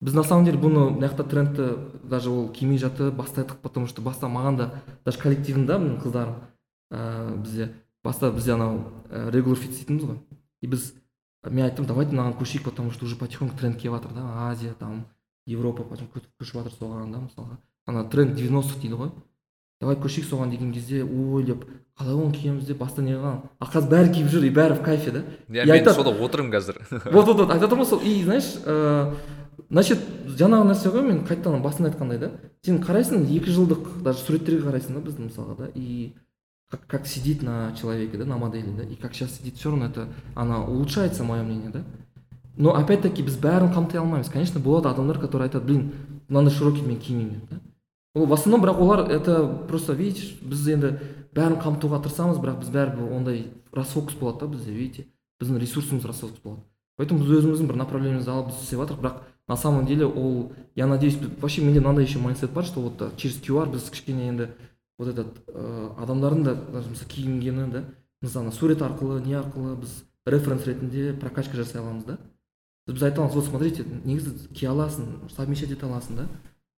[0.00, 1.66] Біз на самом деле бұны мына жақта трендті
[2.04, 4.70] даже ол кимей жатып бастадық потому что баста маған да
[5.04, 6.40] даже коллективім да менің қыздарым
[6.90, 7.68] ыыы бізде
[8.02, 10.18] баста бізде анау ә, регулар фит істейтінбіз ғой.
[10.62, 10.94] И біз
[11.44, 15.06] мен айттым давайте мынаған көшейік потому что уже потихоньку тренд келіп жатыр да азия там
[15.46, 17.60] европа потихоньку көшіп жатыр соған да мысалға.
[17.86, 19.12] Ана тренд 90-х дейді ғой.
[19.80, 21.64] Давай көшейік соған деген кезде ой деп
[21.98, 24.82] қалай оны киеміз деп баста не қылған а қазір бәрі киіп жүр и бәрі в
[24.84, 25.24] кайфе да.
[25.48, 26.80] Иә мен сода отырмын қазір.
[27.12, 28.00] Вот вот вот айтып жатырмын ғой сол.
[28.00, 29.14] И знаешь ыыы
[29.70, 29.98] значит
[30.28, 32.30] жаңағы нәрсе ғой мен қайтадан басында айтқандай да.
[32.64, 35.70] Сен қарайсың екі жылдық даже суреттерге қарайсың да біздің мысалға да.
[35.74, 36.14] И
[36.70, 38.82] как, как сидит на человеке да на модели да.
[38.82, 41.84] И как сейчас сидит все равно это она улучшается мое мнение да.
[42.56, 44.28] Но опять таки біз бәрін қамти алмаймыз.
[44.28, 45.92] Конечно болады адамдар которые айтады блин
[46.28, 47.60] мынандай широкий мен кимеймін деп да.
[48.16, 50.94] Ол в основном бірақ олар это просто видишь біз енді
[51.36, 53.42] бәрін қамтуға тырысамыз бірақ біз бәрібір ондай
[53.76, 55.06] расфокус болады да бізде видите?
[55.40, 56.62] Біздің ресурсымыз расфокус болады.
[56.96, 59.18] Поэтому біз өзіміздің бір направлениемізді алып біз істеп жатырмық бірақ
[59.48, 63.36] на самом деле ол я надеюсь вообще менде мынандай еще майндсет бар что вот через
[63.36, 64.48] QR біз кішкене енді
[64.98, 67.84] вот этот ә, адамдардың да мысалы киінгені да
[68.22, 72.18] мысалы сурет арқылы не арқылы біз референс ретінде прокачка жасай аламыз да.
[72.86, 76.28] Біз айта аламыз вот смотрите негізі кие аласың совмещать ете аласың да.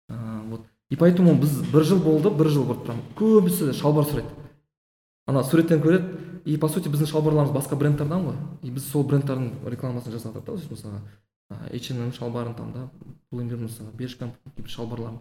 [0.08, 0.64] Ә, вот.
[0.90, 3.02] И поэтому біз бір жыл болды бір жыл вот прям.
[3.18, 4.30] Көбісі шалбар сұрайды.
[5.26, 6.22] Ана суреттен көреді.
[6.46, 8.36] И по сути біздің шалбарларымыз басқа брендтерден ғой.
[8.62, 11.00] И біз сол брендтердің рекламасын жасадық та мысалға
[11.74, 12.84] H&M шалбарын там да
[13.34, 14.30] мысалға бершка
[14.64, 15.18] шалбарларын.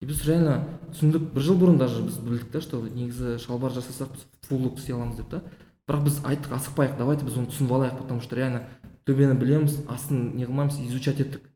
[0.00, 0.62] И біз реально
[0.94, 4.80] түсіндік бір жыл бұрын даже біз білдік та что негізі шалбар жасасақ біз фул лук
[4.80, 5.42] істей аламыз деп та.
[5.86, 8.64] Бірақ біз айттық асықпайық давайте біз оны түсініп алайық потому что реально
[9.04, 11.51] төбені білеміз астын не қылмаймыз изучать еттік.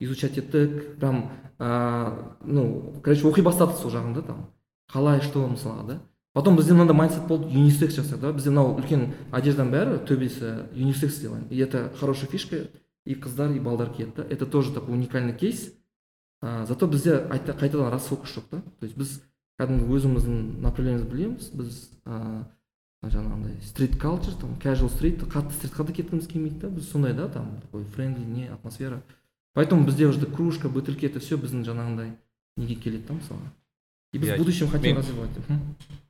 [0.00, 4.46] Изучать еттік прям ә, ну короче оқи бастадық сол жағын да там.
[4.92, 6.00] Қалай что мысалға да.
[6.32, 8.32] Потом бізде мынандай майндсет болды юнисекс жасайық да.
[8.32, 12.68] Бізде мынау үлкен одежданың бәрі төбесі юнисекс сделаем и это хорошая фишка
[13.04, 14.22] и қыздар и балдар киеді да.
[14.22, 15.72] Это тоже такой уникальный кейс.
[16.40, 18.62] Ә, зато бізде айта, қайтадан расфокус жоқ та.
[18.78, 19.22] То есть біз
[19.58, 21.50] кәдімгі өзіміздің направлениемізді білеміз.
[21.50, 22.44] Біз ә,
[23.02, 26.68] жаңағындай стрит калчер там casual стрит қатты стритқа да кеткіміз келмейді да.
[26.68, 29.02] Біз сондай да там такой френдли не атмосфера.
[29.58, 32.12] Поэтому бізде уже кружка бөтелке это все біздің жаңағындай
[32.56, 33.50] неге келеді да мысалы
[34.12, 35.30] и біз в будущем хотим развивать.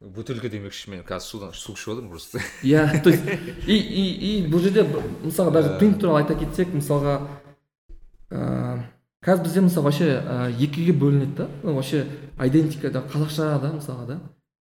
[0.01, 2.41] бөтелке демекші мен қазір судан су ішіп жатырмын просто.
[2.63, 3.25] Иә то есть
[3.67, 7.25] и и и бұл жерде мысалға даже принт туралы айта кетсек мысалға
[8.29, 8.85] ыыы
[9.25, 11.49] қазір бізде мысалы вообще ә, екіге бөлінеді да.
[11.63, 12.05] Ну, вообще
[12.37, 14.21] айдентика да қазақша да мысалға да.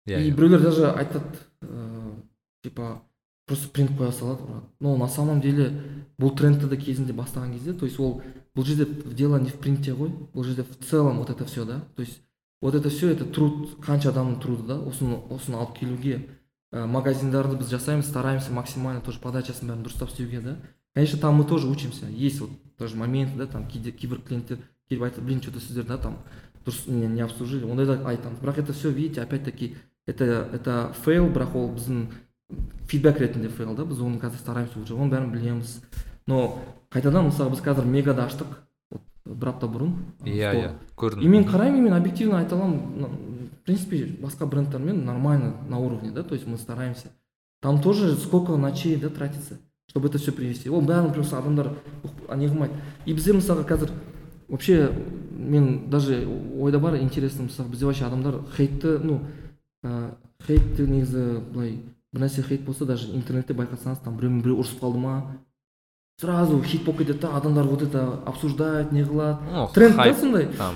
[0.05, 1.31] Иә и біреулер даже айтады
[1.63, 2.19] ыыы
[2.61, 3.01] типа
[3.47, 4.43] просто принт қоя салады
[4.79, 5.71] но на самом деле
[6.19, 8.21] бұл трендті де кезінде бастаған кезде то есть ол
[8.55, 11.81] бұл жерде дело не в принте ғой бұл жерде в целом вот это все да?
[11.95, 12.21] То есть
[12.61, 14.79] вот это все это труд қанша адамның труды да?
[14.79, 16.29] Осыны осыны алып келуге
[16.71, 20.57] ә, магазиндарды біз жасаймыз стараемся максимально тоже подачасын бәрін дұрыстап істеуге да?
[20.93, 22.05] Конечно там мы тоже учимся.
[22.05, 24.59] Есть вот тоже моменты да там кейде кейбір клиенттер
[24.89, 26.17] келіп айтады блин что то сіздер да там
[26.65, 27.69] дұрыс не, не обслужили.
[27.69, 29.75] Ондайда айтамыз бірақ это все видите опять таки
[30.05, 32.07] это это фейл бірақ ол біздің
[32.87, 35.81] фидбэк ретінде фейл да біз оны қазір стараемся уже оның бәрін білеміз
[36.27, 36.57] но
[36.91, 38.47] қайтадан мысалы біз қазір мегада аштық.
[38.91, 39.93] Вот бір апта бұрын.
[40.23, 41.21] Иә иә көрдім.
[41.21, 43.05] И мен қараймын мен объективно айта аламын
[43.51, 47.07] в принципе басқа брендтермен нормально на уровне да то есть мы стараемся.
[47.61, 50.69] Там тоже сколько ночей да тратится чтобы это все привести.
[50.69, 51.69] Ол бәрін просто адамдар
[52.35, 52.73] не қылмайды
[53.05, 53.91] и бізде мысалға қазір
[54.49, 54.91] вообще
[55.31, 56.27] мен даже
[56.59, 59.21] ойда бар интересно мысалы бізде вообще адамдар хейтті ну
[59.83, 60.15] ә,
[60.45, 61.79] хейтті негізі былай
[62.11, 65.37] бір нәрсе хейт болса даже интернетте байқасаңыз там біреумен біреу ұрысып қалды ма?
[66.21, 70.45] Сразу хит болып кетеді да адамдар вот это обсуждает не қылады Ну, тренд хайп сондай
[70.57, 70.75] там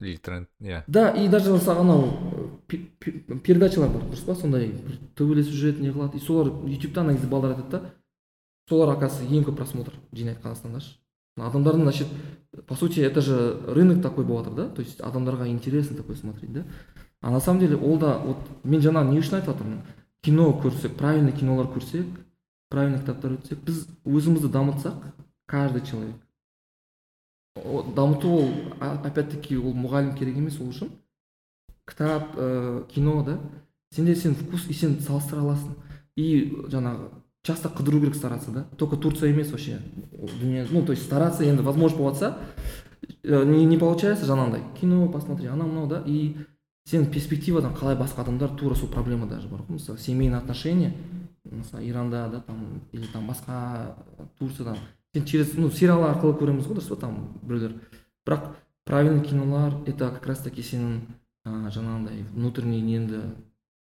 [0.00, 4.66] или тренд иә да и даже мысалы анау пе- пе- передачалар бар дұрыс па сондай
[4.68, 7.90] бір төбелесіп жүреді не қылады и солар ютубта негізі балдар айтады да?
[8.68, 10.96] Солар оказывается ең көп просмотр жинайды қазақстанда ше
[11.38, 12.06] адамдардың значит
[12.66, 14.68] по сути это же рынок такой болып жатыр да?
[14.74, 16.64] То есть адамдарға интересно такое смотреть да?
[17.20, 19.82] А на самом деле ол да вот мен жаңа не үшін айтып жатырмын
[20.22, 22.06] кино көрсек правильный кинолар көрсек
[22.72, 25.12] правильный кітаптар өтсек біз өзімізді дамытсақ
[25.46, 26.16] каждый человек.
[27.54, 28.48] Дамыту ол
[28.80, 30.88] опять таки ол мұғалім керек емес ол үшін.
[31.84, 33.38] Кітап ә, кино да.
[33.92, 35.76] Сенде сен вкус и сен салыстыра аласың.
[36.16, 37.10] И жаңағы
[37.44, 38.64] часто қыдыру керек стараться да.
[38.78, 39.80] Только турция емес вообще.
[40.40, 42.38] Дүние ну то есть стараться енді возможно болып жатса
[43.22, 44.62] э, не, не получается жаңағындай.
[44.80, 46.02] Кино посмотри анау мынау да.
[46.06, 46.36] И
[46.86, 49.74] сен перспективадан қалай басқа адамдар тура сол проблема даже бар ғой.
[49.74, 50.94] Мысалы семейный отношения.
[51.44, 53.96] Мысалы иранда да там или там басқа
[54.38, 54.76] турциядан
[55.14, 56.96] сен через ну сериал арқылы көреміз ғой дұрыс па?
[56.96, 57.80] Там біреулер
[58.26, 58.54] бірақ
[58.84, 61.00] правильный кинолар это как раз таки сенің
[61.44, 63.22] ә, жаңағындай внутренний неңді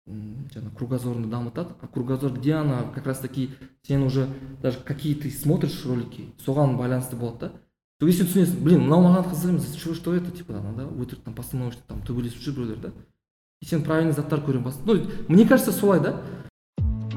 [0.07, 1.75] жаңағы кругозорыңды дамытады.
[1.81, 2.83] А кругозор где она?
[2.95, 3.51] Как раз таки
[3.83, 4.29] сен уже
[4.61, 7.53] даже какие ты смотришь ролики соған байланысты болады да.
[8.01, 10.31] То сен түсінесің блин мынау маған қызық емес что что это?
[10.31, 12.93] Типа ана да өтірік там постановочный там төбелесіп жүр біреулер да.
[13.63, 16.21] И сен правильный заттар көре бастайсың ну мне кажется солай да.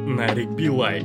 [0.08, 1.02] Нарик билай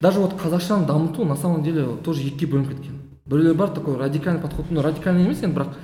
[0.00, 3.00] даже вот қазақшаны дамыту на самом деле тоже екіге бөлініп кеткен.
[3.26, 5.74] Біреулер бар такой радикальный подход ну радикальный емес енді бірақ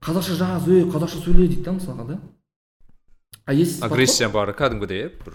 [0.00, 2.20] қазақша жаз ей қазақша сөйле дейді да мысалға да?
[3.44, 5.34] А есть подход- агрессия бар кәдімгідей иә бір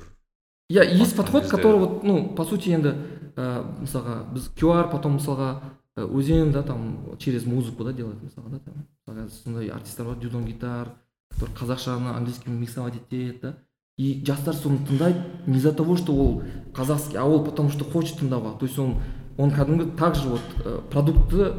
[0.71, 2.95] иә есть подход который вот ну по сути енді
[3.35, 5.59] ә, мысалға біз QR потом мысалға
[5.97, 10.15] ә, өзен да там через музыку да делать мысалға да там мысалға сондай артисттер бар
[10.15, 10.93] дюдон гитар
[11.31, 13.57] который қазақшаны английскиймен миксовать етеді да.
[13.97, 15.21] И жастар соны тыңдайды.
[15.47, 16.43] Не из-за того что ол
[16.73, 18.97] казахский а ол потому что хочет тыңдауға то есть он
[19.37, 21.53] он кәдімгі также вот ә, продуктты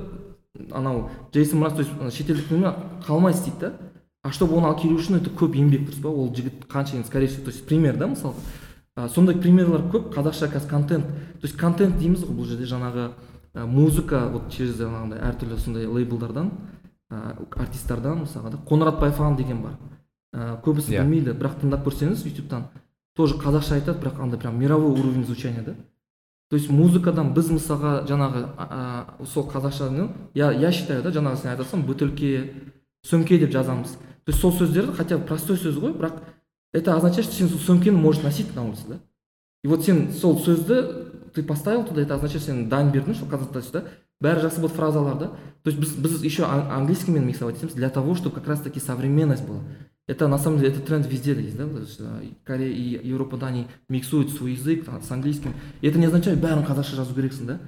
[0.71, 2.49] анау джейсон мраз то есть ана шетелдік
[3.07, 3.73] қалмай істейді да.
[4.25, 6.09] А чтобы оны алып келу үшін это көп еңбек дұрыс па?
[6.09, 8.41] Ол жігіт қанша енді скорее всего то есть пример да мысалға?
[8.97, 11.07] А, сондай примерлар көп қазақша қазір контент.
[11.43, 13.11] То есть контент дейміз ғой бұл жерде жаңағы
[13.53, 16.53] ә, музыка вот через жаңағыдай әртүрлі сондай лейблдардан
[17.11, 18.63] ә, артисттардан мысалға да.
[18.65, 19.77] Қоңырат байфан деген бар.
[20.35, 21.03] Ә, көбісі Иә.
[21.05, 22.67] білмейді бірақ тыңдап көрсеңіз ютубтан
[23.15, 25.75] тоже қазақша айтады бірақ андай прям мировой уровень звучания да?
[26.51, 31.51] То есть музыкадан біз мысалға жаңағы а, сол қазақшаны я, я считаю да жаңағы сен
[31.55, 32.53] айтасың бөтелке
[33.07, 33.97] сөмке деп жазамыз.
[34.25, 36.21] То есть сол сөздерді хотя бы простой сөз ғой бірақ
[36.73, 38.99] это означает что сен сол сөмкені можешь носить на улице да?
[39.63, 43.53] И вот сен сол сөзді ты поставил туда это означает сен дайын бердің что қазақ
[43.53, 43.85] тілі да?
[44.21, 45.27] Бәрі жақсы болады фразалар да?
[45.63, 48.81] То есть біз, біз еще ан- английскиймен миксовать етеміз для того чтобы как раз таки
[48.81, 49.61] современность была.
[50.07, 51.67] Это на самом деле это тренд везде есть да
[52.45, 55.55] Корея и Европада они миксуют свой язык с английским.
[55.81, 57.61] И это не означает бәрін қазақша жазу керексің да?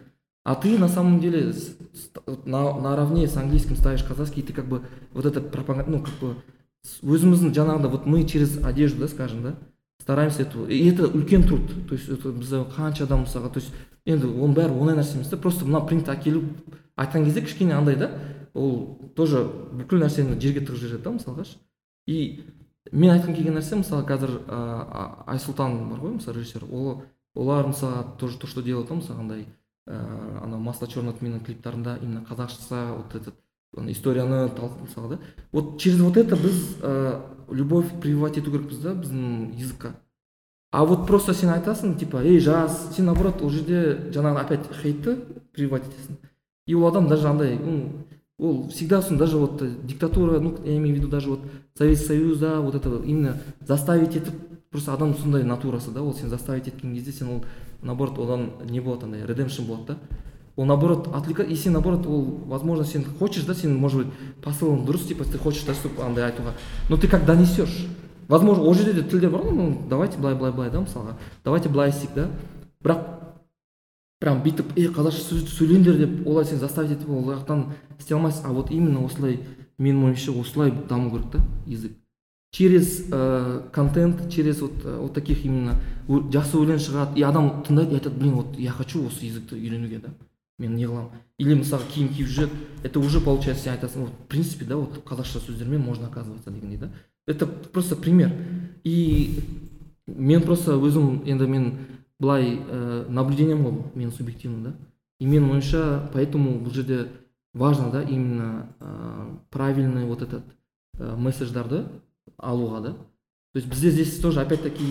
[0.45, 1.53] А ты на самом деле
[2.45, 4.83] на, наравне с английским ставишь казахский и ты как бы
[5.13, 6.37] вот это пропаганда ну как бы
[7.03, 9.55] өзіміздің жаңағыдай вот мы через одежду да скажем да
[10.01, 11.89] стараемся эту и это үлкен труд.
[11.89, 13.73] То есть это бізде қанша адам мысалға то есть
[14.05, 16.45] енді оның бәрі оңай нәрсе емес та просто мына принт әкеліп
[16.97, 18.11] айтқан кезде кішкене андай да
[18.55, 19.43] ол тоже
[19.73, 21.57] бүкіл нәрсені жерге тығып жібереді да мысалға ше?
[22.07, 22.45] И
[22.93, 24.59] мен айтқым келген нәрсе мысалы қазір ә,
[25.27, 26.65] айсұлтан бар ғой мысалы режиссер.
[26.70, 27.03] Ол
[27.35, 29.47] олар мысалы тоже то что делают да мысалы андай
[29.87, 33.35] ыыы анау масло черного тминнің клиптарында именно қазақша вот этот
[33.91, 35.19] историяны мысалға да.
[35.53, 37.20] Вот через вот это біз ә,
[37.51, 39.95] любовь прививать ету керекпіз да біздің языкқа
[40.73, 45.16] а вот просто сен айтасың типа ей жаз сен наоборот ол жерде жаңағы опять хейтті
[45.53, 46.16] прививать етесің
[46.66, 48.07] и ол адам даже андай ну,
[48.39, 51.41] ол всегда сон даже вот э, диктатура ну я имею в виду даже вот
[51.75, 54.35] советский союзда вот это именно заставить етіп
[54.71, 57.45] просто адам сондай натурасы да ол сен заставить еткен кезде сен ол
[57.83, 59.99] наоборот одан не болады андай редемшн болады да.
[60.57, 64.85] Ол наоборот отвлекает и сен наоборот ол возможно сен хочешь да сен может быть посылың
[64.87, 66.53] дұрыс типа ты хочешь да чтобы андай айтуға.
[66.91, 67.87] Но ты как донесешь?
[68.29, 71.17] Возможно ол жерде де тілдер бар ғой давайте былай былай былай да мысалға.
[71.45, 72.29] Давайте былай істейік да.
[72.83, 73.16] Бірақ
[74.21, 77.67] прям бүйтіп ей қазақша сөйлеңдер деп олай сен заставить етіп ол жақтан
[77.99, 78.47] істей алмайсың.
[78.47, 79.41] А вот именно осылай
[79.79, 81.93] менің ойымша осылай даму керек та язык.
[82.53, 85.75] Через э, контент через вот, э, вот таких именно
[86.09, 87.19] жақсы өлең шығады.
[87.19, 90.15] И адам тыңдайды и айтады блин вот я хочу осы языкты үйренуге да
[90.59, 92.53] мен не қыламын или мысалы киім киіп жүреді
[92.83, 96.79] это уже получается сен айтасың вот в принципе да вот қазақша сөздермен можно оказываться дегендей
[96.79, 96.91] да.
[97.27, 98.33] Это просто пример.
[98.85, 99.41] И
[100.07, 101.73] мен просто өзім енді мен
[102.21, 104.75] былай ә, наблюдением ғой бұл менің субъективным да.
[105.19, 107.09] И менің ойымша поэтому бұл жерде
[107.55, 110.45] важно да именно ә, правильный вот этот
[110.99, 111.85] ә, месседждарды
[112.39, 112.93] алуға да.
[113.53, 114.85] То есть бізде здесь тоже опять таки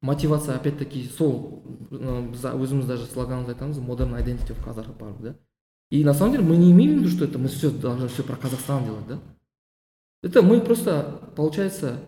[0.00, 4.86] мотивация опять таки сол біз өзіміз даже слоганымызда айтамыз modern identity of казах
[5.20, 5.36] да.
[5.90, 8.22] И на самом деле мы не имеем в виду что это мы все должны все
[8.22, 9.18] про казахстан делать да.
[10.22, 11.98] Это мы просто получается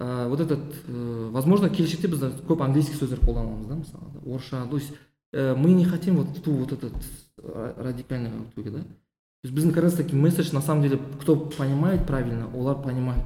[0.00, 4.76] ә, вот этот ә, возможно келешекте біз көп английский сөздер қолданамыз да мысалы орысша то
[4.76, 4.92] есть
[5.32, 6.94] ә, мы не хотим вот ту вот этот
[7.38, 8.80] ра- радикальный өтуге да.
[8.80, 13.24] То есть біздің как раз таки месседж на самом деле кто понимает правильно олар понимает.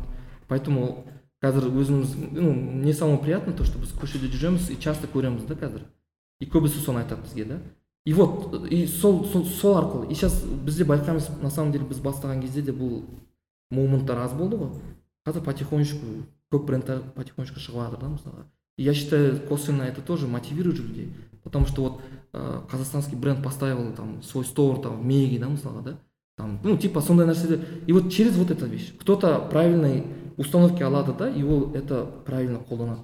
[0.49, 1.05] Поэтому
[1.43, 5.55] қазір өзіміз ну не самое приятное то что біз көшеде жүреміз и часто көреміз да
[5.55, 5.85] қазір
[6.41, 7.61] и көбісі соны айтады бізге да?
[8.05, 12.01] И вот и сол сол, сол арқылы и сейчас бізде байқаймыз на самом деле біз
[12.01, 13.05] бастаған кезде де бұл
[13.71, 14.71] моменттар аз болды ғой.
[15.27, 18.45] Қазір потихонечку көп брендтер потихонечку шығып жатыр да мысалға
[18.79, 21.15] я считаю косвенно это тоже мотивирует же людей
[21.45, 22.01] потому что вот
[22.33, 25.99] э, казахстанский бренд поставил там свой стор там в меге да мысалға да?
[26.37, 30.07] Там ну типа сондай нәрселер и вот через вот эту вещь кто то правильной
[30.37, 33.03] установки алады да и ол это правильно қолданады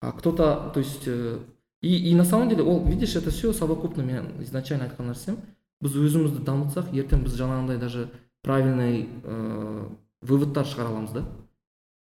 [0.00, 1.38] а кто-то то есть э,
[1.82, 5.36] и, и на самом деле ол видишь это все совокупно мен изначально айтқан нәрсем
[5.82, 8.08] біз өзімізді дамытсақ ертең біз жаңағындай даже
[8.42, 9.88] правильный ә,
[10.22, 11.24] выводтар шығара аламыз да?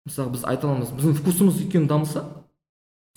[0.06, 2.24] Мысалы біз айта аламыз біздің вкусымыз өйткені дамыса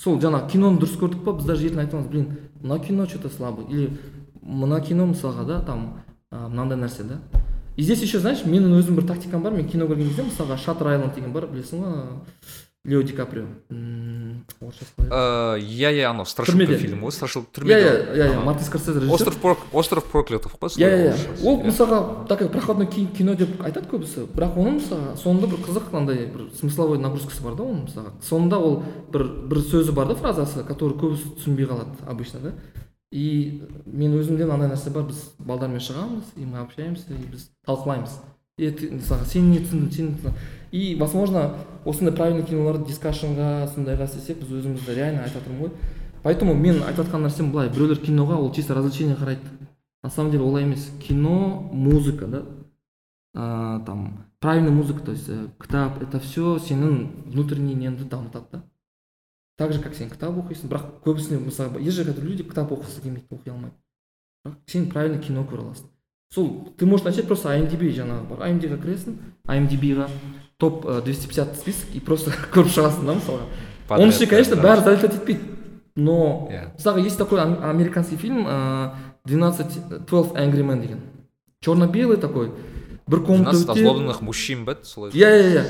[0.01, 3.19] сол жаңағы киноны дұрыс көрдік па біз даже ертең айта аламыз блин мына кино что
[3.19, 3.97] то слабый или
[4.41, 5.99] мына кино мысалға да там
[6.31, 7.19] мынандай нәрсе да.
[7.75, 10.87] И здесь еще знаешь менің өзім бір тактикам бар мен кино көрген кезде мысалға шаттер
[10.91, 11.93] айланд деген бар білесің ғой
[12.85, 13.45] лео ди каприо.
[14.59, 16.77] Иә иә анау страшилка Түрмеде.
[16.77, 19.13] фильм ғой страшилка иә түрмеде иә иә иә мартин скорсезе режиссер.
[19.13, 24.27] Остров остров проклятых па иә иә ол мысалға такой проходной ки- кино деп айтады көбісі
[24.31, 28.57] бірақ оның мысалға соңында бір қызық андай бір смысловой нагрузкасы бар да оның мысалға соңында
[28.57, 32.53] ол бір бір сөзі бар да фразасы который көбісі түсінбей қалады обычно да.
[33.11, 38.19] И мен өзімде мынандай нәрсе бар біз балдармен шығамыз и мы общаемся и біз талқылаймыз.
[38.59, 40.33] И мысалға сен не түсіндің сен не түсіндің.
[40.71, 41.55] И возможно
[41.85, 45.71] осындай правильный киноларды дискашнға сондайға істесек біз өзімізді реально айтып жатырмын ғой.
[46.23, 49.47] Поэтому мен айтып жатқан нәрсем былай біреулер киноға ол чисто развлечение қарайды.
[50.03, 50.91] На самом деле олай емес.
[51.01, 52.43] Кино музыка да?
[53.35, 58.63] А, там правильная музыка то есть э, кітап это все сенің внутренний неңді дамытады да?
[59.57, 63.03] Так же как сен кітап оқисың бірақ көбісіне мысалы есть же қазір люди кітап оқығысы
[63.03, 63.75] келмейді оқи алмайды
[64.45, 65.91] бірақ сен правильно кино көре аласың.
[66.33, 68.47] Сол ты можешь начать просто IMDb жаңағы бар.
[68.49, 70.09] IMDb-ға кіресің IMDb-ға
[70.59, 73.45] топ э, 250 список и просто көріп шығасың да мысалға
[73.89, 75.55] оның ішінде конечно бәрі залетать етпейді
[75.95, 78.91] но мысалға есть такой ам- американский фильм э,
[79.25, 80.99] 12 12 Angry Men деген
[81.61, 82.51] черно-белый такой
[83.07, 85.63] бір комната 12 өте- озлобленных мужчин ба солай иә иә иә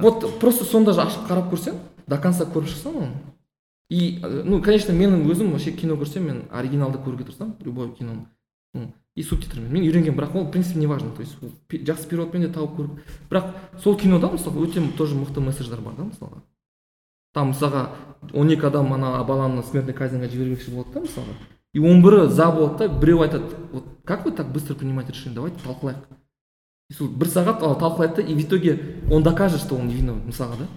[0.00, 1.74] вот просто соны даже ашып қарап көрсең
[2.06, 3.10] до конца көріп шықсаң оны
[3.90, 8.26] и э, ну конечно менің өзім вообще кино көрсем мен оригиналды көруге тырысамын любой киноны
[9.18, 12.44] и субтитрмен мен үйренгенмін бірақ ол в принципе не важно то есть ол жақсы переводпен
[12.46, 13.00] де тауып көріп
[13.30, 13.50] бірақ
[13.82, 16.42] сол кинода мысалы өте тоже мықты месседждар бар да мысалға.
[17.34, 17.82] Там мысалға
[18.32, 21.34] он екі адам ана баланы смертный казньға жібермекші болады да мысалға.
[21.74, 25.34] И он бірі за болады да біреу айтады вот как вы так быстро принимаете решение?
[25.34, 26.06] Давайте талқылайық
[26.90, 28.78] и сол бір сағат ал талқылайды да и в итоге
[29.10, 30.68] он докажет что он невиновен мысалға да.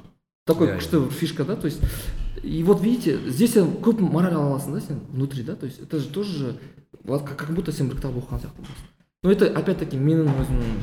[0.48, 1.82] Такой Иә, күшті бір фишка да то есть.
[2.42, 5.80] И вот видите здесь сен көп мораль ала аласың да сен внутри да то есть.
[5.80, 6.58] Это же тоже
[7.06, 8.66] как как будто сен бір кітап оқыған сияқты
[9.24, 10.78] но это опять таки менің өзімнің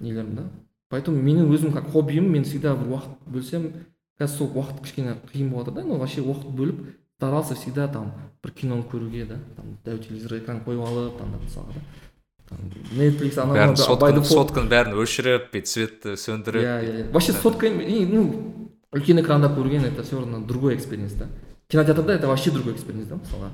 [0.00, 0.42] нелерім да?
[0.90, 3.72] Поэтому менің өзім как хоббиім мен всегда бір уақыт бөлсем
[4.20, 6.84] қазір сол уақыт кішкене қиын болып жатыр да но вообще уақыт бөліп
[7.16, 8.12] старался всегда там
[8.42, 12.56] бір киноны көруге да там дәу телевизор экран қойып алып там мысалға да.
[12.92, 17.12] Netflix ана бәрін мына by сотканы бәрін өшіріп и цветті сөндіріп иә иә иә.
[17.12, 21.28] Вообще сотка ну үлкен экранда көрген это все равно другой экспириенс да.
[21.68, 23.50] Кинотеатрда это вообще другой экспириенс да мысалға?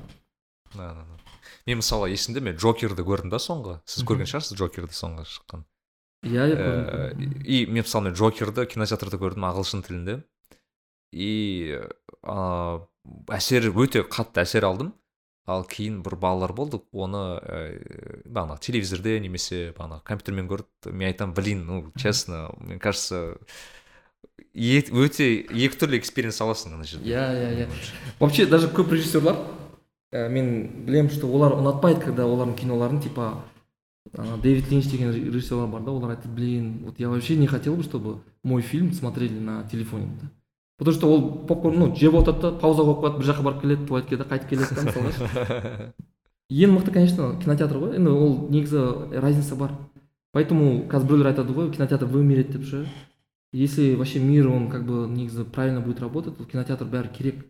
[0.75, 1.18] Да, да, да.
[1.69, 3.79] Мен мысалы есімде мен джокерді көрдім да соңғы?
[3.85, 5.65] Сіз көрген шығарсыз джокерді соңғы шыққан?
[6.25, 7.13] Иә иә Э,
[7.45, 10.19] и мен мысалы мен джокерді кинотеатрда көрдім ағылшын тілінде.
[11.13, 11.77] И
[12.21, 12.81] ә,
[13.33, 14.93] әсер өте қатты әсер алдым.
[15.49, 17.61] Ал кейін бір балалар болды оны ә,
[18.25, 20.91] бағанағы телевизорде немесе бағанағы компьютермен көрді.
[20.91, 23.37] Мен айтамын блин ну честно мне кажется
[24.53, 27.67] өте екі түрлі экспириенс аласың ана жерде иә иә иә
[28.19, 29.37] вообще даже көп режиссерлар
[30.11, 33.43] ә, мен білемін что олар ұнатпайды когда олардың киноларын типа
[34.17, 37.75] ана дэвид линч деген режиссерлар бар да олар айтады блин вот я вообще не хотел
[37.75, 40.29] бы чтобы мой фильм смотрели на телефоне да.
[40.79, 43.85] Потому что ол попкорн ну жеп отырады да пауза қойып қояды бір жаққа барып келеді
[43.85, 45.93] туалетке да қайтып келеді да мысалға.
[46.49, 47.97] Ең мықты конечно кинотеатр ғой.
[47.99, 49.75] Енді ол негізі разница бар.
[50.31, 52.87] Поэтому қазір біреулер айтады ғой кинотеатр вымерет деп ше.
[53.51, 57.45] Если вообще мир он как бы негізі правильно будет работать то кинотеатр бәрі керек.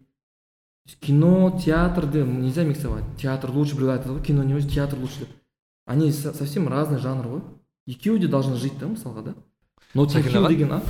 [1.00, 3.04] Кино театрды нельзя миксовать.
[3.18, 5.20] Театр лучше біреулер айтады ғой кино не театр лучше.
[5.20, 5.30] Деп
[5.90, 7.42] они со- совсем разный жанр ғой
[7.90, 8.86] екеуі де должны жить да?
[8.86, 9.34] Мысалға да?
[9.96, 10.82] Но деген а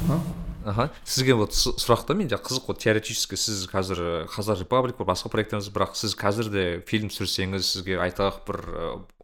[0.65, 5.31] аха сізге вот сұрақ та менде қызық вот теоретически сіз қазір қазақ репаблик бар басқа
[5.31, 8.59] проектіңіз бірақ сіз қазір де фильм түсірсеңіз сізге айталық бір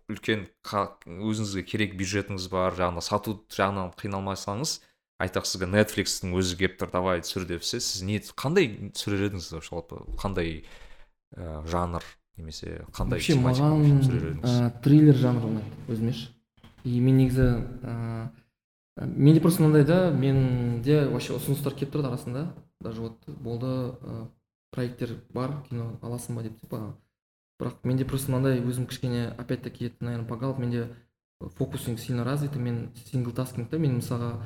[0.07, 4.79] үлкен өзіңізге керек бюджетіңіз бар жаңағы сату жағынан қиналмасаңыз
[5.23, 10.03] айтақ сізге нетфликстің өзі келіп тұр давай түсір депсе сіз не қандай түсірер едіңіз жалпы
[10.19, 10.63] қандай
[11.35, 12.03] ә, жанр
[12.37, 16.35] немесе қандай вообще маған ә, триллер жанры ұнайды өзіме ше
[16.85, 17.47] и мен негізі
[17.81, 18.29] ә,
[19.01, 22.45] менде просто мынандай да менде вообще ұсыныстар келіп тұрады арасында.
[22.79, 23.67] Даже вот болды
[23.97, 24.27] ә,
[24.71, 26.95] проекттер бар кино аласың ба деп типа.
[27.59, 30.89] Бірақ менде просто мынандай өзім кішкене опять таки это наверное погал менде
[31.57, 34.43] фокусинг сильно развит мен сингл таскинг да мен мысалға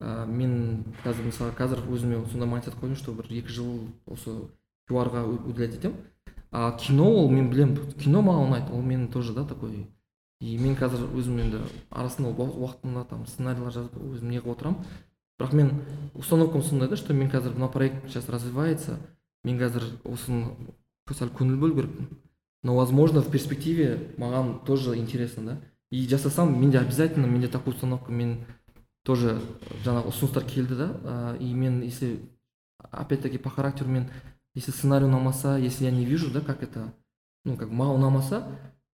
[0.00, 4.34] ә, мен қазір мысалы қазір өзіме сондай майндсет қойдым что бір екі жыл осы
[4.88, 5.96] qr уделять етемін.
[6.50, 8.72] А кино ол мен білемін кино маған ұнайды.
[8.72, 9.86] Ол менің тоже да такой.
[10.40, 11.60] И мен қазір өзім енді
[11.90, 14.84] арасында уа- уақытында там сценарийлер жазып өзім не қылып отырамын.
[15.38, 15.70] Бірақ мен
[16.14, 18.98] установкам сондай да что мен қазір мына проект сейчас развивается.
[19.44, 20.56] Мен қазір осыны
[21.10, 22.08] сәл көңіл бөлу керекпін.
[22.62, 25.60] Но возможно в перспективе маған тоже интересно да.
[25.90, 28.44] И жасасам менде обязательно менде такой установка мен
[29.10, 29.36] тоже
[29.84, 32.20] жаңағы ұсыныстар келді да а, и мен если
[32.78, 34.08] опять таки по характеру мен
[34.54, 36.92] если сценарий ұнамаса если я не вижу да как это
[37.44, 38.44] ну как маған ұнамаса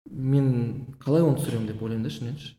[0.07, 2.55] мен қалай оны түсіремін деп ойлаймын да ішімнен ше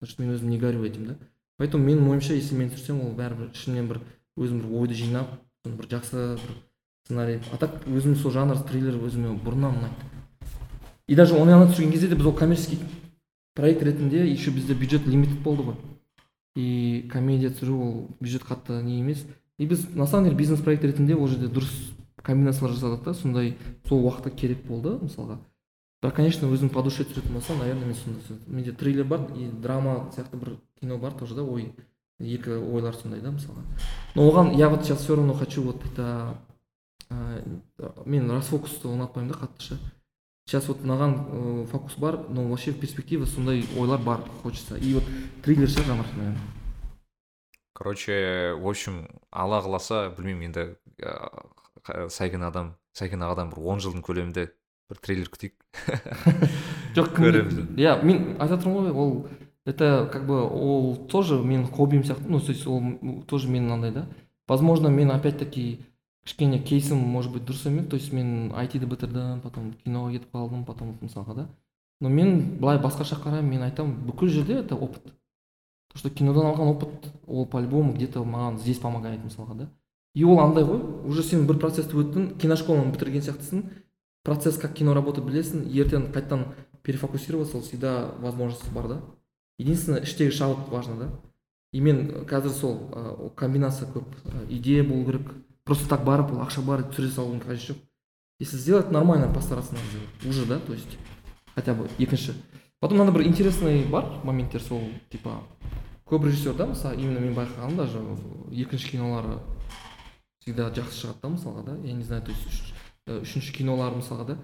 [0.00, 1.16] значит мен өзім не горю этим да.
[1.58, 4.00] Поэтому менің ойымша если мен түсірсем ол бәрібір ішімнен бір
[4.38, 5.32] өзім бір ойды жинап
[5.64, 6.54] бір жақсы бір
[7.04, 7.40] сценарий.
[7.52, 10.10] А так өзім сол жанр триллер өзіме бұрыннан ұнайды.
[11.08, 12.78] И даже оны түсірген кезде де біз ол коммерческий
[13.54, 15.76] проект ретінде еще бізде бюджет лимитед болды ғой.
[16.58, 19.24] И комедия түсіру ол бюджет қатты не емес.
[19.58, 21.70] И біз на самом деле бизнес проект ретінде ол жерде дұрыс
[22.22, 23.56] комбинациялар жасадық та сондай
[23.86, 25.38] сол уақытта керек болды мысалға.
[26.02, 28.40] Бірақ конечно өзім по душе түсіретін болсам наверное мен түсіретін.
[28.46, 31.72] менде триллер бар и драма сияқты бір кино бар тоже да ой
[32.18, 33.62] екі ойлар сондай да мысалға.
[34.16, 36.34] Но оған я вот сейчас все равно хочу вот это
[37.10, 37.42] ә,
[38.04, 39.78] мен расфокусты ұнатпаймын да қатты ше.
[40.48, 44.76] Сейчас вот мынаған ә, фокус бар но вообще в перспективе сондай ойлар бар хочется.
[44.76, 45.04] И вот
[45.44, 46.38] триллер ше жанр наверное.
[47.74, 50.62] Короче в общем алла қаласа білмеймін енді
[50.98, 54.48] ыыы сәкен адам сәкен ағадан бір он жылдың көлемінде
[54.88, 55.54] бір трейлер күтейік.
[56.96, 57.60] Жоқ Көреміз.
[57.76, 59.28] иә мен айтып жатырмын ғой ол
[59.68, 63.92] это как бы ол тоже менің хоббиім сияқты ну то есть ол тоже менің андай
[63.92, 64.06] да.
[64.48, 65.84] Возможно мен опять таки
[66.24, 67.86] кішкене кейсім может быть дұрыс емес.
[67.88, 71.48] То есть мен айтиді бітірдім потом киноға кетіп қалдым потом мысалға да.
[72.00, 75.02] Но мен былай басқаша қараймын мен айтамын бүкіл жерде это опыт.
[75.92, 79.68] То что кинодан алған опыт ол по любому где то маған здесь помогает мысалға да.
[80.14, 83.64] И ол андай ғой уже сен бір процессті өттің киношколаны бітірген сияқтысың.
[84.24, 85.64] Процесс как кино работает білесің.
[85.72, 86.44] Ертең қайтадан
[86.82, 89.00] перефокусироваться ол всегда возможность бар да.
[89.58, 91.08] Единственное іштегі шабыт важно да.
[91.72, 95.32] И мен қазір сол ә, комбинация көп ә, идея болу керек.
[95.68, 97.84] Просто так барып ол ақша бар түсіре салудың қажеті жоқ
[98.40, 100.24] если сделать нормально постараться надо сделать.
[100.24, 100.96] Уже да то есть
[101.54, 101.88] хотя бы.
[101.98, 102.32] Екінші
[102.80, 104.80] потом мынандай бір интересный бар моменттер сол
[105.10, 105.42] типа
[106.06, 107.98] көп режиссер да мысалы именно мен байқағаным даже
[108.52, 109.40] екінші кинолары
[110.40, 114.24] всегда жақсы шығады да мысалға да я не знаю то есть үш- үшінші кинолары мысалға
[114.26, 114.38] да.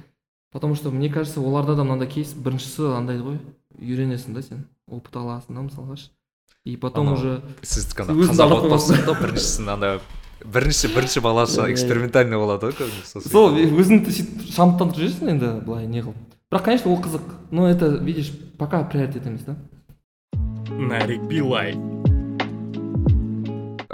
[0.53, 3.39] Потому что мне кажется оларда да мынандай кейс біріншісі андай ғой
[3.79, 4.67] үйренесің да сен?
[4.91, 6.11] Опыт аласың да мысалға ше.
[6.65, 7.43] и потом уже
[9.07, 10.01] да біріншісін ана
[10.43, 16.03] бірінші бірінші баласы экспериментальный болады ғой кәдімгі сол өзіңді сөйтіп шабыттандырып жүресің енді былай не
[16.03, 16.19] қылып.
[16.51, 17.31] Бірақ конечно ол қызық.
[17.51, 19.57] Но это видишь пока приоритет емес да.
[20.71, 21.75] Нарик билай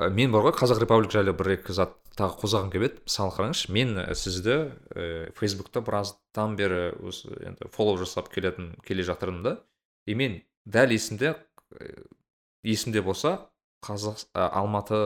[0.00, 3.00] Ә, мен бар ғой қазақ репаблик жайлы бір екі зат тағы қозғағым келіп еді.
[3.04, 4.54] Мысалы қараңызшы мен і сізді
[4.96, 9.52] ә, фейсбукта біраздан бері осы енді фоллоу жасап келетін келе жатырмын да.
[10.08, 11.34] И мен дәл есімде
[12.64, 13.50] есімде болса
[13.84, 14.96] қазақ ә, алматы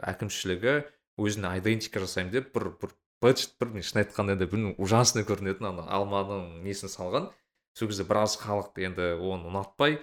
[0.00, 0.74] әкімшілігі
[1.20, 5.68] өзіне айдентика жасаймын деп бір бір бэдж бір мен шын айтқанда енді білмеймін ужасный көрінетін
[5.68, 7.28] ана алманың несін салған.
[7.76, 10.00] Сол кезде біраз халық енді оны ұнатпай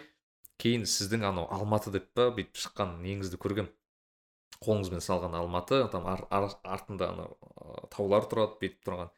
[0.62, 3.68] кейін сіздің анау алматы деп па бүйтіп шыққан неңізді көргем.
[4.60, 7.36] Қолыңызбен салған алматы там ар, ар- артында анау
[7.94, 9.12] таулар тұрады бүйтіп тұрған.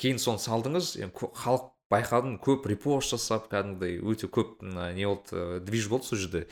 [0.00, 5.88] Кейін соны салдыңыз енді халық байқадым көп репост жасап кәдімгідей өте көп не болды движ
[5.88, 6.46] болды сол жерде.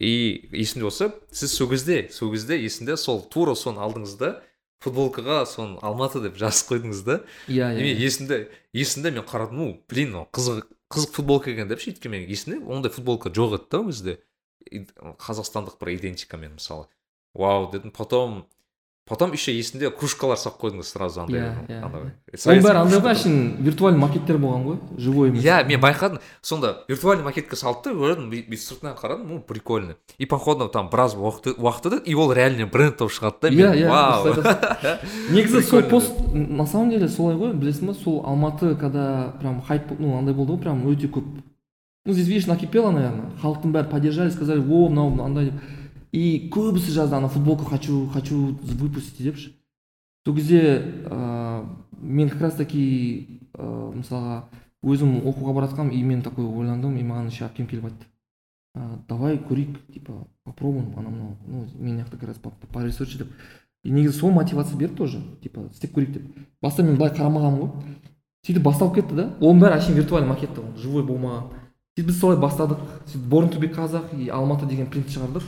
[0.00, 4.30] И есімде болса сіз сол кезде сол кезде есімде сол тура соны алдыңыз да
[4.80, 7.20] футболкаға соны алматы деп жазып қойдыңыз да.
[7.48, 8.00] Иә и мен иә.
[8.00, 8.38] есімде
[8.72, 12.60] есімде мен қарадым ну блин мынау қызық қызық футболка екен деп ше өйткені менің есімде
[12.64, 14.16] ондай футболка жоқ еді да ол кезде.
[14.70, 16.88] Қазақстандық бір идентикамен мысалы.
[17.34, 17.92] Вау дедім.
[17.92, 18.46] Потом
[19.08, 23.40] потом еще есімде кружкалар салып қойдыңыз сразу андай Иә, иә, оның бәрі андай ғой әшейін
[23.66, 25.42] виртуальный макеттер болған ғой живой емес.
[25.44, 26.20] Иә мен байқадым.
[26.42, 29.96] Сонда виртуальный макетке салды да бүй- бүйтіп сыртынан қарадым ну прикольно.
[30.18, 34.98] И походу там біраз уақыт өтеді и ол реально бренд болып шығады да иә иә
[35.34, 39.90] негізі сол пост на самом деле солай ғой білесің ба сол алматы когда прям хайп
[39.98, 41.24] ну андай болды ғой прям өте көп.
[42.06, 45.54] Ну здесь видишь накипело наверное халықтың бәрі поддержали сказали о мынау андай деп.
[46.12, 49.54] И көбісі жазды ана футболку хочу хочу выпустить депші
[50.24, 51.66] сол кезде ыыы
[52.00, 54.44] мен как раз таки ыыы мысалға
[54.82, 58.06] өзім оқуға бара жатқанмын и мен такой ойландым и маған еще әпкем келіп айтты
[58.74, 60.12] «А, давай көрейік типа
[60.44, 63.28] попробуем анау мынау ну мен мына жақта как раз по- по- поресерчи деп.
[63.82, 66.22] И негізі сол мотивация берді тоже типа істеп көрейік деп.
[66.62, 67.70] Баста мен былай қарамағанмын ғой
[68.46, 69.24] сөйтіп басталып кетті да?
[69.40, 71.50] Оның бәрі әшейін виртуальный макет та ол живой болмаған
[71.96, 75.42] сөйтіп біз солай бастадық сөйтіп борн казах и алматы деген принт шығардық.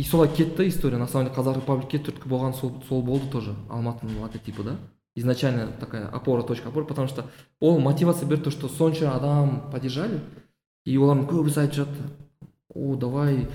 [0.00, 3.52] И солай кетті история на самом деле қазақ репабликке түрткі болған сол, сол болды тоже
[3.68, 4.76] алматының логотипі да?
[5.14, 7.26] Изначально такая опора точка опора потому что
[7.60, 10.20] ол мотивация берді то что сонша адам поддержали
[10.86, 12.02] и олардың көбісі айтып жатты.
[12.72, 13.46] О давай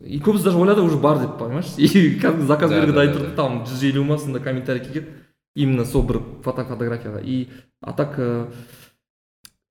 [0.00, 1.70] и көбісі даже ойлады уже бар деп понимаешь?
[1.78, 1.86] И
[2.20, 5.06] кәдімгі заказ беруге да, дайын да, тұрды там жүз елу ма сондай комментарий келген.
[5.54, 7.22] Именно сол бір фото фотографияға.
[7.22, 7.46] И
[7.80, 8.50] а так э,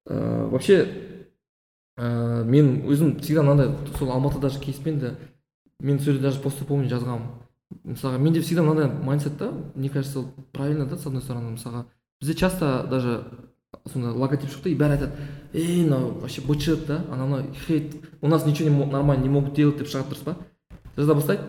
[0.07, 0.87] э, вообще
[1.97, 5.17] э, мен өзім всегда мынандай сол алматы даже кейспен де
[5.79, 7.27] мен сол жерде даже постты помню жазғанмын.
[7.83, 11.55] Мысалға менде всегда мынандай майндсет да мне кажется правильно да с одной стороны.
[11.55, 11.85] Мысалға
[12.21, 13.23] бізде часто даже
[13.85, 15.11] сондай логотип шықты и бәрі айтады
[15.53, 19.53] ей мынау вообще бычыт да анау мынау хейт у нас ничего не нормально не могут
[19.53, 20.35] делать деп шығады дұрыс па?
[20.97, 21.43] Жаза бастайды.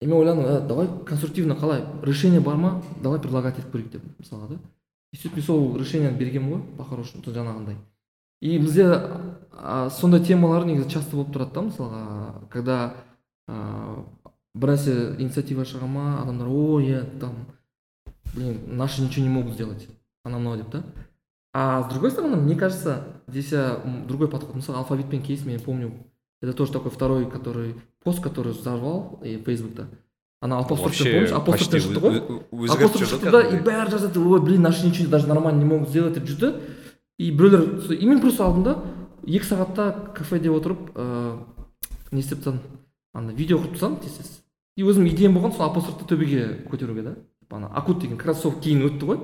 [0.00, 1.82] И мен ойладым «Ә, давай конструктивно қалай?
[2.02, 2.82] Решение бар ма?
[3.02, 4.58] Давай предлагать етіп көрейік деп мысалға да.
[5.12, 7.76] И сөйтіп мен сол решениені бергенмін ғой по хорошему жаңағындай.
[8.40, 9.10] И бізде
[9.90, 12.94] сондай темалар негізі часто болып тұрады да мысалға когда
[13.48, 14.04] а,
[14.54, 17.46] бір нәрсе инициатива шыға ма адамдар о иә там
[18.34, 19.88] блин наши ничего не могут сделать.
[20.24, 20.82] Анау мынау деп да?
[21.54, 24.54] А с другой стороны мне кажется здесь м, другой подход.
[24.54, 25.92] Мысалы алфавитпен кейс мен помню.
[26.40, 29.88] Это тоже такой второй который пост который взорвал и фейсбукта
[30.40, 31.32] ана апострофпен помнишь?
[31.32, 35.58] Апострофпен шықты ғой апостроф шықты да и бәрі жазады ой блин наши ничего даже нормально
[35.58, 36.60] не могут сделать деп жүрді
[37.18, 38.76] и біреулер и мен просто алдым да?
[39.26, 41.42] Екі сағатта кафеде отырып ыыы
[42.12, 42.62] не істеп тастадым
[43.14, 44.42] ана видео құрып тастадым тез тез
[44.76, 47.14] и өзім идеям болған сол апострофты төбеге көтеруге да.
[47.50, 49.18] Ана акут деген сол кейін өтті ғой.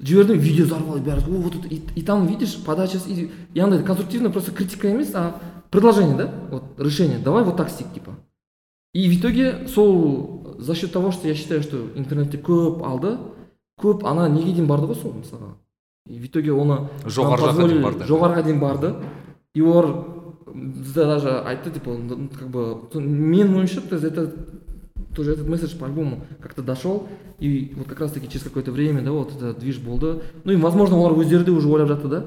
[0.00, 1.24] Жібердім видео взорвалось бәрі.
[1.26, 5.40] О вот это и, там видишь подачасы и андай конструктивно просто критика емес а
[5.70, 6.34] предложение да?
[6.50, 7.18] Вот решение.
[7.18, 8.12] Давай вот так істейік типа.
[8.94, 13.18] И в итоге сол за счет того что я считаю что интернетте көп алды
[13.80, 15.56] көп ана неге дейін барды ғой сол мысалға.
[16.06, 18.04] И в итоге оны Жоғары нам жаққа дейін барды.
[18.04, 18.94] жоғарыға дейін барды.
[19.54, 20.19] И олар
[20.54, 21.96] бізде даже айтты типа
[22.38, 24.34] как бы менің ойымша то это
[25.14, 27.08] тоже этот месседж по-любому как-то дошел.
[27.38, 30.56] И вот как раз таки через какое-то время да вот это движ болды ну и
[30.56, 32.26] возможно олар өздері де уже ойлап жатты да.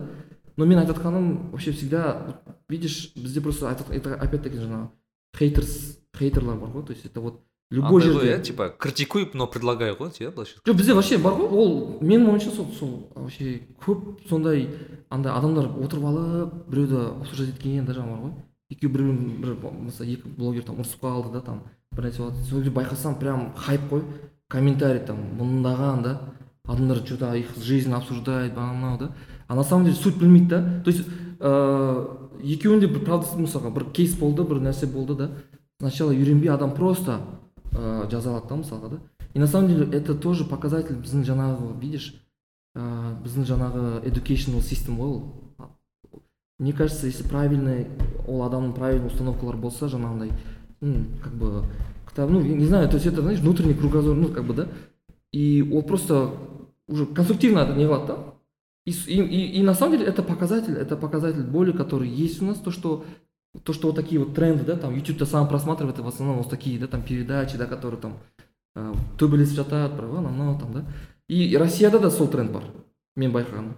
[0.55, 4.89] Но мен айтып жатқаным вообще всегда видишь бізде просто это опять таки жаңағы
[5.37, 7.41] хейтерс хейтерлар бар ғой то есть это вот
[7.71, 11.49] любой жерде иә типа критикуй но предлагай ғой иә былайша жоқ бізде вообще бар ғой
[11.49, 14.69] ол менің ойымша сол сол вообще көп сондай
[15.09, 18.33] андай адамдар отырып алып біреуді обсуждать еткен даже бар ғой.
[18.71, 21.59] Екеуі бір бірін бір мысалы екі блогер там ұрысып қалды да там
[21.93, 22.45] бір нәрсе болады.
[22.49, 24.01] Сол кезде байқасам прям хайп қой
[24.49, 26.13] комментарий там мыңдаған да
[26.65, 29.15] адамдар что то их жизнь обсуждает анау да.
[29.47, 30.81] А на самом деле суть білмейді да.
[30.83, 31.05] То есть
[31.39, 32.07] ыыы
[32.41, 35.29] екеуінде бір правдасы мысалға бір кейс болды бір нәрсе болды да.
[35.79, 37.19] Сначала үйренбей адам просто
[37.74, 38.98] ыыы жаза алады да мысалға да
[39.34, 42.14] и на самом деле это тоже показатель біздің жаңағы видишь
[42.74, 45.22] ыыы біздің жаңағы educational system ғой ол
[46.58, 47.86] мне кажется если правильный
[48.26, 50.32] ол адамның правильный установкалары болса жаңағындай
[50.80, 51.64] ну, как бы
[52.08, 54.68] кітап ну я не знаю то есть это знаешь внутренний кругозор ну как бы да
[55.32, 56.32] и ол просто
[56.88, 58.34] уже конструктивно не қылады да
[58.86, 62.42] и, с- и, и, и на самом деле это показатель это показатель боли который есть
[62.42, 63.04] у нас то что
[63.63, 66.49] то что вот такие вот тренды да там YouTube то сам просматривает в основном вот
[66.49, 68.17] такие да там передачи да которые там
[68.75, 70.85] ә, төбелесіп жатады бір анау там да.
[71.27, 72.63] И россияда да сол тренд бар
[73.15, 73.73] мен байқағаным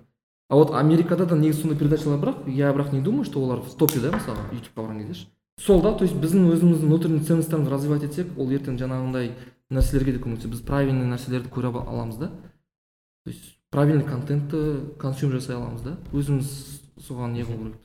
[0.50, 3.76] а вот америкада да негізі сондай передачалар бірақ я бірақ не думаю что олар в
[3.76, 5.14] топе да мысалы ютубқа барған кезде.
[5.14, 5.28] Ше.
[5.60, 9.32] сол да то есть біздің өзіміздің внутренний ценностьтарымызды развивать етсек ол ертең жаңағындай
[9.72, 10.52] нәрселерге де көмектеседі.
[10.52, 12.28] Біз правильный нәрселерді көре ала- аламыз да.
[13.26, 15.98] То есть правильный контентті консюм жасай аламыз да.
[16.14, 17.85] Өзіміз соған не қылу керекпіз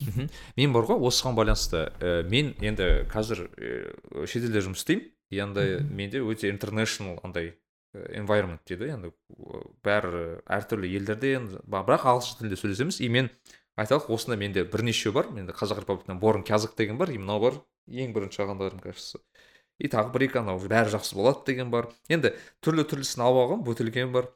[0.00, 0.28] мхм.
[0.56, 5.10] Мен бар ғой осыған байланысты ә, мен енді қазір ә, шетелде жұмыс істеймін.
[5.30, 7.54] И андай менде өте international андай
[7.94, 13.00] ә, environment дейді енді ә, бәрі әртүрлі елдерден бірақ ағылшын тілінде сөйлесеміз.
[13.00, 13.30] И мен
[13.78, 15.30] айталық осында менде бірнеше бар.
[15.30, 17.60] Менде қазақ республикасынан борн казак деген бар и мынау бар
[17.90, 19.20] ең бірінші алғандарым кажется
[19.80, 21.88] и тағы бір екі анау бәрі жақсы болады деген бар.
[22.12, 24.28] Енді түрлі түрлісін алып алғанмын бөтелкем бар.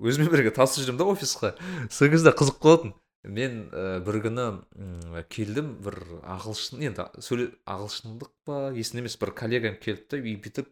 [0.00, 1.52] Өзімен бірге тасып жүремін да офисқа.
[1.92, 2.94] Сол кезде қызық болатын.
[3.26, 5.96] Мен ә, бір күні м, келдім бір
[6.36, 10.70] ағылшын енді сөйле ағылшындық па есімде емес бір коллегам келді да и бүйтіп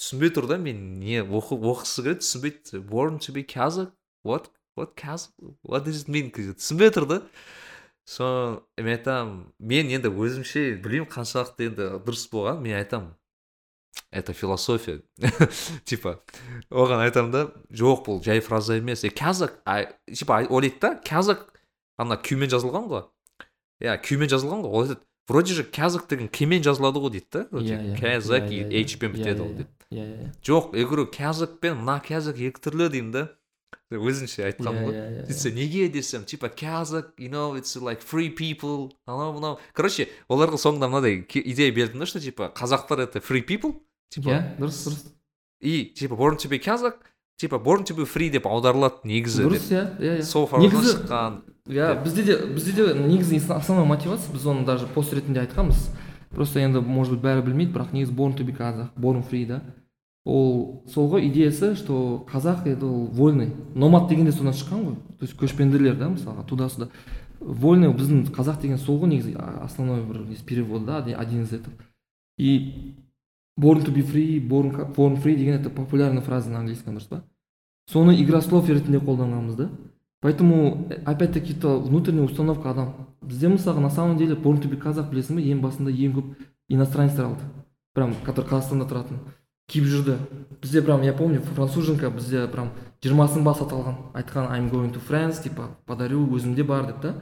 [0.00, 3.92] түсінбей тұр да мен не оқы, оқығысы келеді түсінбейді born to be kazakh?
[4.24, 4.50] What?
[4.76, 5.32] What kazakh
[5.62, 6.30] what does it mean?
[6.34, 7.20] түсінбей тұр да.
[8.04, 13.14] Со мен айтамын мен енді өзімше білмеймін қаншалықты енді дұрыс болған мен айтамын
[14.10, 15.00] это философия
[15.88, 16.18] типа
[16.70, 19.56] оған айтамын да жоқ бұл жай фраза емес казак
[20.10, 21.46] типа ай- ойлайды да казак
[21.98, 23.04] ана күймен жазылған ғой.
[23.82, 24.70] Иә күймен жазылған ғой.
[24.70, 27.46] Ол айтады вроде же казак деген кемен жазылады ғой дейді да.
[27.50, 29.70] Вроде казак и h пен бітеді ол дейді.
[29.90, 30.34] иә иә.
[30.42, 33.24] Жоқ я говорю казак пен мына казак екі түрлі деймін да.
[33.90, 34.94] Өзінше айтқаным иә ғой.
[34.94, 35.26] иә иә.
[35.28, 38.92] Сөйтсе неге десем типа казак you know it's like free people.
[39.06, 39.60] Анау мынау.
[39.72, 43.80] Короче оларға соңында мынадай идея бердім да что типа қазақтар это free people
[44.10, 44.28] типа.
[44.28, 45.04] Иә дұрыс дұрыс.
[45.60, 47.00] И типа born to be казак
[47.36, 50.22] типа born to be free деп аударылады негізі дұрыс иә иә иә.
[50.22, 55.40] Сол шыққан иә бізде де бізде де негізі основной мотивация біз оны даже пост ретінде
[55.40, 55.90] айтқанбыз.
[56.30, 59.62] Просто енді может быть бәрі білмейді бірақ негізі born to be казах born free да.
[60.24, 63.52] Ол сол ғой идеясы что қазақ это ол вольный.
[63.74, 64.96] Номад деген де содан шыққан ғой.
[65.18, 66.88] То есть көшпенділер да мысалға туда сюда
[67.40, 71.74] вольный біздің қазақ деген сол ғой негізі основной бір перевод да один- один из этого.
[72.38, 72.94] И
[73.56, 77.24] born to be free born, born free деген это популярная фраза на английском дұрыс па?
[77.90, 79.70] Соны игра слов ретінде қолданғанбыз да.
[80.20, 82.94] Поэтому э, опять-таки то внутренняя установка адам.
[83.20, 86.34] Бізде мысалға на самом деле born to be казах білесің бе ең басында ең көп
[86.68, 87.44] иностранецтер алды.
[87.92, 89.20] Прям который қазақстанда тұратын.
[89.68, 90.16] Киіп жүрді.
[90.62, 92.70] Бізде прям я помню француженка бізде прям
[93.02, 94.12] жиырмасын бас алған.
[94.14, 97.14] Айтқан I'm going to France типа подарю өзімде бар деп да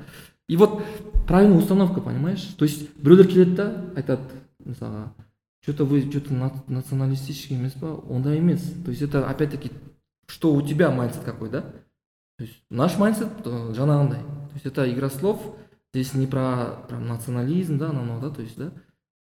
[0.49, 0.83] и вот
[1.27, 2.55] правильная установка понимаешь?
[2.59, 4.23] То есть біреулер келеді да айтады
[4.65, 5.13] мысалға
[5.62, 9.72] что то вы что то националистический емес па ондай емес то есть это опять-таки
[10.28, 11.62] что у тебя майндсет какой да
[12.38, 15.42] то есть наш майндсет э, жаңағындай то есть это игра слов
[15.94, 18.72] здесь не про прям национализм да анау мынау да то есть да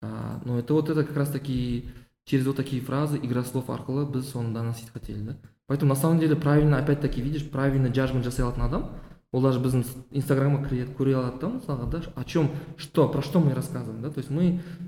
[0.03, 1.91] а, но это вот это как раз таки
[2.25, 5.37] через вот такие фразы игра слов арқылы біз соны доносить хотели да
[5.67, 8.91] поэтому на самом деле правильно опять таки видишь правильно джажмент жасай алатын адам
[9.33, 13.41] ол даже біздің инстаграмға кіреді көре алады да мысалға да о чем что про что
[13.41, 14.84] мы рассказываем да то есть мы ну,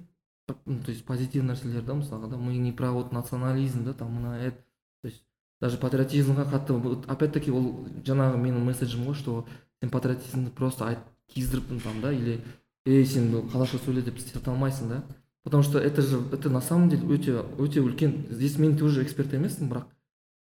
[0.47, 4.39] то есть позитивный нәрселер да мысалға да мы не про вот национализм да там мына
[4.39, 4.57] это
[5.01, 5.23] то есть
[5.59, 9.45] даже патриотизмға қатты опять таки ол жаңағы менің месседжім ғой что
[9.81, 12.41] сен патриотизмді просто айт киіздіріп там да или
[12.85, 15.03] ей сен қазақша сөйле деп істете алмайсың да.
[15.43, 19.33] Потому что это же это на самом деле өте өте үлкен здесь мен тоже эксперт
[19.33, 19.85] емеспін бірақ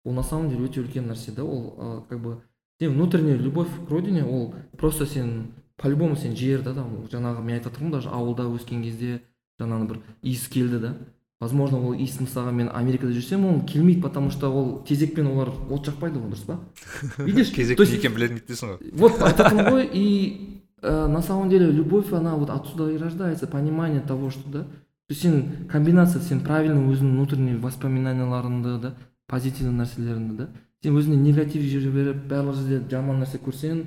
[0.05, 2.43] ол на самом деле өте үлкен нәрсе да ол как бы
[2.81, 7.43] сен внутренняя любовь к родине ол просто сен по любому сен жер да там жаңағы
[7.43, 9.23] мен айтып жатырмын даже ауылда өскен кезде
[9.61, 10.95] жаңағы бір иіс келді да.
[11.41, 15.85] Возможно ол иіс мысалға мен америкада жүрсем ол келмейді потому что ол тезекпен олар от
[15.85, 16.61] жақпайды ғой дұрыс па?
[17.19, 17.53] Видишь?
[17.53, 18.93] Кезек не екенін білетін дейсің ғой.
[18.97, 24.01] вот айтатыным ғой и э, на самом деле любовь она вот отсюда и рождается понимание
[24.01, 24.63] того что да.
[24.63, 28.95] То есть сен комбинация сен правильно өзіңнің внутренний воспоминанияларыңды да
[29.27, 30.49] позитивный нәрселеріңді да.
[30.83, 33.85] Сен өзіңе негатив жіберіп барлық жерде жаман нәрсе көрсең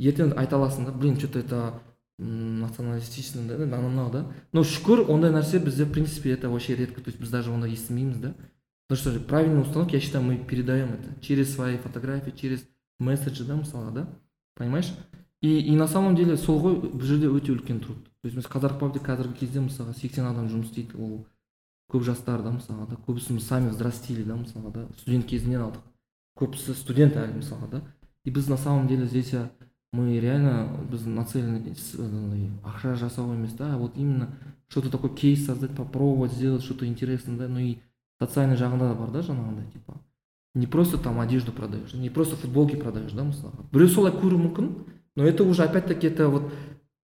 [0.00, 1.74] ертең айта аласың да блин что то это
[2.20, 7.10] националистично да анау да но шүкір ондай нәрсе бізде в принципе это вообще редко то
[7.10, 8.34] есть біз даже ондай естімейміз да.
[8.88, 12.66] Потому что правильный установки я считаю мы передаем это через свои фотографии через
[12.98, 14.08] месседжи да мысалға да
[14.56, 14.92] понимаешь?
[15.40, 18.04] И, и на самом деле сол ғой бұл жерде өте үлкен труд.
[18.20, 21.24] То есть біз пабде қазіргі кезде мысалға сексен адам жұмыс істейді ол
[21.88, 22.96] көп жастар да мысалға да.
[23.06, 24.88] Көбісі мы сами взрастили да мысалға да.
[24.98, 25.86] Студент кезінен алдық
[26.36, 27.82] көбісі студент әлі мысалға да.
[28.24, 29.32] И біз на самом деле здесь
[29.93, 34.29] мы реально біз нацелены с- андай ақша жасау емес да а вот именно
[34.67, 37.77] что то такой кейс создать попробовать сделать что то интересное да ну и
[38.19, 40.01] социальный жағында да бар да жаңағындай типа
[40.53, 44.69] не просто там одежду продаешь не просто футболки продаешь да мысалға біреу солай көруі мүмкін
[45.15, 46.51] но это уже опять таки это вот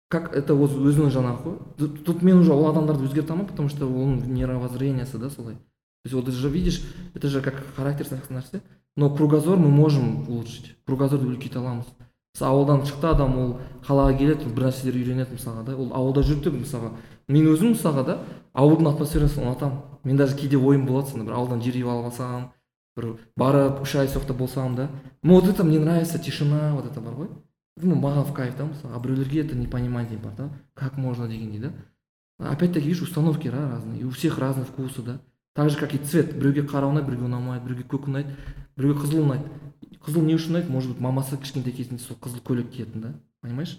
[0.10, 3.70] как это вот өзінің жаңағы ғой тут, тут мен уже ол адамдарды өзгерте алмаймын потому
[3.70, 6.82] что оның мировоззрениесі да солай то есть вот ты же видишь
[7.14, 8.62] это же как характер сияқты нәрсе
[8.96, 11.86] но кругозор мы можем улучшить кругозорды үлкейте аламыз
[12.35, 13.51] мысалы ауылдан шықты адам ол
[13.87, 15.77] қалаға келеді бір нәрселер үйренеді мысалға да.
[15.77, 16.93] Ол ауылда жүрді мысалға.
[17.29, 18.19] Мен өзім мысалға да
[18.55, 19.79] ауылдың атмосферасын ұнатамын.
[20.05, 22.51] Мен даже кейде ойым болады сондай бір ауылдан жер үй алып алсам
[22.97, 24.89] бір барып үш ай сол болсам да.
[25.23, 27.29] Ну вот это мне нравится тишина вот это бар ғой.
[27.77, 30.51] Ну маған в кайф да мысалы а біреулерге это непонимание бар да.
[30.75, 31.73] Как можно дегендей да.
[32.39, 35.21] Опять таки видишь установки да, разные и у всех разные вкусы да.
[35.55, 36.37] Так же как и цвет.
[36.37, 38.37] Біреуге қара ұнайды біреуге ұнамайды біреуге көк ұнайды
[38.77, 39.49] біреуге қызыл ұнайды.
[40.03, 40.73] Қызыл не үшін ұнайды?
[40.73, 43.79] Может быть мамасы кішкентай кезінде сол қызыл көйлек киетін да понимаешь?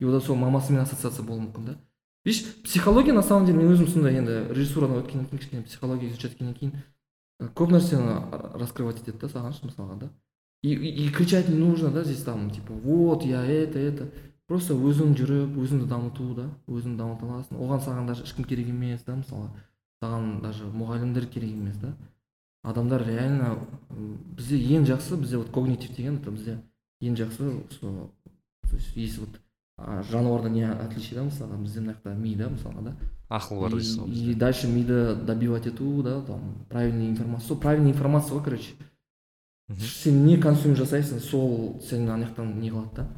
[0.00, 1.76] И одан сол мамасымен ассоциация болуы мүмкін да.
[2.24, 6.54] Видишь психология на самом деле мен өзім сондай енді режиссурадан өткеннен кейін кішкене психология изучаткеннен
[6.54, 6.72] кейін
[7.40, 10.08] э, көп нәрсені раскрывать етеді да саған ше мысалға да.
[10.62, 14.08] И, и, кричать не нужно да здесь там типа вот я это это
[14.46, 17.60] просто өзің жүріп өзіңді дамыту да өзіңді дамыта аласың.
[17.60, 19.50] Оған саған даже ешкім керек емес да мысалы
[20.04, 21.94] саған даже мұғалімдер керек емес да.
[22.62, 23.58] Адамдар реально
[24.36, 26.60] бізде ең жақсы бізде вот когнитив деген это бізде
[27.00, 27.50] ең жақсы
[27.80, 28.10] сол
[28.68, 29.40] то есть есть вот
[30.10, 32.96] жануардан не отличие да мысалға бізде мына жақта ми да мысалға да.
[33.28, 37.92] Ақыл бар дейсіз ғой и, дальше миды добивать ету да там правильная информация сол правильная
[37.92, 38.74] информация ғой короче
[39.72, 43.08] сен не консюм жасайсың сол сені ана жақтан не қылады да.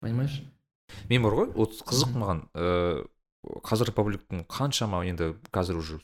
[0.00, 0.42] Понимаешь?
[1.08, 2.44] Мен бар ғой вот қызық маған.
[2.54, 3.06] Ыыы
[3.66, 5.98] қазір пабликтің қаншама енді қазір уже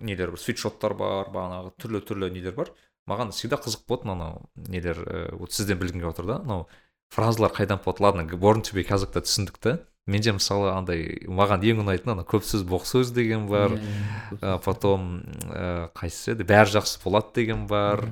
[0.00, 2.72] нелер свитшоттар бар бағанағы түрлі түрлі нелер бар.
[3.08, 6.66] Маған всегда қызық болатын анау нелер ііі вот сізден білгім келіп отыр да анау
[7.14, 8.02] фразалар қайдан болады?
[8.04, 9.78] Ладно to be казакта түсіндік та
[10.08, 13.76] менде мысалы андай маған ең ұнайтын ана көп сөз боқ сөз деген бар.
[13.76, 13.80] Иә,
[14.32, 15.22] иә, а, потом
[15.52, 16.46] ыыы қайсысы еді?
[16.48, 18.06] Бәрі жақсы болады деген бар.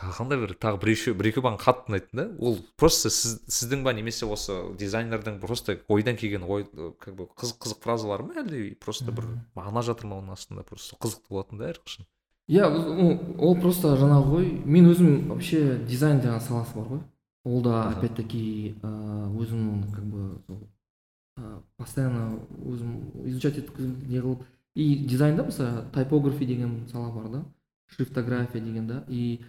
[0.00, 2.24] Тағы қандай бір тағы бір еще бір екеу маған қатты ұнайтын да.
[2.40, 6.64] Ол просто сіз, сіздің ба немесе осы дизайнердің просто ойдан келген ой
[6.98, 9.28] как бы қызық қызық фразалары ма әлде просто бір
[9.58, 10.64] мағына жатыр ма оның астында?
[10.64, 12.08] Просто қызықты болатын да әрқашан.
[12.50, 12.66] Иә
[13.38, 17.04] ол просто жаңағы ғой мен өзім вообще дизайн жаңағы саласы бар ғой.
[17.44, 20.40] Ол да опять таки өзімнің как бы
[21.76, 24.42] постоянно өзім изучать еткізіп не қылып.
[24.74, 27.44] И дизайнда мысалы тайпографи деген сала бар да
[27.86, 29.04] шрифтография деген да.
[29.08, 29.40] И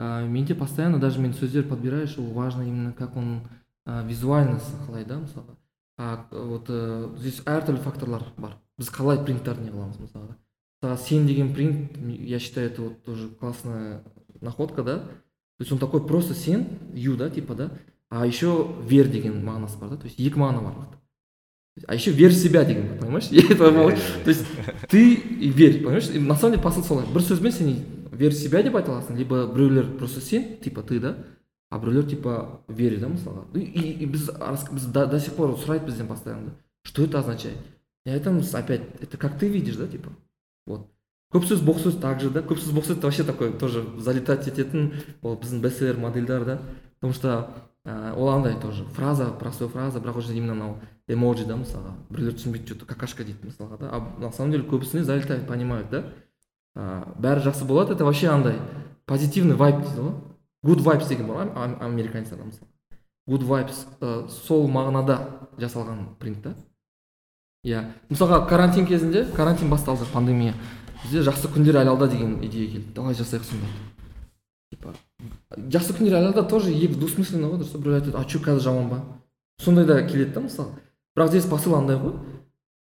[0.00, 3.42] а, менде постоянно даже мен сөздер подбираешь ол важно именно как он
[3.84, 5.60] а, визуально қалай да мысалға
[6.00, 8.54] а вот э, здесь әртүрлі факторлар бар.
[8.80, 10.38] Біз қалай принттарды не қыламыз мысалға
[10.80, 14.02] мысалға сен деген принт я считаю это вот тоже классная
[14.40, 14.96] находка да.
[15.00, 16.64] То есть он такой просто сен
[16.94, 17.70] ю да типа да.
[18.08, 20.88] А еще вер деген мағынасы бар да то есть екі мағына бар.
[21.86, 23.28] А еще верь в себя деген понимаешь?
[24.24, 24.46] То есть
[24.88, 26.08] ты верь понимаешь?
[26.14, 27.76] На самом деле посыл солай бір сөзбен сен
[28.20, 31.16] верь в себя деп айта аласың либо біреулер просто сен типа ты да?
[31.70, 34.30] А біреулер типа верь да мысалға и, и, и біз,
[34.72, 36.52] біз до, до сих пор сұрайды бізден постоянно
[36.82, 37.56] что это означает?
[38.04, 40.10] Я айтамын опять это как ты видишь да типа?
[40.66, 40.86] Вот.
[41.32, 42.40] Көп сөз боқ сөз также да?
[42.40, 44.92] Көп сөз боқ сөз вообще такой тоже залетать ететін
[45.22, 46.60] ол біздің бестселлер модельдар да
[47.00, 47.54] потому что
[47.86, 50.78] ә, ол андай тоже фраза простой фраза бірақ ол жерде именно анау
[51.08, 53.88] эмоджи да мысалға біреулер түсінбейді что то какашка дейді мысалға да?
[53.92, 56.04] А на самом деле көбісіне залетает понимают да?
[56.76, 57.94] Ә, бәрі жақсы болады.
[57.94, 58.58] Это вообще андай
[59.06, 60.14] позитивный вайп дейді ғой.
[60.62, 62.68] Good vibes деген бар ғой ам- американецтерда мысалы.
[63.28, 65.20] Good vibes ә, сол мағынада
[65.58, 66.54] жасалған принт та.
[67.64, 67.84] Иә.
[68.08, 70.54] Мысалға карантин кезінде карантин басталды пандемия.
[71.02, 72.92] Бізде жақсы күндер әлі деген идея келді.
[72.94, 73.66] Давай жасайық сонда.
[74.70, 74.94] Типа
[75.56, 78.60] жақсы күндер әлі алда тоже екі двусмысленно ғой дұрыс па біреу айтады а че қазір
[78.60, 79.00] жаман ба?
[79.58, 80.70] Сондай да келеді да мысалы
[81.16, 82.14] бірақ здесь посыл андай ғой.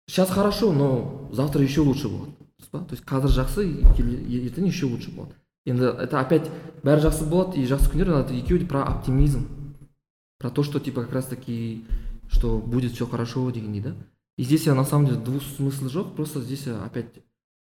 [0.07, 2.31] Сейчас хорошо но завтра еще лучше болады
[2.69, 2.79] дұрыс па?
[2.79, 3.65] То есть қазір жақсы
[3.97, 5.33] ертең еще лучше болады.
[5.65, 6.49] Енді это опять
[6.83, 9.47] бәрі жақсы болады и жақсы күндер это екеуі про оптимизм.
[10.39, 11.85] Про то что типа как раз таки
[12.29, 13.95] что будет все хорошо дегендей да.
[14.37, 17.07] И здесь на самом деле двусмысл жоқ просто здесь опять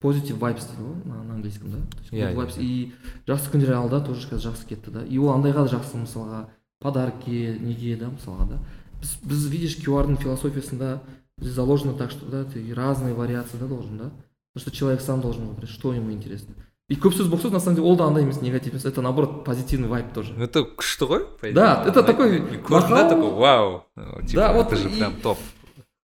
[0.02, 1.78] positive vibes дейді ғой на, на английском да.
[1.78, 2.60] То есть Иә, vibes.
[2.60, 2.94] и
[3.28, 5.06] жақсы күндер алда тоже қазір жақсы кетті да.
[5.06, 6.48] И ол андайға да жақсы мысалға
[6.80, 8.60] подарки неге да мысалға да.
[9.00, 11.02] Біз, біз видишь qrдың философиясында
[11.38, 14.12] заложено так что да ты разные вариации да должен да.
[14.56, 16.56] Потому что человек сам должен выбрать что ему интересно.
[16.88, 19.44] И көп сөз болып на самом деле ол да андай емес негатив емес это наоборот
[19.44, 20.34] позитивный вайп тоже.
[20.38, 21.54] Ну, это күшті ғой.
[21.54, 23.86] Да, это такой Көрдің такой вау
[24.26, 25.38] типа, Да, вот это же прям топ.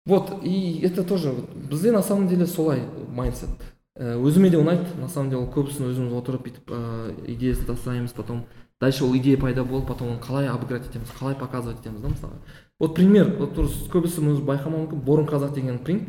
[0.07, 2.83] Вот, и это тоже бізде на самом деле солай
[3.13, 3.51] майндсет.
[3.95, 8.47] Өзіме де ұнайды на самом деле көбісін өзіміз отырып бүйтіп ә, идеясын тастаймыз потом
[8.81, 12.33] дальше ол идея пайда болды потом оны қалай обыграть етеміз қалай показывать етеміз да мысалы
[12.79, 16.09] вот пример вот дұрыс көбісі өзі байқамауы мүмкін бұрын қазақ деген принт.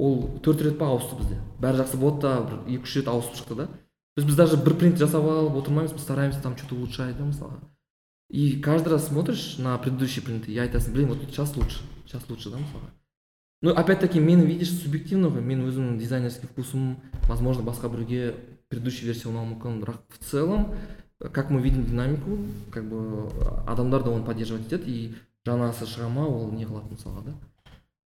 [0.00, 1.36] Ол төрт рет па ауысты бізде.
[1.60, 3.68] Бәрі жақсы болды да бір екі үш рет ауысып шықты да.
[4.16, 7.24] Есть біз даже бір принт жасап алып отырмаймыз біз стараемся там что то улучшать да
[7.24, 7.60] мысалға.
[8.30, 12.50] И каждый раз смотришь на предыдущий принты и айтасың блин вот сейчас лучше сейчас лучше
[12.50, 12.90] да мысалға.
[13.62, 16.96] Ну опять-таки мен видишь субъективно ғой мен өзімнің дизайнерский вкусым
[17.28, 18.34] возможно басқа біреуге
[18.68, 19.82] предыдущий версия ұнауы мүмкін.
[19.84, 20.74] Бірақ в целом
[21.20, 22.38] как мы видим динамику
[22.72, 23.28] как бы
[23.66, 25.14] адамдар да оны поддерживать етеді и
[25.44, 27.34] жаңасы шыға ма ол не қылады мысалға да.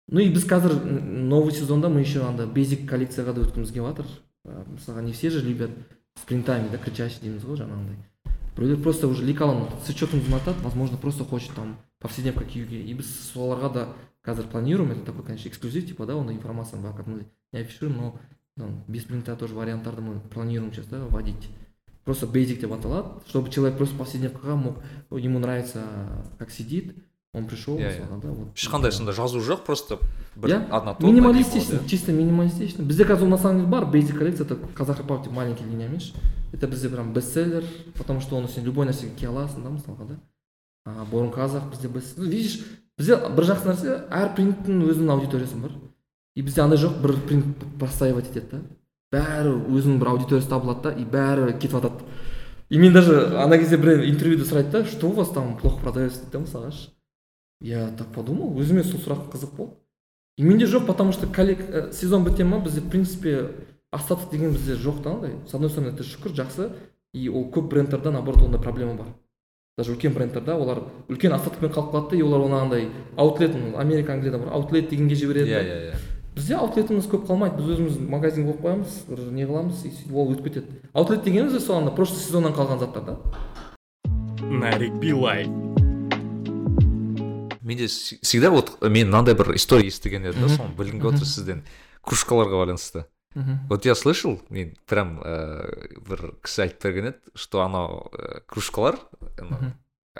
[0.07, 4.05] Ну и біз қазір новый сезонда мы еще анда бейзик коллекцияға да өткіміз келіп жатыр
[4.47, 5.71] мысалға не все же любят
[6.15, 7.97] с принтами да кричащий дейміз ғой жаңағындай
[8.55, 13.09] біреулер просто уже ликалан с учетом ұнатады возможно просто хочет там повседневка киюге и біз
[13.33, 13.87] соларға да
[14.23, 18.19] қазір планируем это такой конечно эксклюзив типа да оны информацияны пока мы не афишируем но
[18.57, 21.49] ну, без принта тоже варианттарды мы планируем сейчас да вводить.
[22.03, 25.83] Просто basic деп аталады чтобы человек просто повседневкаға мог ему нравится
[26.39, 26.95] как сидит.
[27.37, 29.99] Он пришел Иә, мысалға да вот ешқандай сонда жазу жоқ просто
[30.35, 32.83] бір иә однотонно минималистично чисто минималистично.
[32.83, 36.13] Бізде қазір ол на самом деле бар basic коллекция это казах репаблик маленький линиямен ше.
[36.53, 37.63] это бізде прям бестселлер
[37.97, 40.19] потому что оны сен любой нәрсеге кие аласың да мысалға да?
[40.85, 42.59] А, бұрын қазақ бізде бест- видишь
[42.97, 45.71] бізде бір жақсы нәрсе әр принттің өзінің аудиториясы бар.
[46.35, 48.61] И бізде андай жоқ бір принт простаивать етеді да?
[49.11, 52.03] Бәрі өзінің бір аудиториясы табылады да и бәрі кетіп жатады
[52.69, 56.19] и мен даже ана кезде бір интервьюде сұрайды да что у вас там плохо продается?
[56.19, 56.89] дейді да мысалға ше.
[57.61, 59.73] Я так подумал өзіме сол сұрақ қызық болды
[60.37, 63.51] и менде жоқ потому что коллег ә, сезон біте ма бізде в принципе
[63.91, 66.71] остаток деген бізде жоқ та андай с одной стороны это шүкір жақсы
[67.13, 69.07] и ол көп брендтерде наоборот ондай проблема бар.
[69.77, 74.13] Даже үлкен брендтерде олар үлкен остаткпен қалып қалады да и олар оны андай аутлет америка
[74.13, 75.63] англияда бар аутлет дегенге жібереді иә да.
[75.63, 75.95] иә иә
[76.35, 80.33] бізде аутлетіміз көп қалмайды біз өзіміз магазин қойып қоямыз бір не қыламыз и сөйтіп ол
[80.35, 80.81] өтіп кетеді.
[80.93, 83.17] Аутлет дегеніміз де сол анда прошлый сезоннан қалған заттар да.
[84.45, 85.49] Нарик билай
[87.67, 91.63] менде всегда вот мен мынандай бір история естіген едім да соны білгім келіп отыр сізден
[92.01, 93.05] кружкаларға байланысты.
[93.69, 98.97] Вот я слышал мен прям ә, бір кісі айтып берген еді что анау ә, кружкалар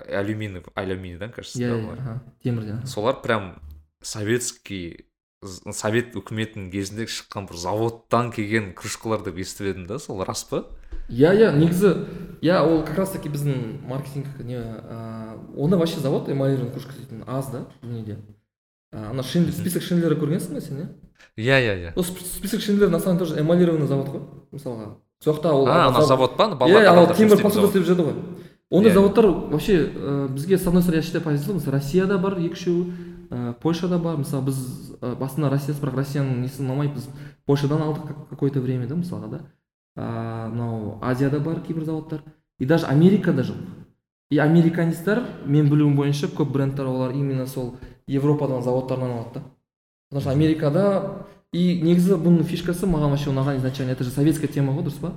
[0.06, 2.20] алюминий алюминийдан кажется иә олар.
[2.44, 3.56] темірден солар прям
[4.02, 5.08] советский
[5.42, 10.64] совет үкіметінің кезінде шыққан бір заводтан келген кружкалар деп естіп едім да сол рас па?
[11.08, 11.94] Иә иә негізі
[12.42, 17.24] иә ол как раз таки біздің маркетинг не ә, оны вообще завод эмалированный кружка дейтін
[17.26, 18.18] аз да дүниеде.
[18.92, 20.88] Ана Шинд- список шиндлера көргенсің ба сен иә
[21.36, 22.02] иә иә иә.
[22.02, 24.20] Список шиндлер на самом деле тоже эмалированный завод қой
[24.52, 24.96] мысалға.
[25.20, 26.44] Сол жақта ол а ана ана зав- завод па?
[26.68, 28.14] Иә анау темір посуда істеп жүреді ғой.
[28.70, 28.94] Ондай Иә.
[28.94, 32.92] заводтар вообще ә, бізге с одной стороны я считаю позитивно мысалы россияда бар екі үшеуі
[33.30, 34.16] ә, польшада бар.
[34.16, 37.08] Мысалы біз ә, басында россиясы бірақ россияның несі ұнамайды біз
[37.46, 39.40] польшадан алдық как- какое-то время да мысалға да?
[39.98, 42.22] Мынау азияда бар кейбір заводтар
[42.58, 43.56] и даже америкада жоқ.
[44.30, 47.76] И американецтер мен білуім бойынша көп брендтер олар именно сол
[48.06, 49.42] европадан заводтарынан алады да.
[50.10, 53.92] Потому что америкада и негізі бұның фишкасы маған вообще ұнаған изначально.
[53.92, 55.12] Это же советская тема ғой дұрыс па?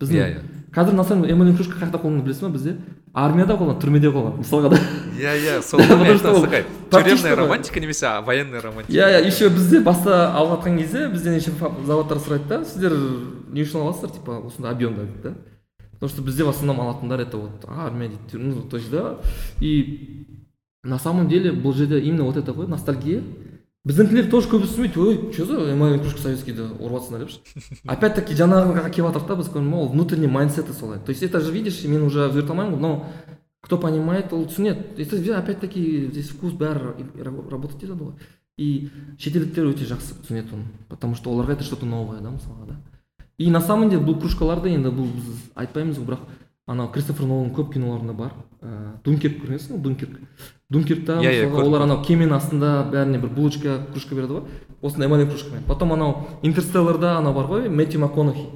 [0.00, 0.40] Біздің иә иә.
[0.74, 2.76] қазір на самом деле эмалин кружка қай жақта қолданады білесіз ба бізде?
[3.14, 4.80] Армияда қолданады түрмеде қолданады мысалға да.
[5.16, 5.80] Иә иә сол
[6.90, 8.92] тюремная романтика немесе военная романтика.
[8.92, 11.52] Иә иә еще бізде баста алып жатқан кезде бізден еще
[11.86, 12.92] заводтар сұрайды да сіздер
[13.48, 14.10] не үшін аласыздар?
[14.10, 15.34] Типа осындай объемда дейді да.
[15.92, 19.16] Потому что бізде в основном алатындар это вот армия дейді ну то есть да.
[19.60, 20.26] И
[20.84, 23.22] на самом деле бұл жерде именно вот это ғой ностальгия
[23.86, 27.38] біздікілер тоже көбісі түсінбейді ой че за эмалин кружка советскийді ұрып жатсыңдар депші
[27.94, 30.98] опять таки жаңағыға келіп жатырық та біз көрдің ол внутренний майндсеті солай.
[30.98, 33.06] То есть это же видишь мен уже өзгерте алмаймын ғой но
[33.62, 38.12] кто понимает ол түсінеді это опять таки здесь вкус бәрі работать етеді ғой
[38.58, 42.66] и шетелдіктер өте жақсы түсінеді оны потому что оларға это что то новое да мысалға
[42.66, 42.76] да.
[43.38, 46.26] И на самом деле бұл кружкаларды енді бұл біз айтпаймыз ғой бірақ
[46.66, 48.32] анау кристофер нолан көп киноларында бар
[48.62, 50.16] ыыы дункерк көргенсің ғой дункерк?
[50.70, 54.42] Дункеркта иә, мысалға олар анау кеменің астында бәріне бір булочка кружка береді ғой
[54.82, 58.48] осындай эмалин кружкамен потом анау интерстелларда анау бар ғой мэтью макконахи.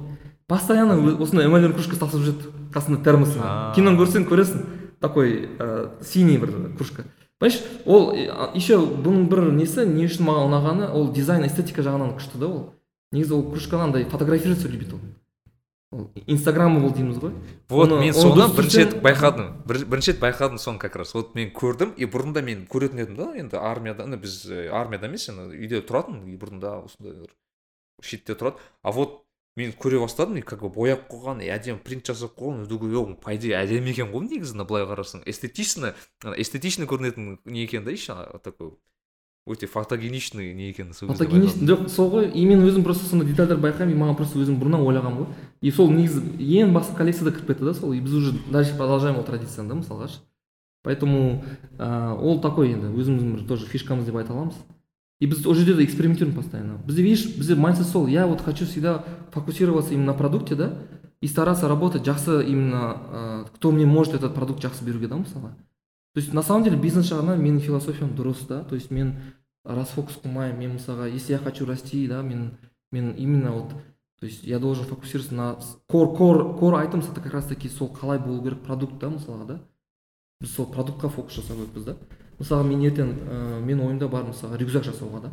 [0.47, 3.39] Постоянно осындай эмалин кружка тасып жүреді қасында термосы
[3.75, 4.65] киноны көрсең көресің.
[4.99, 7.05] Такой ә, синий бір кружка.
[7.39, 8.11] Понимаешь ол
[8.53, 12.61] еще бұның бір несі не үшін маған ұнағаны ол дизайн эстетика жағынан күшті да ол.
[13.11, 14.99] Негізі ол кружканы андай фотографироваться любит ол
[16.25, 17.33] инстаграмабл дейміз ғой.
[17.67, 19.49] Вот мен соны бірінші рет байқадым.
[19.67, 21.13] Бірінші рет байқадым соны как раз.
[21.13, 25.27] Вот мен көрдім и бұрында мен көретін едім да енді армияда ну біз армияда емес
[25.27, 27.27] енді үйде тұратын бұрында осындай
[28.01, 28.63] шетте тұрады.
[28.83, 29.25] А вот
[29.57, 32.67] мен көре бастадым и как бы бояп қойған и әдемі принт жасап қойған.
[32.71, 35.91] Думаю по идее әдемі екен ғой негізінде былай қарасаң эстетично
[36.37, 38.77] эстетично көрінетін не екен да еще такой
[39.45, 42.31] өте фотогеничный не екенін сол фотогеничный жоқ сол ғой.
[42.31, 45.27] И мен өзім просто сондай детальдарды байқаймын и маған просто өзім бұрыннан ойлағанмын ғой.
[45.61, 49.17] И сол негізі ең басты коллекцияда кіріп кетті да сол и біз уже дальше продолжаем
[49.17, 50.09] ол традицияны да мысалға
[50.83, 51.43] поэтому
[51.77, 54.55] ә, ол такой енді өзіміздің бір тоже фишкамыз деп айта аламыз.
[55.19, 56.79] И біз ол жерде де экспериментируем постоянно.
[56.85, 58.07] Бізде видишь бізде майндсет сол.
[58.07, 60.73] Я вот хочу всегда фокусироваться именно на продукте да
[61.21, 65.53] и стараться работать жақсы именно ә, кто мне может этот продукт жақсы беруге да мысалға.
[66.13, 68.63] То есть на самом деле бизнес жағынан менің философиям дұрыс да.
[68.63, 69.13] То есть мен
[69.63, 72.57] расфокус қылмаймын мен мысалға если я хочу расти да мен
[72.91, 73.71] мен именно вот
[74.21, 75.57] то есть я должен фокусироваться на
[75.87, 79.45] кор кор кор айтымыз это как раз таки сол қалай болу керек продукт та мысалға
[79.47, 79.61] да?
[80.39, 81.95] Біз сол продуктқа фокус жасау керекпіз да?
[82.37, 85.31] Мысалға мен ертең ә, менің ойымда бар мысалға рюкзак жасауға да?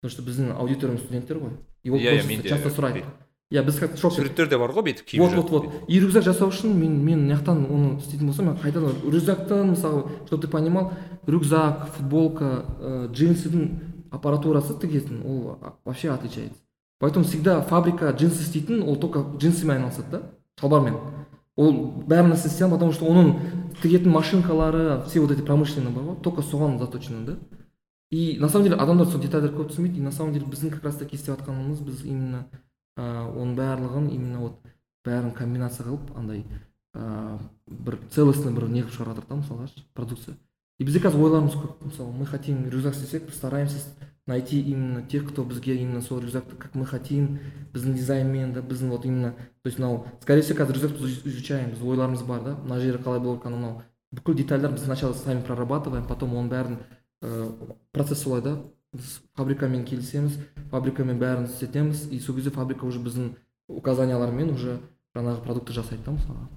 [0.00, 1.58] Потому что біздің аудиториямыз студенттер ғой.
[1.82, 3.04] И ол иә, иә часто сұрайды.
[3.50, 5.84] иә біз как шок суреттер де бар ғой бүйтіп киіп вот вот вот.
[5.88, 10.04] и рюкзак жасау үшін мен мен мына жақтан оны істейтін болсам мен қайтадан рюкзактың мысалы
[10.26, 10.92] чтобы ты понимал
[11.26, 16.60] рюкзак футболка ә, джинсының аппаратурасы тігетін ол вообще отличается.
[16.98, 20.22] Поэтому всегда фабрика джинсы істейтін ол только джинсымен айналысады да
[20.60, 20.96] шалбармен.
[21.56, 21.72] Ол
[22.06, 26.78] бәрі нәрсе потому что оның тігетін машинкалары все вот эти промышленный бар ғой только соған
[26.78, 27.36] заточено да.
[28.10, 30.84] И на самом деле адамдар сол детальдерді көп түсінбейді и на самом деле біздің как
[30.84, 32.46] раз таки істеп жатқанымыз біз именно
[32.96, 34.60] ә, оның барлығын именно вот
[35.04, 36.44] бәрін комбинация қылып андай
[36.94, 40.36] ә, бір целостный бір не қылып шығарып жатырық та мысалға продукция.
[40.78, 43.82] И бізде қазір ойларымыз көп мысалы мы хотим рюкзак істесек стараемся
[44.28, 47.38] найти именно тех кто бізге именно сол рюкзакты как мы хотим
[47.72, 51.82] біздің дизайнмен да біздің вот именно то есть мынау скорее всего қазір рюкзакты изучаем біз
[51.82, 52.54] ойларымыз бар да.
[52.54, 53.82] Мына жері қалай болу керек анау
[54.12, 56.78] бүкіл детальдар біз сначала сами прорабатываем потом оның бәрін
[57.22, 58.58] ә, процесс солай да.
[58.92, 60.38] Біз фабрикамен келісеміз
[60.70, 63.34] фабрикамен бәрін істетеміз и сол кезде фабрика уже біздің
[63.68, 64.78] указаниялармен уже
[65.16, 66.48] жаңағы продукты жасайды да мысалға.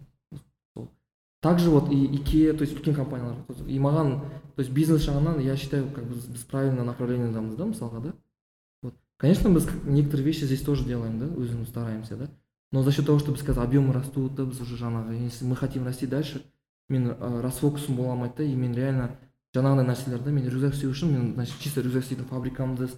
[1.42, 3.36] Также вот и икеа то есть үлкен компаниялар
[3.68, 4.22] и маған
[4.56, 8.14] то есть бизнес жағынан я считаю как бы біз правильно направлениедамыз да мысалға да?
[8.84, 8.94] Вот.
[9.18, 12.30] Конечно біз некоторые вещи здесь тоже делаем да өзіміз стараемся да?
[12.72, 15.56] Но за счет того что біз қазір объемы растут да біз уже жаңағы если мы
[15.56, 16.44] хотим расти дальше
[16.90, 19.18] мен ә, расфокусым бола алмайды да и мен реально
[19.56, 22.90] жаңағыдай нәрселер да мен рюкзак істеу үшін мен значит чисто рюкзак істейтін фабрикамды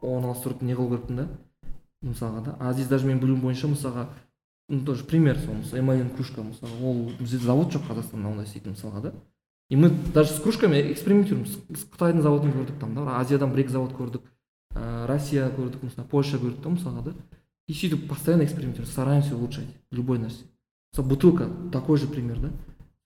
[0.00, 1.28] орналастырып не қылу керекпін да
[2.02, 2.56] мысалға да?
[2.60, 4.08] А здесь даже мен білуім бойынша мысалға
[4.68, 8.76] ну тоже пример сол мысалы эмалин кружка мысалы ол бізде завод жоқ қазақстанда ондай істейтін
[8.76, 9.12] мысалға да.
[9.70, 13.92] И мы даже с кружками экспериментируем қытайдың заводын көрдік там да азиядан бір екі завод
[13.92, 14.22] көрдік
[14.74, 17.14] ә, россия көрдік мысалы польша көрдік та мысалға да.
[17.66, 20.44] И сөйтіп постоянно экспериментируем стараемся улучшать любой нәрсе.
[20.92, 22.50] Мысалы бутылка такой же пример да.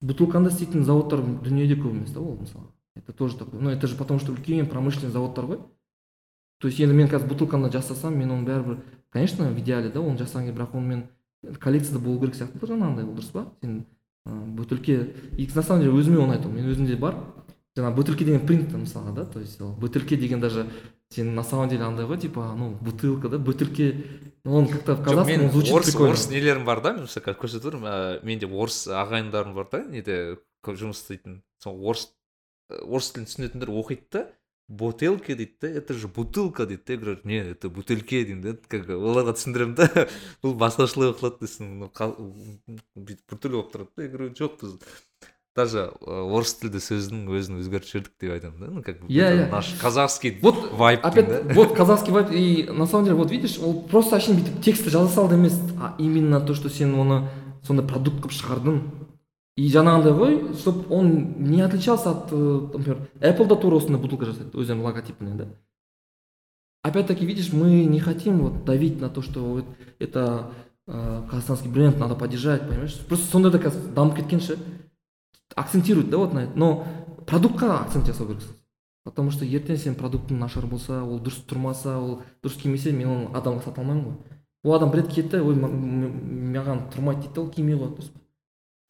[0.00, 3.96] Бутылканы істейтін заводтар дүниеде көп емес та ол мысалы это тоже такой ну это же
[3.96, 5.60] потому что үлкен промышленный заводтар ғой.
[6.60, 8.78] То есть енді мен қазір бутылканы жасасам мен оны бәрібір
[9.10, 11.02] конечно в идеале да оны келеді бірақ оны мен
[11.60, 13.46] коллекцияда болу керек сияқты да жаңағындай ол дұрыс па?
[13.62, 13.84] Сен
[14.26, 17.16] ыыы бөтелке и на самом деле өзіме ұнайды ол мен өзімде бар.
[17.76, 20.66] Жаңағы бөтелке деген принт мысалға да то есть ол бөтелке деген даже
[21.10, 24.04] сен на самом деле андай ғой типа ну бутылка да бөтелке
[24.44, 28.20] он как то в казахском звучит орыс орыс нелерім бар да мен мысалы көрсетіп отырмын
[28.22, 32.10] менде орыс ағайындарым бар да неде жұмыс істейтін сол орыс
[32.68, 34.26] орыс тілін түсінетіндер оқиды да
[34.72, 38.56] бутылка дейді да это же бутылка дейді да я говорю не это бутылке деймін да
[38.68, 40.08] как оларға түсіндіремін да.
[40.42, 41.84] Бұл басқашалай оқылады дейсің
[42.96, 44.02] бүйтіп біртүрлі болып тұрады да.
[44.02, 44.78] Я говорю жоқ біз
[45.52, 48.70] даже орыс тілді сөздің өзін өзгертіп жібердік деп айтамын да.
[48.72, 52.86] Ну как бы иә иә наш казахский вот вайп опять вот казахский вайп и на
[52.86, 56.54] самом деле вот видишь ол просто әшейін бүйтіп текстті жаза салды емес а именно то
[56.54, 57.28] что сен оны
[57.66, 58.80] сондай продукт қылып шығардың.
[59.56, 64.56] И жаңағындай ғой чтобы он не отличался от например apple да тура осындай бутылка жасайды
[64.56, 65.48] өздерінің логотипіне да.
[66.82, 69.64] Опять-таки, видишь, мы не хотим вот давить на то, что вот
[70.00, 70.50] это
[70.88, 72.98] э, казахстанский бренд надо поддержать, понимаешь?
[73.06, 74.58] Просто сонда да қазір дамып кеткен ше
[75.54, 76.58] акцентирует да вот на это.
[76.58, 76.84] Но
[77.24, 78.58] продуктқа акцент жасау керексің
[79.04, 83.30] потому что ертең сен продуктың нашар болса ол дұрыс тұрмаса ол дұрыс кимесе мен оны
[83.34, 84.38] адамға сата алмаймын ғой.
[84.64, 88.10] Ол адам біледі да ой маған тұрмайды дейді да ол кимей қояды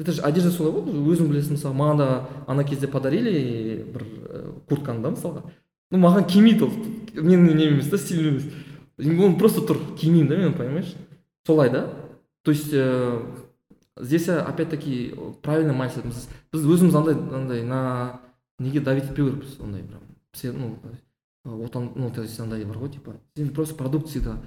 [0.02, 2.06] это же одежда солай ғой өзің білесің мысалы маған да
[2.50, 5.44] ана кезде подарили бір ә, куртканы да мысалға.
[5.92, 6.72] Ну маған кимейді ол
[7.14, 8.48] менің нем емес та стилім емес.
[8.98, 10.94] Он просто тұр кимеймін да мен понимаешь?
[11.46, 11.86] Солай да.
[12.42, 13.22] То есть ә,
[13.96, 18.20] здесь опять таки правильный майндсет біз өзіміз андай андай на
[18.58, 20.00] неге давить етпеу керекпіз ондай прям
[20.32, 20.78] все ну
[21.64, 24.38] отан ну то есть андай бар ғой типа сен просто продукт всегда.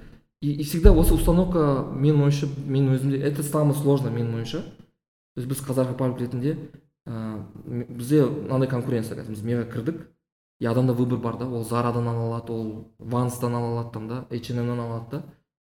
[0.42, 4.64] И, и всегда осы установка менің ойымша менің өзімде это самое сложное менің ойымша.
[5.36, 6.56] То есть біз қазақ репаблик ретінде
[7.04, 9.36] ә, бізде мынандай конкуренция қазір.
[9.36, 9.98] Біз мега кірдік.
[10.60, 11.44] И адамда выбор бар да.
[11.44, 15.22] Ол зарадан ала алады ол ванстан ала алады там да h ала алады да.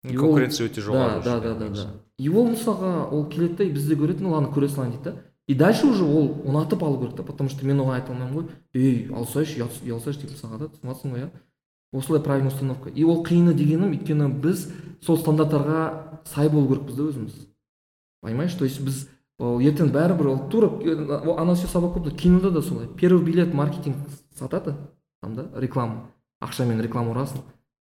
[0.02, 4.26] Конкуренция өте жоғары да да да да и ол мысалға ол келеді да бізде көреді
[4.26, 5.22] ну ладно көре салайын дейді да.
[5.46, 8.50] И дальше уже ол ұнатып алу керек та потому что мен оған айта алмаймын ғой.
[8.74, 11.30] Ей алсайшы ұялсайшы деп мысалға да түсініп жатрсың ғой иә.
[11.92, 12.90] Осылай правильный установка.
[12.90, 14.72] И ол қиыны дегенім өйткені біз
[15.06, 17.34] сол стандарттарға сай болу керекпіз да өзіміз.
[18.22, 18.54] Понимаешь?
[18.54, 19.08] То есть біз
[19.40, 20.68] ертең бәрібір ол тура
[21.36, 22.88] ана все совокупно кинода да солай.
[22.88, 23.96] Первый билет маркетинг
[24.34, 24.76] сатады
[25.22, 26.10] там да реклама.
[26.40, 27.42] Ақшамен реклама ұрасың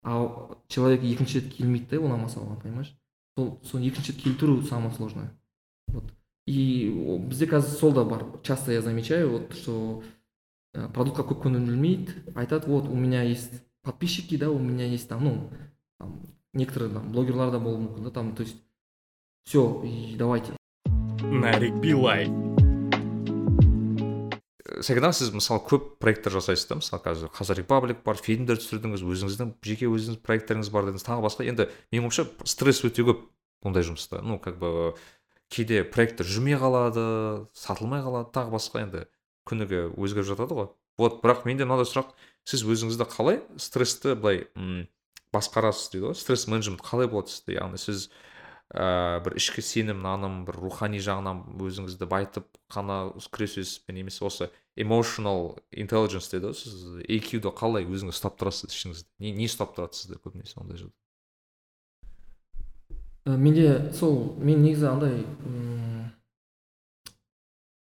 [0.04, 2.94] а человек екінші рет келмейді да ұнамаса оған понимаешь?
[3.36, 5.30] Сол соны екінші рет келтіру самое сложное.
[5.88, 6.04] Вот.
[6.46, 6.90] И
[7.28, 8.26] бізде қазір сол да бар.
[8.42, 10.02] Часто я замечаю вот что
[10.74, 13.52] э, продуктқа көп көңіл бөлмейді айтады вот у меня есть
[13.82, 15.50] подписчики да у меня есть там ну
[15.98, 16.20] там,
[16.52, 18.56] некоторые там блогерлар да болуы мүмкін да там то есть
[19.44, 20.52] все и давайте
[21.32, 22.26] нарик билай.
[24.84, 29.54] Сәкен сіз мысалы көп проекттер жасайсыз да мысалы қазір қазақ репаблик бар фильмдер түсірдіңіз өзіңіздің
[29.64, 33.22] жеке өзіңіз проекттеріңіз бар дедіңіз тағы басқа енді менің ойымша стресс өте көп
[33.64, 34.92] ондай жұмыста ну как бы
[35.48, 39.06] кейде проекттер жүрмей қалады сатылмай қалады тағы басқа енді
[39.48, 40.68] күніге өзгеріп жатады ғой
[41.00, 42.12] вот бірақ менде мынандай сұрақ
[42.44, 44.44] сіз өзіңізді қалай стрессті былай
[45.34, 48.08] басқарасыз дейді ғой стресс менеджмент қалай болады сізде яғни сіз
[48.72, 54.50] ә, бір ішкі сенім наным бір рухани жағынан өзіңізді байытып қана күресесіз бе немесе осы
[54.76, 60.00] emotional intelligence дейді ғой сіз EQ-ді қалай өзіңіз ұстап тұрасыз ішіңізде не, не ұстап тұрады
[60.00, 60.96] сізді көбінесе ондай жерде
[63.26, 65.20] ә, менде сол мен негізі андай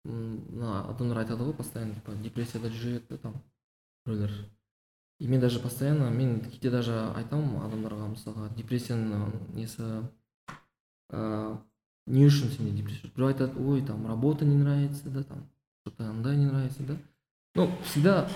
[0.09, 3.35] мына адамдар айтады ғой постоянно типа депрессияда жүреді да там
[4.05, 4.31] біреулер.
[5.19, 10.05] И мен даже постоянно мен кейде даже айтамын адамдарға мысалға депрессияның несі
[11.12, 15.46] не үшін сенде депрессия біреу айтады ой там работа не нравится да там
[15.80, 16.96] что то андай не нравится да
[17.54, 18.28] ну всегда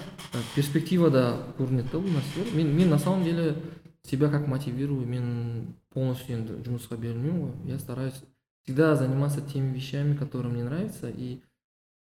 [0.55, 1.25] перспективада
[1.59, 3.57] көрінеді да бұл нәрселер мен мен на самом деле
[4.05, 8.23] себя как мотивирую мен полностью енді жұмысқа берілмеймін ғой я стараюсь
[8.63, 11.43] всегда заниматься теми вещами которые мне нравятся и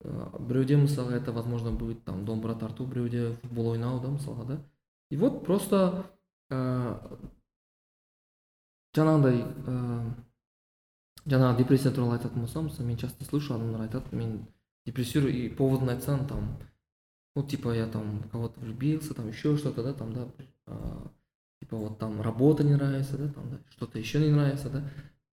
[0.04, 4.58] ә, біреуде мысалға это возможно будет там домбыра тарту біреуде футбол ойнау да мысалға да
[5.10, 6.06] и вот просто
[6.50, 6.96] ә,
[8.94, 10.14] жаңағындай ә,
[11.27, 14.47] жаңағы депрессия туралы айтатын болсам мысалы мен часто слышу адамдар айтады мен
[14.87, 16.59] депрессирую и поводын айтсаң там
[17.37, 20.27] ну типа я там кого-то влюбился там еще что-то да там да
[21.61, 24.85] типа вот там работа не нравится да там да что-то еще не нравится да.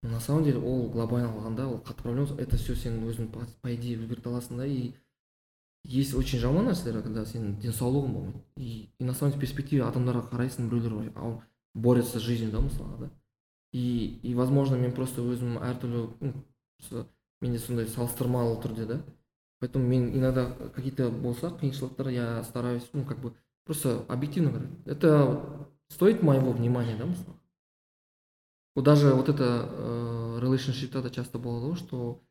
[0.02, 3.40] Но на самом деле ол глобально алғанда ол қатты проблема это все сен өзің по,
[3.60, 4.94] по идее өзгерте аласың да и
[5.84, 10.30] есть очень жаман нәрселер когда сенің денсаулығың болмайды и, и на самом деле перспективе адамдарға
[10.30, 11.42] қарайсың біреулер
[11.74, 13.10] борются с жизнью да мысалға да.
[13.71, 17.05] и и возможно мен просто өзім әртүрлі ну,
[17.41, 18.99] менде сондай салыстырмалы түрде да
[19.59, 23.33] поэтому мен иногда какие то болса қиыншылықтар я стараюсь ну как бы
[23.65, 27.37] просто объективно это стоит моего внимания да мысалы
[28.75, 32.21] вот даже вот это э, relationshipта да часто болады ғой что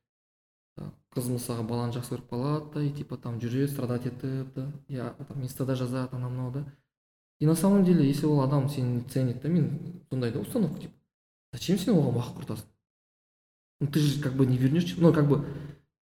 [1.14, 5.10] қыз мысалға баланы жақсы көріп қалады да и типа там жүреді страдать етіп да я
[5.28, 6.64] там инстада жазады анау мынау да
[7.38, 10.94] и на самом деле если ол адам сені ценит да мен сондай да установка типа
[11.53, 12.67] Зачем оған уақыт құртасың
[13.79, 15.45] ну ты же как бы не вернешь ну как бы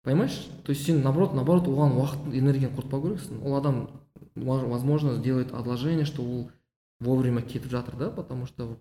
[0.04, 0.48] понимаешь?
[0.64, 3.90] То есть сен наоборот наоборот оған уақыт энергияны құртпау керексің ол адам
[4.36, 6.52] возможно сделает отложение что ол
[7.00, 8.10] вовремя кетіп жатыр да?
[8.10, 8.80] Потому что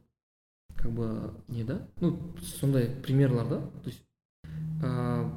[0.76, 1.88] как бы не да?
[2.00, 2.18] Ну
[2.60, 3.60] сондай примерлар да?
[3.82, 4.02] То есть
[4.82, 5.30] ә,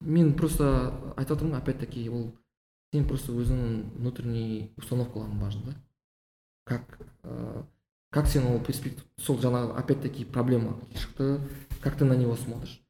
[0.00, 2.34] мен просто айтып жатырмын опять таки ол
[2.92, 5.74] сен просто өзіңнің внутренний установкаларың важно да?
[6.64, 7.64] Как ә,
[8.10, 8.60] как сен ол
[9.18, 11.40] сол жаңағы опять таки проблема шықты
[11.80, 12.82] как ты на него смотришь?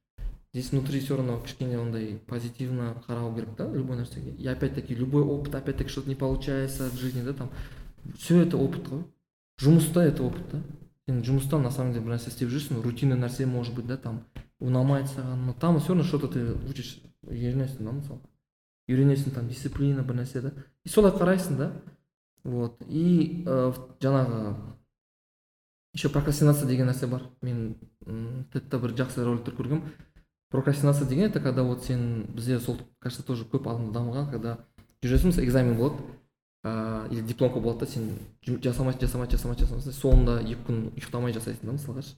[0.53, 4.95] Здесь внутри все равно кішкене ондай позитивно қарау керек да любой нәрсеге и опять таки
[4.95, 7.51] любой опыт опять таки что то не получается в жизни да там.
[8.19, 9.05] Все это опыт қой
[9.61, 10.63] жұмыста это опыт да?
[11.07, 14.25] Сен жұмыста на самом деле бір нәрсе істеп жүрсің рутинный нәрсе может быть да там
[14.61, 17.01] ұнамайды саған но там все равно что то ты учишь.
[17.23, 18.21] Үйренесің да мысалы
[18.89, 20.53] үйренесің там дисциплина бір нәрсе да?
[20.85, 21.73] И солай қарайсың да?
[22.43, 22.81] Вот.
[22.89, 24.57] И ә, жаңағы
[25.95, 27.23] еще прокрастинация деген нәрсе бар.
[27.43, 27.77] Мен
[28.53, 29.83] тедта бір жақсы роликтер көргенмін
[30.51, 34.59] прокрастинация деген это когда вот сен бізде сол кажется тоже көп адамда дамыған когда
[35.03, 35.97] жүресің мысалы экзамен болады
[36.65, 38.11] ыыы или дипломка болады да сен
[38.47, 42.17] жасамайсың жасамайсың жасамайсың жасамайсың соңында екі күн ұйықтамай жасайсың да мысалға ше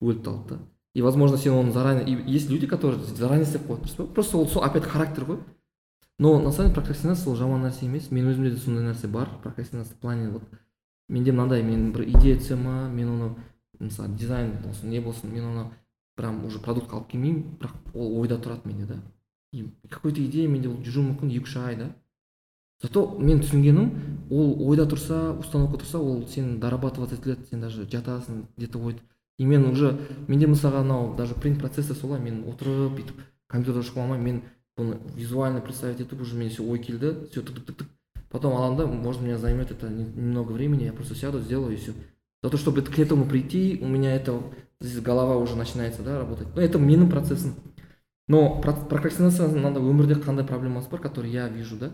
[0.00, 0.58] өліп талып та.
[0.94, 4.06] И возможно сен оны заранее есть люди которые заранее істеп қояды дұрыс па?
[4.06, 5.38] Просто ол сол опять характер ғой.
[6.18, 8.10] Но на самом деле прокрастинация ол жаман нәрсе емес.
[8.10, 10.42] Мен өзімде де сондай нәрсе бар прокрастинация в плане вот
[11.08, 13.28] менде мынандай мен бір идея түседі ма мен оны
[13.78, 15.64] мысалы дизайн болсын не болсын мен оны
[16.16, 19.00] прям уже продуктқа алып келмеймін бірақ ол ойда тұрады менде да.
[19.52, 21.90] И какой то идея менде ол жүруі мүмкін екі үш ай да.
[22.82, 23.92] Зато мен түсінгенім
[24.30, 28.92] ол ойда тұрса установка тұрса ол сен дорабатывать етіледі сен даже жатасың где то
[29.38, 34.18] и мен уже менде мысалға анау даже принт процессы солай мен отырып бүйтіп компьютерді ашып
[34.18, 34.42] мен
[34.76, 37.88] бұны визуально представить етіп уже менде ой келді все тык тык тык
[38.30, 41.92] потом аламын да может меня займет это немного времени я просто сяду сделаю и все
[42.42, 44.40] за то чтобы к этому прийти у меня это
[44.80, 46.48] здесь голова уже начинается да работать.
[46.54, 47.54] Но это менің процессом.
[48.28, 51.90] Но прокрастинация мынандай өмірде қандай проблемасы бар который я вижу да.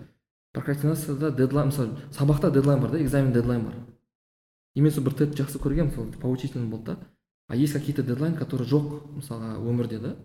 [0.52, 3.74] Прокрастинацияда дедлайн мысалы сабақта дедлайн бар да экзамен дедлайн бар
[4.74, 6.98] и мен сол бір тед жақсы көргенмін мысалы поучительный болды да.
[7.48, 10.16] А есть какие то дедлайн которые жоқ мысалға өмірде да?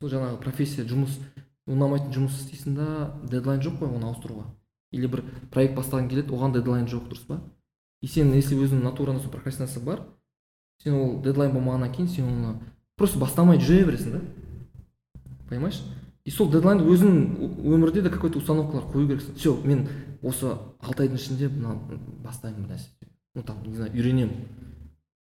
[0.00, 1.16] Сол жаңағы профессия жұмыс
[1.66, 4.44] ұнамайтын жұмыс істейсің да дедлайн жоқ қой оны ауыстыруға
[4.94, 7.40] или бір проект бастағың келеді оған дедлайн жоқ дұрыс па?
[8.00, 10.04] И сен если өзіңнің натураңда сол прокрастинация бар
[10.82, 12.54] сен ол дедлайн болмағаннан кейін сен оны
[12.96, 14.20] просто бастамай жүре бересің да.
[15.48, 15.82] Понимаешь?
[16.24, 19.34] И сол дедлайнды өзің өмірде де какой то установкалар қою керексің.
[19.36, 19.88] Все мен
[20.22, 21.74] осы алты айдың ішінде мына
[22.24, 22.88] бастаймын бір нәрсе.
[23.34, 24.46] Ну там не знаю үйренемін.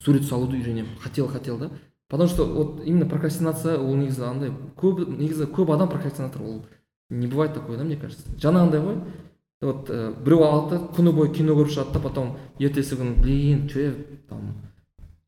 [0.04, 0.98] Сурет салуды үйренемін.
[1.00, 1.70] Хотел хотел да.
[2.10, 6.66] Потому что вот именно прокрастинация ол негізі андай көп негізі көп адам прокрастинатор ол
[7.10, 8.24] не бывает такое да мне кажется.
[8.38, 9.02] Жаңағындай ғой.
[9.62, 13.68] Вот ә, біреу алады да күні бойы кино көріп шығады да потом ертесі күні блин
[13.70, 13.94] че
[14.30, 14.54] там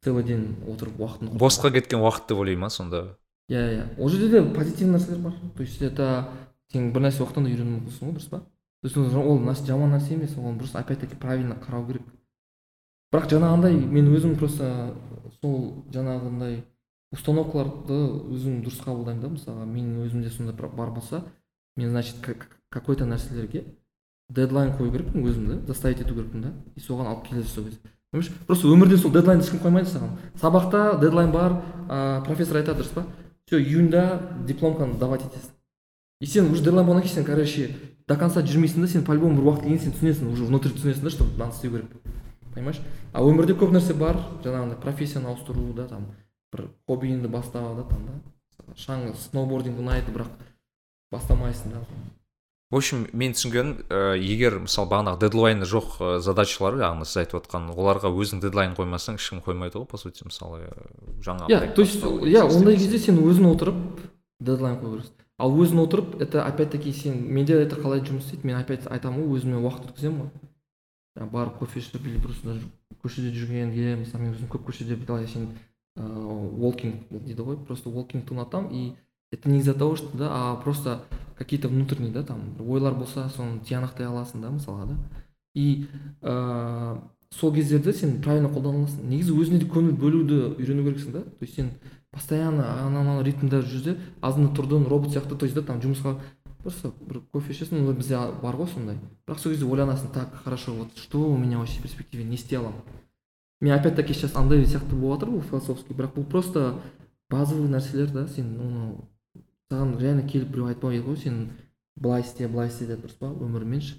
[0.03, 3.17] целый день отырып уақытын босқа кеткен уақыт деп ойлай ма сонда?
[3.49, 3.85] Иә иә.
[3.97, 5.33] Ол жерде де позитивный нәрселер бар.
[5.57, 6.29] То есть это
[6.71, 8.39] сен бір нәрсе уақыттан да үйрену мүмкінсің ғой дұрыс па?
[8.39, 12.03] То есть ол жаман нәрсе емес оны просто опять таки правильно қарау керек.
[13.11, 14.93] Бірақ жаңағындай мен өзім просто
[15.41, 16.61] сол жаңағындай
[17.11, 17.97] установкаларды
[18.29, 21.23] өзім дұрыс қабылдаймын да мысалға менің өзімде сондай бар болса
[21.75, 22.17] мен значит
[22.69, 23.65] какой то нәрселерге
[24.29, 26.51] дедлайн қою керекпін өзім да заставить ету керекпін да.
[26.75, 27.79] И соған алып келесі сол кезде.
[28.47, 30.17] Просто өмірде сол дедлайнды ешкім қоймайды саған.
[30.41, 33.05] Сабақта дедлайн бар ә, профессор айтады дұрыс па?
[33.45, 35.53] Все июньда дипломканы давать етесің.
[36.21, 37.75] И сен уже дедлайн болғаннан кейін сен короче
[38.07, 41.03] до конца жүрмейсің да сен по любому бір уақыт келген сен түсінесің уже внутри түсінесің
[41.03, 41.91] да что мынаны істеу керек.
[42.53, 42.81] Понимаешь?
[43.13, 46.07] А өмірде көп нәрсе бар жаңағындай профессияны ауыстыру да там
[46.51, 48.73] бір хоббиіңді бастау да там да.
[48.75, 50.33] Шаң сноубординг ұнайды бірақ
[51.13, 51.85] бастамайсың да
[52.69, 57.39] в общем мен түсінгенім ә, егер мысалы бағанағы дедлайны жоқ ә, задачалар яғни сіз айтып
[57.41, 60.69] отқан оларға өзің дедлайн қоймасаң ешкім қоймайды ғой по сути мысалы
[61.25, 64.05] жаңа иә то есть иә ондай кезде сен өзің отырып
[64.39, 65.25] дедлайн қою керексің.
[65.39, 69.23] Ал өзің отырып это опять таки сен менде это қалай жұмыс істейді мен опять айтамын
[69.23, 71.27] ғой өзіме уақыт өткіземін ғой.
[71.31, 72.57] Барып кофе ішіп или просто
[73.03, 75.49] көшеде жүргенге мысалы мен өзім көп көшеде былай сен
[75.95, 78.83] ыыы волкинг дейді ғой просто волкингті ұнатамын и
[79.31, 81.03] это не из за того что да а просто
[81.37, 84.97] какие то внутренние да там ойлар болса соны тиянақтай аласың да мысалға да.
[85.55, 85.87] И
[86.21, 87.01] ыыы
[87.31, 91.21] сол кездерде сен правильно қолдана аласың негізі өзіңе де көңіл бөлуді үйрену керексің да.
[91.21, 91.71] То есть сен
[92.11, 96.17] постоянно анау мынау ритмде жүрсе азында тұрдың робот сияқты то есть да там жұмысқа
[96.63, 98.97] просто бір кофе ішесің онда бізде бар ғой сондай.
[99.27, 102.57] Бірақ сол кезде ойланасың так хорошо вот что у меня вообще в перспективе не істей
[102.57, 102.81] аламын
[103.61, 106.81] мен опять таки сейчас андай сияқты болып жатыр бұл философский бірақ бұл просто
[107.29, 108.95] базовый нәрселер да сен оны
[109.70, 111.38] саған реально келіп біреу айтпайды ғой сен
[111.96, 113.96] былай істе былай істе деп дұрыс па өмірмен ше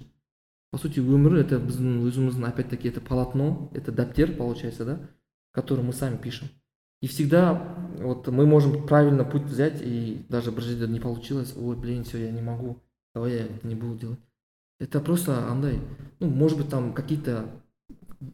[0.70, 4.98] по сути өмір это біздің өзіміздің опять таки это полотно это дәптер получается да
[5.52, 6.48] который мы сами пишем
[7.00, 11.76] и всегда вот мы можем правильно путь взять и даже бір жерде не получилось ой
[11.76, 12.82] блин все я не могу
[13.14, 14.20] давай я это не буду делать
[14.78, 15.80] это просто андай
[16.20, 17.48] ну может быть там какие-то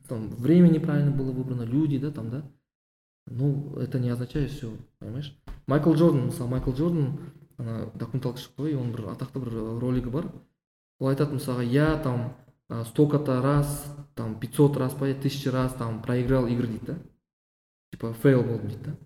[0.08, 2.44] там время неправильно было выбрано люди да там да
[3.27, 5.37] Ну это не означает все понимаешь?
[5.67, 7.19] Майкл джордан мысалы майкл джордан
[7.57, 10.31] ана документалка шықты ғой оның бір атақты бір ролигі бар
[10.99, 12.33] ол айтады мысалға я там
[12.85, 13.85] столько то раз
[14.15, 16.97] там пятьсот раз по тысяча раз там проиграл игры дейді да?
[17.91, 18.97] Типа фейл болдым дейді да?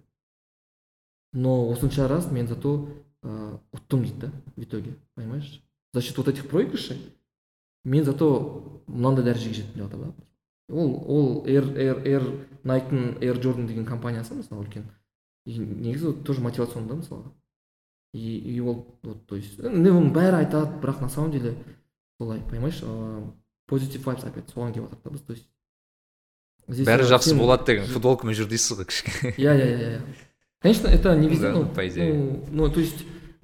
[1.33, 2.87] Но осынша раз мен зато
[3.23, 5.63] ұттым дейді да в итоге понимаешь?
[5.93, 7.15] За счет вот этих проигрышей
[7.83, 10.13] мен зато мынандай дәрежеге жеттім деп жатыр да?
[10.71, 12.23] Ол ол air air air
[12.63, 14.85] найктың air jordan деген компаниясы мысалы үлкен.
[15.45, 17.31] И негізі вот тоже мотивационный да мысалға.
[18.13, 21.55] И, и ол вот то есть енді оның бәрі айтады бірақ на самом деле
[22.19, 23.31] солай понимаешь ыыы
[23.67, 25.47] позитив вайбс опять соған келіп жатыр да біз то есть.
[26.67, 29.33] Здесь, бәрі жақсы болады деген футболкамен жүр дейсіз ғой кішкене.
[29.41, 30.01] Иә иә иә иә.
[30.61, 32.13] Конечно это не везде но по идее.
[32.13, 33.03] ну, ну то есть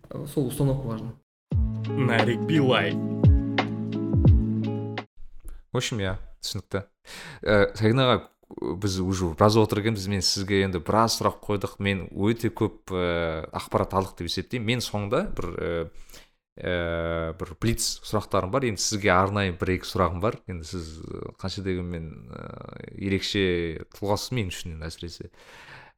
[0.10, 1.14] э, сол установка важна.
[1.88, 2.94] Нарик билай
[5.72, 6.18] в общем иә
[6.48, 6.84] түсінікті.
[7.44, 8.18] Ә, сәкен аға
[8.82, 11.78] біз уже біраз отыр екенбіз мен сізге енді біраз сұрақ қойдық.
[11.84, 14.68] Мен өте көп ә, ақпарат алдық деп есептеймін.
[14.72, 15.72] Мен соңында бір ә,
[16.56, 16.76] ә,
[17.40, 18.68] бір блиц сұрақтарым бар.
[18.70, 20.40] Енді сізге арнайы бір екі сұрағым бар.
[20.48, 20.94] Енді сіз
[21.42, 22.14] қанша дегенмен
[22.96, 25.32] ерекше тұлғасыз мен үшін әсіресе.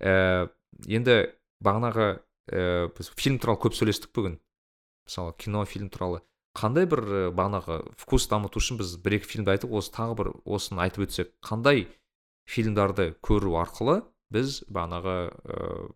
[0.02, 0.50] Ә,
[0.90, 1.20] енді
[1.64, 2.10] бағанағы
[2.50, 4.40] ә, біз фильм туралы көп сөйлестік бүгін.
[5.06, 6.24] Мысалы кино фильм туралы.
[6.58, 10.32] Қандай бір ә, бағанағы вкус дамыту үшін біз бір екі фильмді айтып осы тағы бір
[10.46, 11.88] осыны айтып өтсек қандай
[12.50, 14.02] фильмдарды көру арқылы
[14.34, 15.90] біз бағанағы ә,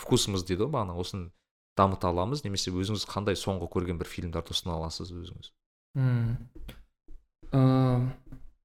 [0.00, 1.30] вкусымыз дейді ғой бағана осыны
[1.78, 5.52] дамыта аламыз немесе өзіңіз қандай соңғы көрген бір фильмдарды ұсына аласыз өзіңіз?
[5.94, 6.36] Мм.
[7.50, 8.10] Ыыы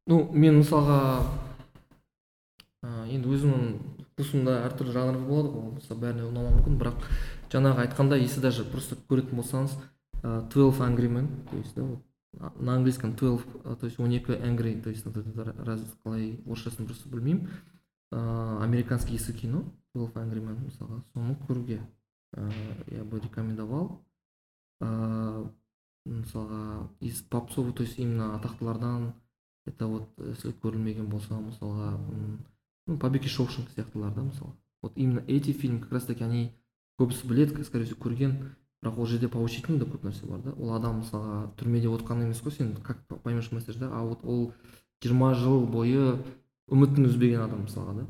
[0.09, 0.99] ну мен мысалға
[2.85, 3.69] ыыы енді өзімнің
[4.15, 7.07] вкусымда әртүрлі жанр болады ғой мысалы бәріне ұнамауы мүмкін бірақ
[7.53, 9.73] жаңағы айтқандай если даже просто көретін болсаңыз
[10.25, 11.99] 12 angry men то есть да вот
[12.59, 17.47] на английском 12 а, то есть 12 angry то есть раз қалай орысшасын просто білмеймін
[18.11, 21.81] американский ескі кино 12 angry men мысалға соны көруге
[22.91, 24.01] я бы рекомендовал.
[26.05, 29.13] Мысалға из попсовый то есть именно атақтылардан
[29.65, 31.97] это вот если көрілмеген болса мысалға
[32.85, 34.53] ну побег из шоушенка сияқтылар да мысалы
[34.83, 36.51] вот именно эти фильм как раз таки они
[36.99, 38.55] көбісі біледі скорее всего көрген
[38.85, 40.53] бірақ ол жерде поучительный да көп нәрсе бар да.
[40.53, 43.89] Ол адам мысалға түрмеде отқан емес қой сен как поймешь месседж да?
[43.91, 44.53] А вот ол
[45.01, 46.19] жиырма жыл бойы
[46.69, 48.05] үмітін үзбеген адам мысалға да.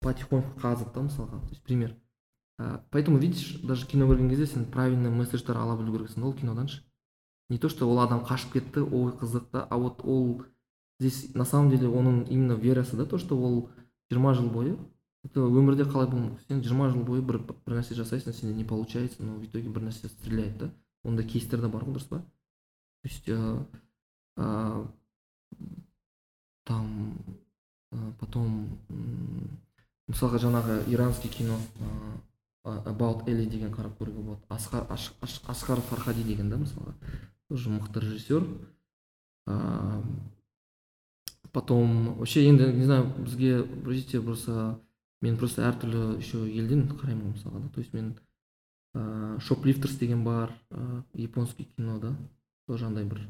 [0.00, 1.40] Потихоньку қазып та мысалға.
[1.40, 1.96] То есть пример.
[2.90, 6.68] Поэтому видишь даже кино көрген кезде сен правильный месседждер ала білу керексің да ол кинодан
[6.68, 6.84] ше.
[7.48, 10.44] Не то что ол адам қашып кетті ой қызық та а вот ол
[11.00, 13.70] здесь на самом деле оның именно верасы да то что ол
[14.10, 14.78] жиырма жыл бойы
[15.24, 19.22] это өмірде қалай болмақ сен жиырма жыл бойы бір бір нәрсе жасайсың сенде не получается
[19.22, 20.70] но в итоге бір нәрсе стреляет да?
[21.04, 22.18] Ондай кейстер де бар ғой дұрыс па?
[23.02, 23.64] То есть э,
[26.64, 27.16] там
[27.92, 28.78] э, потом
[30.08, 32.18] мысалға жаңағы иранский кино э,
[32.64, 36.94] about элли деген қарап көруге болады асқар асқар фархади деген да мысалға?
[37.48, 38.44] Тоже мықты режиссер.
[41.52, 44.78] Потом вообще енді не знаю бізге видите просто
[45.20, 47.68] мен просто әртүрлі еще елден қараймын ғой мысалға да.
[47.74, 48.14] То есть мен
[48.94, 52.16] ыыы шоплифтерс деген бар ыыы японский кино да.
[52.66, 53.20] Тоже андай бір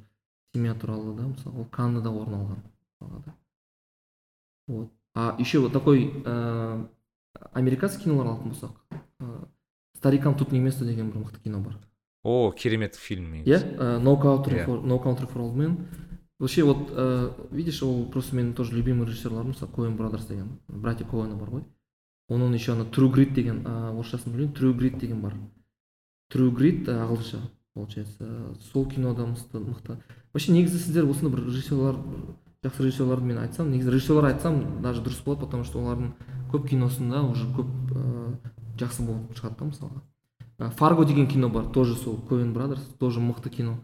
[0.54, 2.62] семья туралы да мысалы ол каннада орын алған
[3.00, 3.34] мысалға да.
[4.68, 4.92] Вот.
[5.14, 6.88] А еще вот такой ыыы
[7.52, 8.72] американский кинолар алатын болсақ
[9.96, 11.76] старикам тут не место деген бір мықты кино бар.
[12.22, 13.50] О керемет фильм негізі.
[13.50, 14.66] иә no country Иә.
[14.66, 15.86] for no country for old men
[16.38, 21.34] вообще вот видишь ол просто менің тоже любимый режиссерларым мысалы коэн брадерс деген братья коэна
[21.36, 21.64] бар ғой.
[22.30, 24.54] Оның еще ана true grit деген орысшасын білмеймін.
[24.54, 25.34] True grit деген бар.
[26.32, 27.42] True grit ағылшынша
[27.74, 28.54] получается.
[28.72, 29.98] Сол кино да мықты.
[30.32, 31.96] Вообще негізі сіздер осындай бір режиссерлар
[32.62, 36.12] жақсы режиссерларды мен айтсам негізі режиссерлар айтсам даже дұрыс болады потому что олардың
[36.52, 38.36] көп киносында уже көп ыыы
[38.78, 40.70] жақсы болып шығады да мысалға.
[40.76, 43.80] Фарго деген кино бар тоже сол коэн брадерс тоже мықты кино.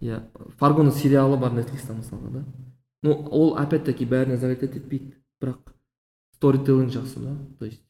[0.00, 0.20] Иә
[0.58, 2.44] фаргоның сериалы бар нетфликста мысалға да.
[3.02, 5.72] Ну ол опять таки бәріне залетать етпейді бірақ
[6.36, 7.36] сторителлинг жақсы да?
[7.58, 7.80] То есть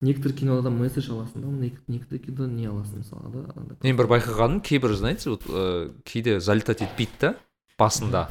[0.00, 4.60] некоторые кинолардан месседж аласың да нек- некоторые кинода не аласың мысалға да мен бір байқағаным
[4.62, 7.34] кейбір знаете вот ә, кейде залетать етпейді да
[7.78, 8.28] басында.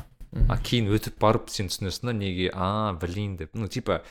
[0.48, 3.56] А кейін өтіп барып сен түсінесің да неге а блин деп.
[3.56, 4.03] Ну типа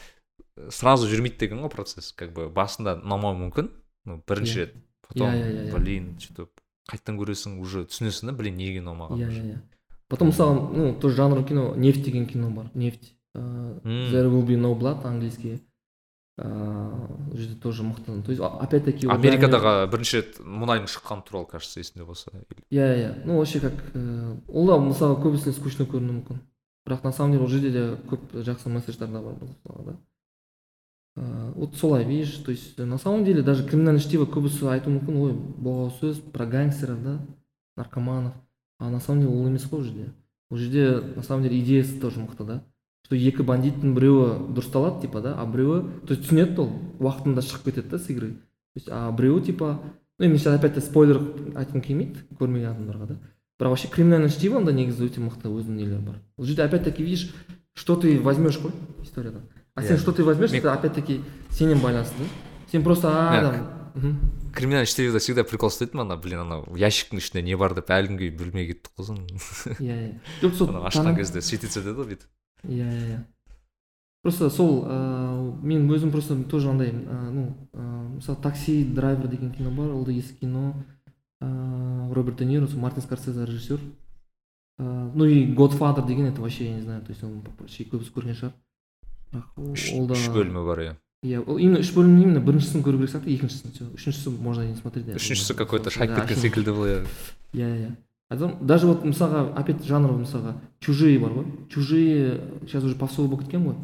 [0.56, 3.68] э, сразу жүрмейді деген ғой процесс как бы басында ұнамауы мүмкін
[4.04, 4.64] ну бірінші Иә.
[4.64, 4.74] рет
[5.06, 6.48] потом Иә, иә, иә, блин что
[6.90, 9.60] қайтадан көресің уже түсінесің да блин неге ұнамаған иә иә
[10.08, 13.12] потом мысалы ну тоже жанр кино нефть деген кино бар нефть.
[13.12, 13.17] ыыы.
[13.84, 15.62] There will be no blood английский
[16.38, 21.46] ыыы ол жерде тоже мықты то есть опять таки америкадаға бірінші рет мұнайдың шыққаны туралы
[21.46, 22.30] кажется есімде болса
[22.70, 26.38] иә иә ну вообще как ыыы ол да мысалы көбісіне скучно көрінуі мүмкін.
[26.86, 29.96] Бірақ на самом деле ол жерде де көп жақсы месседждар да бар да.
[31.16, 35.16] Ыыы вот солай видишь то есть на самом деле даже криминальное чтиво көбісі айтуы мүмкін
[35.18, 37.18] ой боғау сөз про гангстеров да
[37.76, 38.34] наркоманов.
[38.78, 40.14] А на самом деле ол емес қой ол жерде.
[40.50, 42.64] Ол жерде на самом деле идеясы тоже мықты да.
[43.08, 46.70] Что екі бандиттің біреуі дұрысталады типа да а біреуі то есть түсінеді ол
[47.00, 48.36] уақытында шығып кетеді да с игры.
[48.36, 49.80] То есть а біреуі типа
[50.18, 51.16] ну енді сейчас опять спойлер
[51.56, 53.16] айтқым келмейді көрмеген адамдарға да.
[53.58, 56.20] Бірақ вообще криминальное чтивода негізі өте мықты өзінің нелері бар.
[56.36, 57.32] Ол жерде опять таки видишь
[57.74, 58.72] что ты возьмешь қой
[59.02, 62.24] историядан а сен что ты возьмешь Мен- это опять-таки сенен байланысты да.
[62.70, 63.40] Сен просто а
[63.94, 64.18] там
[64.54, 68.30] криминальный чтиведе всегда прикол ұстайтын ана блин анау ящиктің ішінде не бар деп әлі күнге
[68.30, 69.26] білмей кеттік қой соны
[69.78, 70.12] иә иә
[70.42, 72.26] жоқ сол ашқан кезде светиться етеді ғой бүйтіп
[72.64, 73.24] иә иә иә.
[74.22, 79.52] Просто сол ыыы мен өзім просто тоже андай ә, ну ә, мысалы такси драйвер деген
[79.52, 80.74] кино бар ол да ескі кино.
[81.40, 83.78] Ыыы роберт де ниро сол мартин скорсезе режиссер.
[84.78, 88.12] Ыыы ну и godfather деген это вообще я не знаю то есть оны почти көбісі
[88.12, 88.52] көрген шығар.
[89.32, 90.96] Бірақ ол да үш бөлімі бар иә.
[91.22, 94.74] Иә ол именно үш бөлім именно біріншісін көру керек сияқты екіншісін все үшіншісі можно не
[94.76, 97.06] смотреть үшіншісі какой то шайып кеткен вообще- секілді бұл иә
[97.54, 97.90] иә иә.
[98.30, 101.46] Айтамын даже вот мысалға опять жанр мысалға чужие бар ғой.
[101.68, 103.76] Чужие сейчас уже попсовый болып кеткен ғой.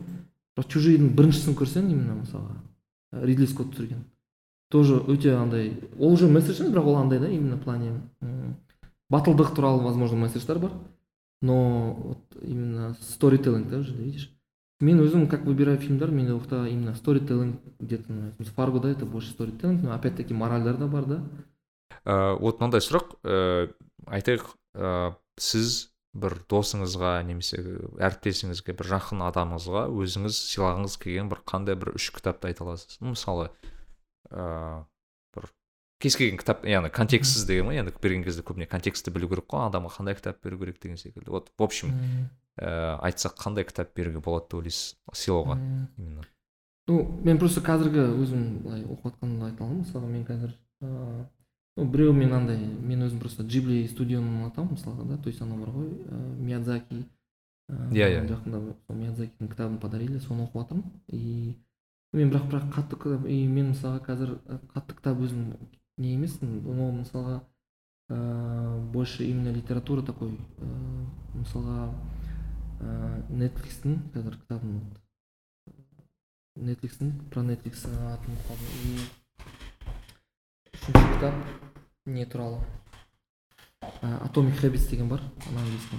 [0.56, 4.04] Бірақ чужиедің біріншісін көрсең именно мысалға ридли скотт түсірген.
[4.70, 8.00] Тоже өте андай ол уже месседж емес бірақ ол андай да именно в плане
[9.10, 10.72] батылдық туралы возможно месседждер бар.
[11.42, 14.30] Но вот именно сторителлинг да уже видишь.
[14.80, 19.30] Мен өзім как выбираю фильмдер менде оқта именно сторителлинг где то нравится фаргода это больше
[19.30, 21.22] сторителлинг но опять таки моральдар да бар да.
[22.04, 23.14] Ә, вот мынандай сұрақ
[24.06, 27.58] айтайық ә, сіз бір досыңызға немесе
[27.98, 33.00] әріптесіңізге бір жақын адамыңызға өзіңіз сыйлағыңыз келген бір қандай бір үш кітапты айта аласыз?
[33.02, 33.48] Ну, мысалы
[34.30, 34.84] ә,
[35.34, 35.48] бір
[35.98, 39.66] кез келген кітап яғни контекстсіз деген ғой енді берген кезде көбіне контекстті білу керек қой
[39.66, 41.34] адамға қандай кітап беру керек деген секілді.
[41.34, 41.90] Вот в общем
[42.62, 44.94] ә, айтсақ қандай кітап беруге болады деп ойлайсыз?
[45.10, 45.58] Сыйлауға
[45.98, 46.22] именно.
[46.86, 49.82] Ну мен просто қазіргі өзім былай оқып жатқанымды айта аламын.
[49.82, 50.54] Мысалға мен қазір
[50.84, 51.24] ыыы
[51.76, 55.58] ну біреу мен андай мен өзім просто джибли студионы ұнатамын мысалға да то есть анау
[55.58, 57.00] бар ғой ыыы миядзаки
[57.68, 58.26] ыыы, Иә, иә.
[58.28, 61.56] жақында сол миядзакидің кітабын подарили соны оқып жатырмын и
[62.12, 65.48] мен бірақ бірақ қатты кітап и мен мысалға қазір і, қатты кітап өзім
[65.98, 67.40] не емеспін но мысалға
[68.10, 71.08] ыыы больше именно литература такой ыыы
[71.40, 71.88] мысалға
[72.84, 74.78] ыыы нетфликстің қазір кітабын
[76.54, 79.23] нетфликстің про нетфликс атын ұмытып қалдым
[80.84, 81.34] үшінші кітап
[82.04, 82.60] не туралы.
[84.02, 85.96] Атомик хэбитс деген бар английский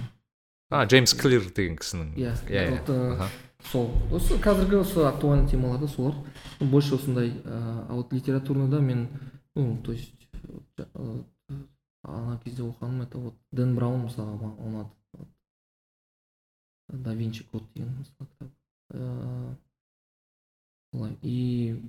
[0.70, 2.14] а джеймс клир деген кісінің.
[2.14, 3.28] Иә иә вот, э,
[3.70, 3.90] сол.
[4.14, 6.14] Осы қазіргі осы актуальный темалар да солар.
[6.60, 9.08] Больше осындай ә, а вот литературныйда мен
[9.54, 10.14] ну то есть
[10.78, 11.22] э,
[12.02, 14.90] ана кезде оқығаным это вот дэн браун мысалға маған ұнады
[16.88, 18.50] да винчи код деген мысалы кітап.
[18.90, 19.54] Э,
[20.92, 21.82] солай и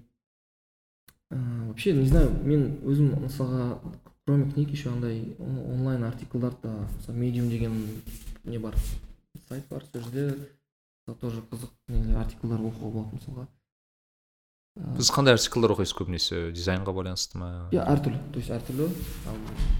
[1.31, 3.79] э, вообще не знаю мен өзім мысалға
[4.25, 8.01] кроме книг еще андай он- онлайн артиклдарды мысалы медиум деген
[8.43, 8.75] не бар.
[9.47, 10.49] Сайт бар сол жерде.
[11.21, 11.71] Тоже қызық
[12.19, 13.47] артиклдар оқуға болады мысалға.
[14.75, 16.51] Э, сіз қандай артиклдар оқисыз көбінесе?
[16.51, 17.69] Дизайнға байланысты ма?
[17.71, 18.89] Я әртүрлі то есть әртүрлі.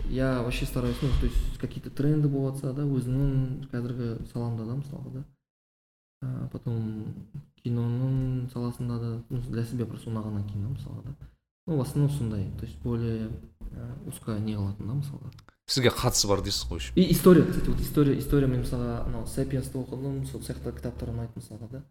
[0.09, 4.65] Я вообще стараюсь ну то есть какие то тренды болып жатса да өзімнің қазіргі саламда
[4.65, 5.23] да мысалға да.
[6.23, 7.13] А, потом
[7.61, 11.15] киноның саласында да ну, для себя просто ұнағаннан кейін да мысалға да.
[11.67, 13.29] Ну в основном сондай то есть более
[13.75, 15.31] ә, узко не қылатын да мысалға
[15.67, 19.77] сізге қатысы бар дейсіз ғой и история кстати вот история история мен мысалға анау сапиенсті
[19.81, 21.83] оқыдым сол сияқты кітаптар ұнайды мысалға да.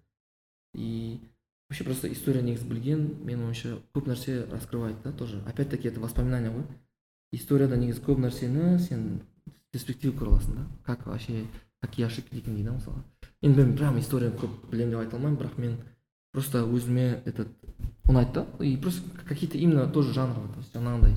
[0.75, 1.21] И
[1.69, 5.43] вообще просто история негізі білген менің ойымша көп нәрсе раскрывает да тоже.
[5.47, 6.65] Опять таки это воспоминания ғой
[7.33, 9.21] историяда негізі көп нәрсені сен
[9.73, 10.67] перспектива көре аласың да.
[10.85, 11.45] Как вообще
[11.83, 13.05] какие ошибки дейді да мысалға
[13.43, 15.77] енді мен прям история көп білемін деп айта алмаймын бірақ мен
[16.33, 17.49] просто өзіме этот
[18.09, 18.47] ұнайды да.
[18.65, 21.15] И просто какие то именно тоже жанры то есть жаңағындай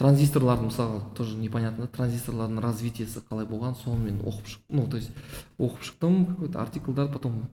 [0.00, 5.10] транзисторлардың мысалға тоже непонятно транзисторлардың развитиесі қалай болған соны мен оқып шық ну то есть
[5.58, 7.50] оқып шықтым какой то артиклдар потом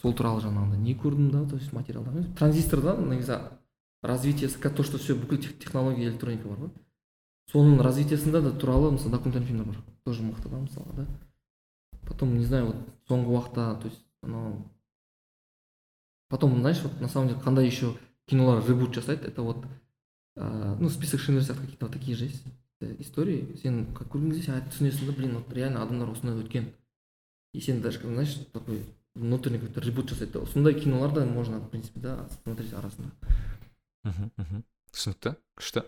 [0.00, 2.24] сол туралы жаңағындай не көрдім да то есть материалдар.
[2.38, 3.38] Транзисторда негізі
[4.02, 6.70] развитиесі то что все бүкіл тех- технология электроника бар ғой.
[7.52, 9.76] Соның развитиесында да туралы мысалы документальный фильмдер бар.
[10.04, 11.06] Тоже мықты да мысалға да.
[12.06, 12.76] Потом не знаю вот
[13.08, 14.64] соңғы уақытта то есть анау
[16.28, 17.96] потом знаешь вот на самом деле қандай еще
[18.26, 19.64] кинолар ребут жасайды это вот
[20.36, 22.44] ә, ну список шиндлер сияқты какие то вот такие же есть
[22.80, 23.56] э, истории.
[23.62, 26.72] Сен как көрген кезде сен түсінесің да блин вот реально адамдар осындай өткен
[27.52, 28.84] и сен даже знаешь такой
[29.14, 33.10] внутренний какой то ребут жасайды да сондай кинолар да можно в принципе да смотреть арасында
[34.04, 35.82] мхм мхм түсінікті күшті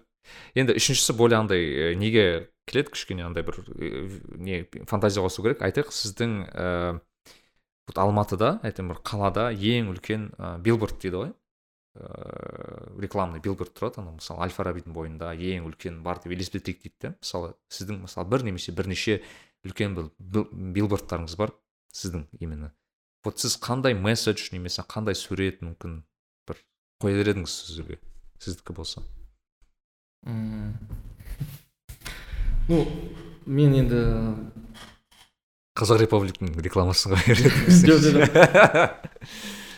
[0.55, 5.63] енді үшіншісі более андай ә, неге келеді кішкене андай бір ә, не фантазия қосу керек
[5.63, 7.01] айтайық сіздің ә,
[7.91, 11.33] вот алматыда айтайын бір қалада ең үлкен ә, билборд дейді ғой.
[11.99, 13.99] Ыыы рекламный билборд тұрады.
[13.99, 18.31] Анау мысалы әл фарабидің бойында ең үлкен бар деп елестетейік дейді да мысалы сіздің мысалы
[18.31, 19.17] бір немесе бірнеше
[19.67, 21.51] үлкен бір бил- билбордтарыңыз бар
[21.93, 22.71] сіздің именно.
[23.25, 26.05] Вот сіз қандай месседж немесе қандай сурет мүмкін
[26.49, 26.63] бір
[27.03, 27.99] қояр едіңіз сізге
[28.39, 29.03] сіздікі болса?
[32.71, 32.87] Ну
[33.47, 34.01] мен енді
[35.79, 37.35] қазақ репабликтің рекламасын қоя
[37.87, 39.09] жоқ жоқ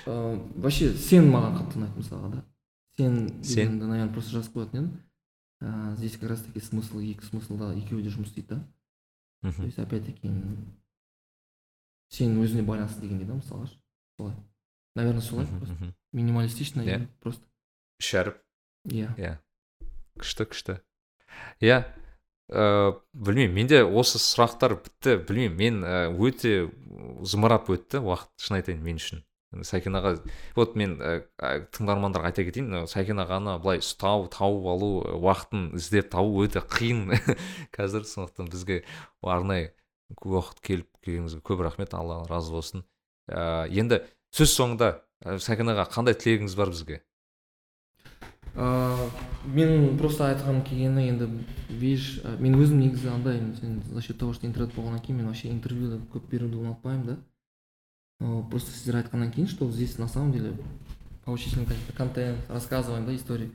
[0.02, 2.40] Э, вообще сен маған қатты ұнайды мысалға да.
[2.98, 3.78] Сен Сен?
[3.78, 4.88] дегенді наверное просто жазып қоятын едім.
[5.62, 9.52] Э, здесь как раз таки смысл екі смыслда екеуі де жұмыс істейді да.
[9.52, 10.26] То есть опять таки
[12.10, 13.68] сен өзіне байланысты дегендей да мысалға.
[13.70, 13.78] Ше.
[14.18, 14.34] солай.
[14.96, 15.94] Наверное солай просто.
[16.12, 17.06] минималистично и Иә.
[17.20, 17.46] просто.
[18.02, 18.36] Үш әріп
[18.90, 19.14] иә.
[19.16, 19.38] Иә.
[20.18, 20.80] Күшті күшті.
[21.60, 21.84] Иә.
[22.52, 26.68] Ә, білмеймін менде осы сұрақтар бітті білмеймін мен ә, өте
[27.24, 29.22] зымырап өтті уақыт шын айтайын мен үшін.
[29.68, 30.14] Сәкен аға
[30.56, 31.22] вот мен ә,
[31.74, 37.12] тыңдармандарға айта кетейін сәкен ағаны былай ұстау тауып алу уақытын іздеп табу өте қиын.
[37.76, 38.82] Қазір сондықтан бізге
[39.20, 39.72] арнайы
[40.16, 42.84] уақыт келіп келгеніңізге көп рахмет алла разы болсын.
[43.28, 44.02] Ә, енді
[44.32, 44.94] сөз соңында
[45.40, 47.02] сәкен аға қандай тілегіңіз бар бізге?
[48.54, 49.08] Э,
[49.46, 51.28] мен просто айтқым келгені енді
[51.70, 55.48] видишь мен өзім негізі андай сен за счет того что интернет болғаннан кейін мен вообще
[55.48, 57.16] интервьюді көп беруді ұнатпаймын да.
[58.20, 60.52] Э, просто сіздер айтқаннан кейін что здесь на самом деле
[61.24, 61.66] поучительный
[61.96, 63.50] контент рассказываем да истории.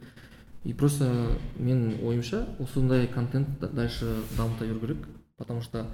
[0.64, 5.08] И просто мен ойымша осындай контент да- дальше дамыта беру керек
[5.38, 5.86] потому что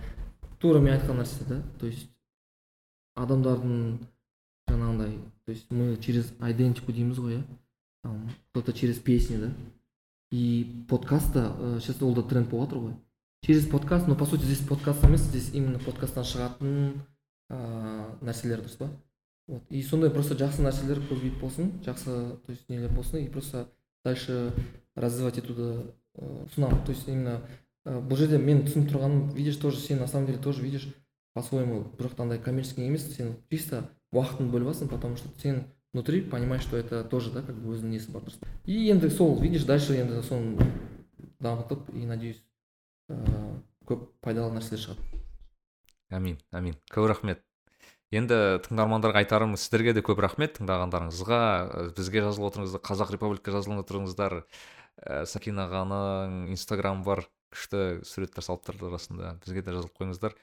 [0.60, 2.08] тура мен айтқан нәрсе да то есть
[3.16, 4.00] адамдардың
[4.70, 7.44] жаңағындай то есть мы через идентику дейміз ғой иә
[8.52, 9.54] кто-то через песни да?
[10.32, 12.94] И подкастта э, сейчас ол да тренд болып жатыр ғой.
[13.42, 17.02] Через подкаст но по сути здесь подкаст емес здесь именно подкасттан шығатын
[17.50, 18.90] ыыы нәрселер дұрыс па?
[19.48, 19.64] Вот.
[19.70, 23.70] И сондай просто жақсы нәрселер көбейіп болсын жақсы то есть нелер болсын и просто
[24.04, 24.54] дальше
[24.96, 25.86] развивать етуді
[26.16, 26.84] э, ұсынамын.
[26.86, 27.42] То есть именно
[27.86, 30.88] э, бұл жерде мен түсініп тұрғаным видишь тоже сен на самом деле тоже видишь
[31.34, 36.64] по-своему бір жақта андай коммерческий емес сен чисто уақытын бөліп потому что сен внутри понимаешь
[36.64, 38.24] что это тоже да как бы өзінің несі бар
[38.66, 40.58] и енді сол видишь дальше енді соны
[41.40, 42.44] дамытып и надеюсь
[43.10, 45.24] ыыы көп пайдалы нәрселер шығады
[46.14, 47.44] әмин әмин көп рахмет.
[48.14, 48.38] Енді
[48.68, 51.40] тыңдармандарға айтарым сіздерге де көп рахмет тыңдағандарыңызға.
[51.66, 54.36] Ә, бізге жазылып отырыңыздар қазақ республика жазылып отырыңыздар.
[55.02, 60.38] Ә, сәкен ағаның инстаграмы бар күшті суреттер салып тұрды арасында бізге де жазылып қойыңыздар.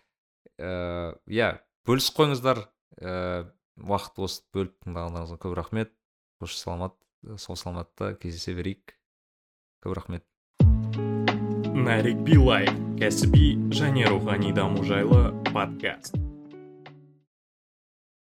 [0.58, 1.50] Иә
[1.86, 2.64] бөлісіп қойыңыздар.
[2.98, 3.46] Ә,
[3.82, 5.92] уақыт осы бөліп тыңдағандарыңызға көп рахмет.
[6.40, 6.96] Қош саламат
[7.36, 8.96] сол саламатта кездесе берейік.
[9.84, 10.26] Көп рахмет.
[11.74, 12.68] Нарик билай
[13.00, 16.16] кәсіби және рухани даму жайлы подкаст.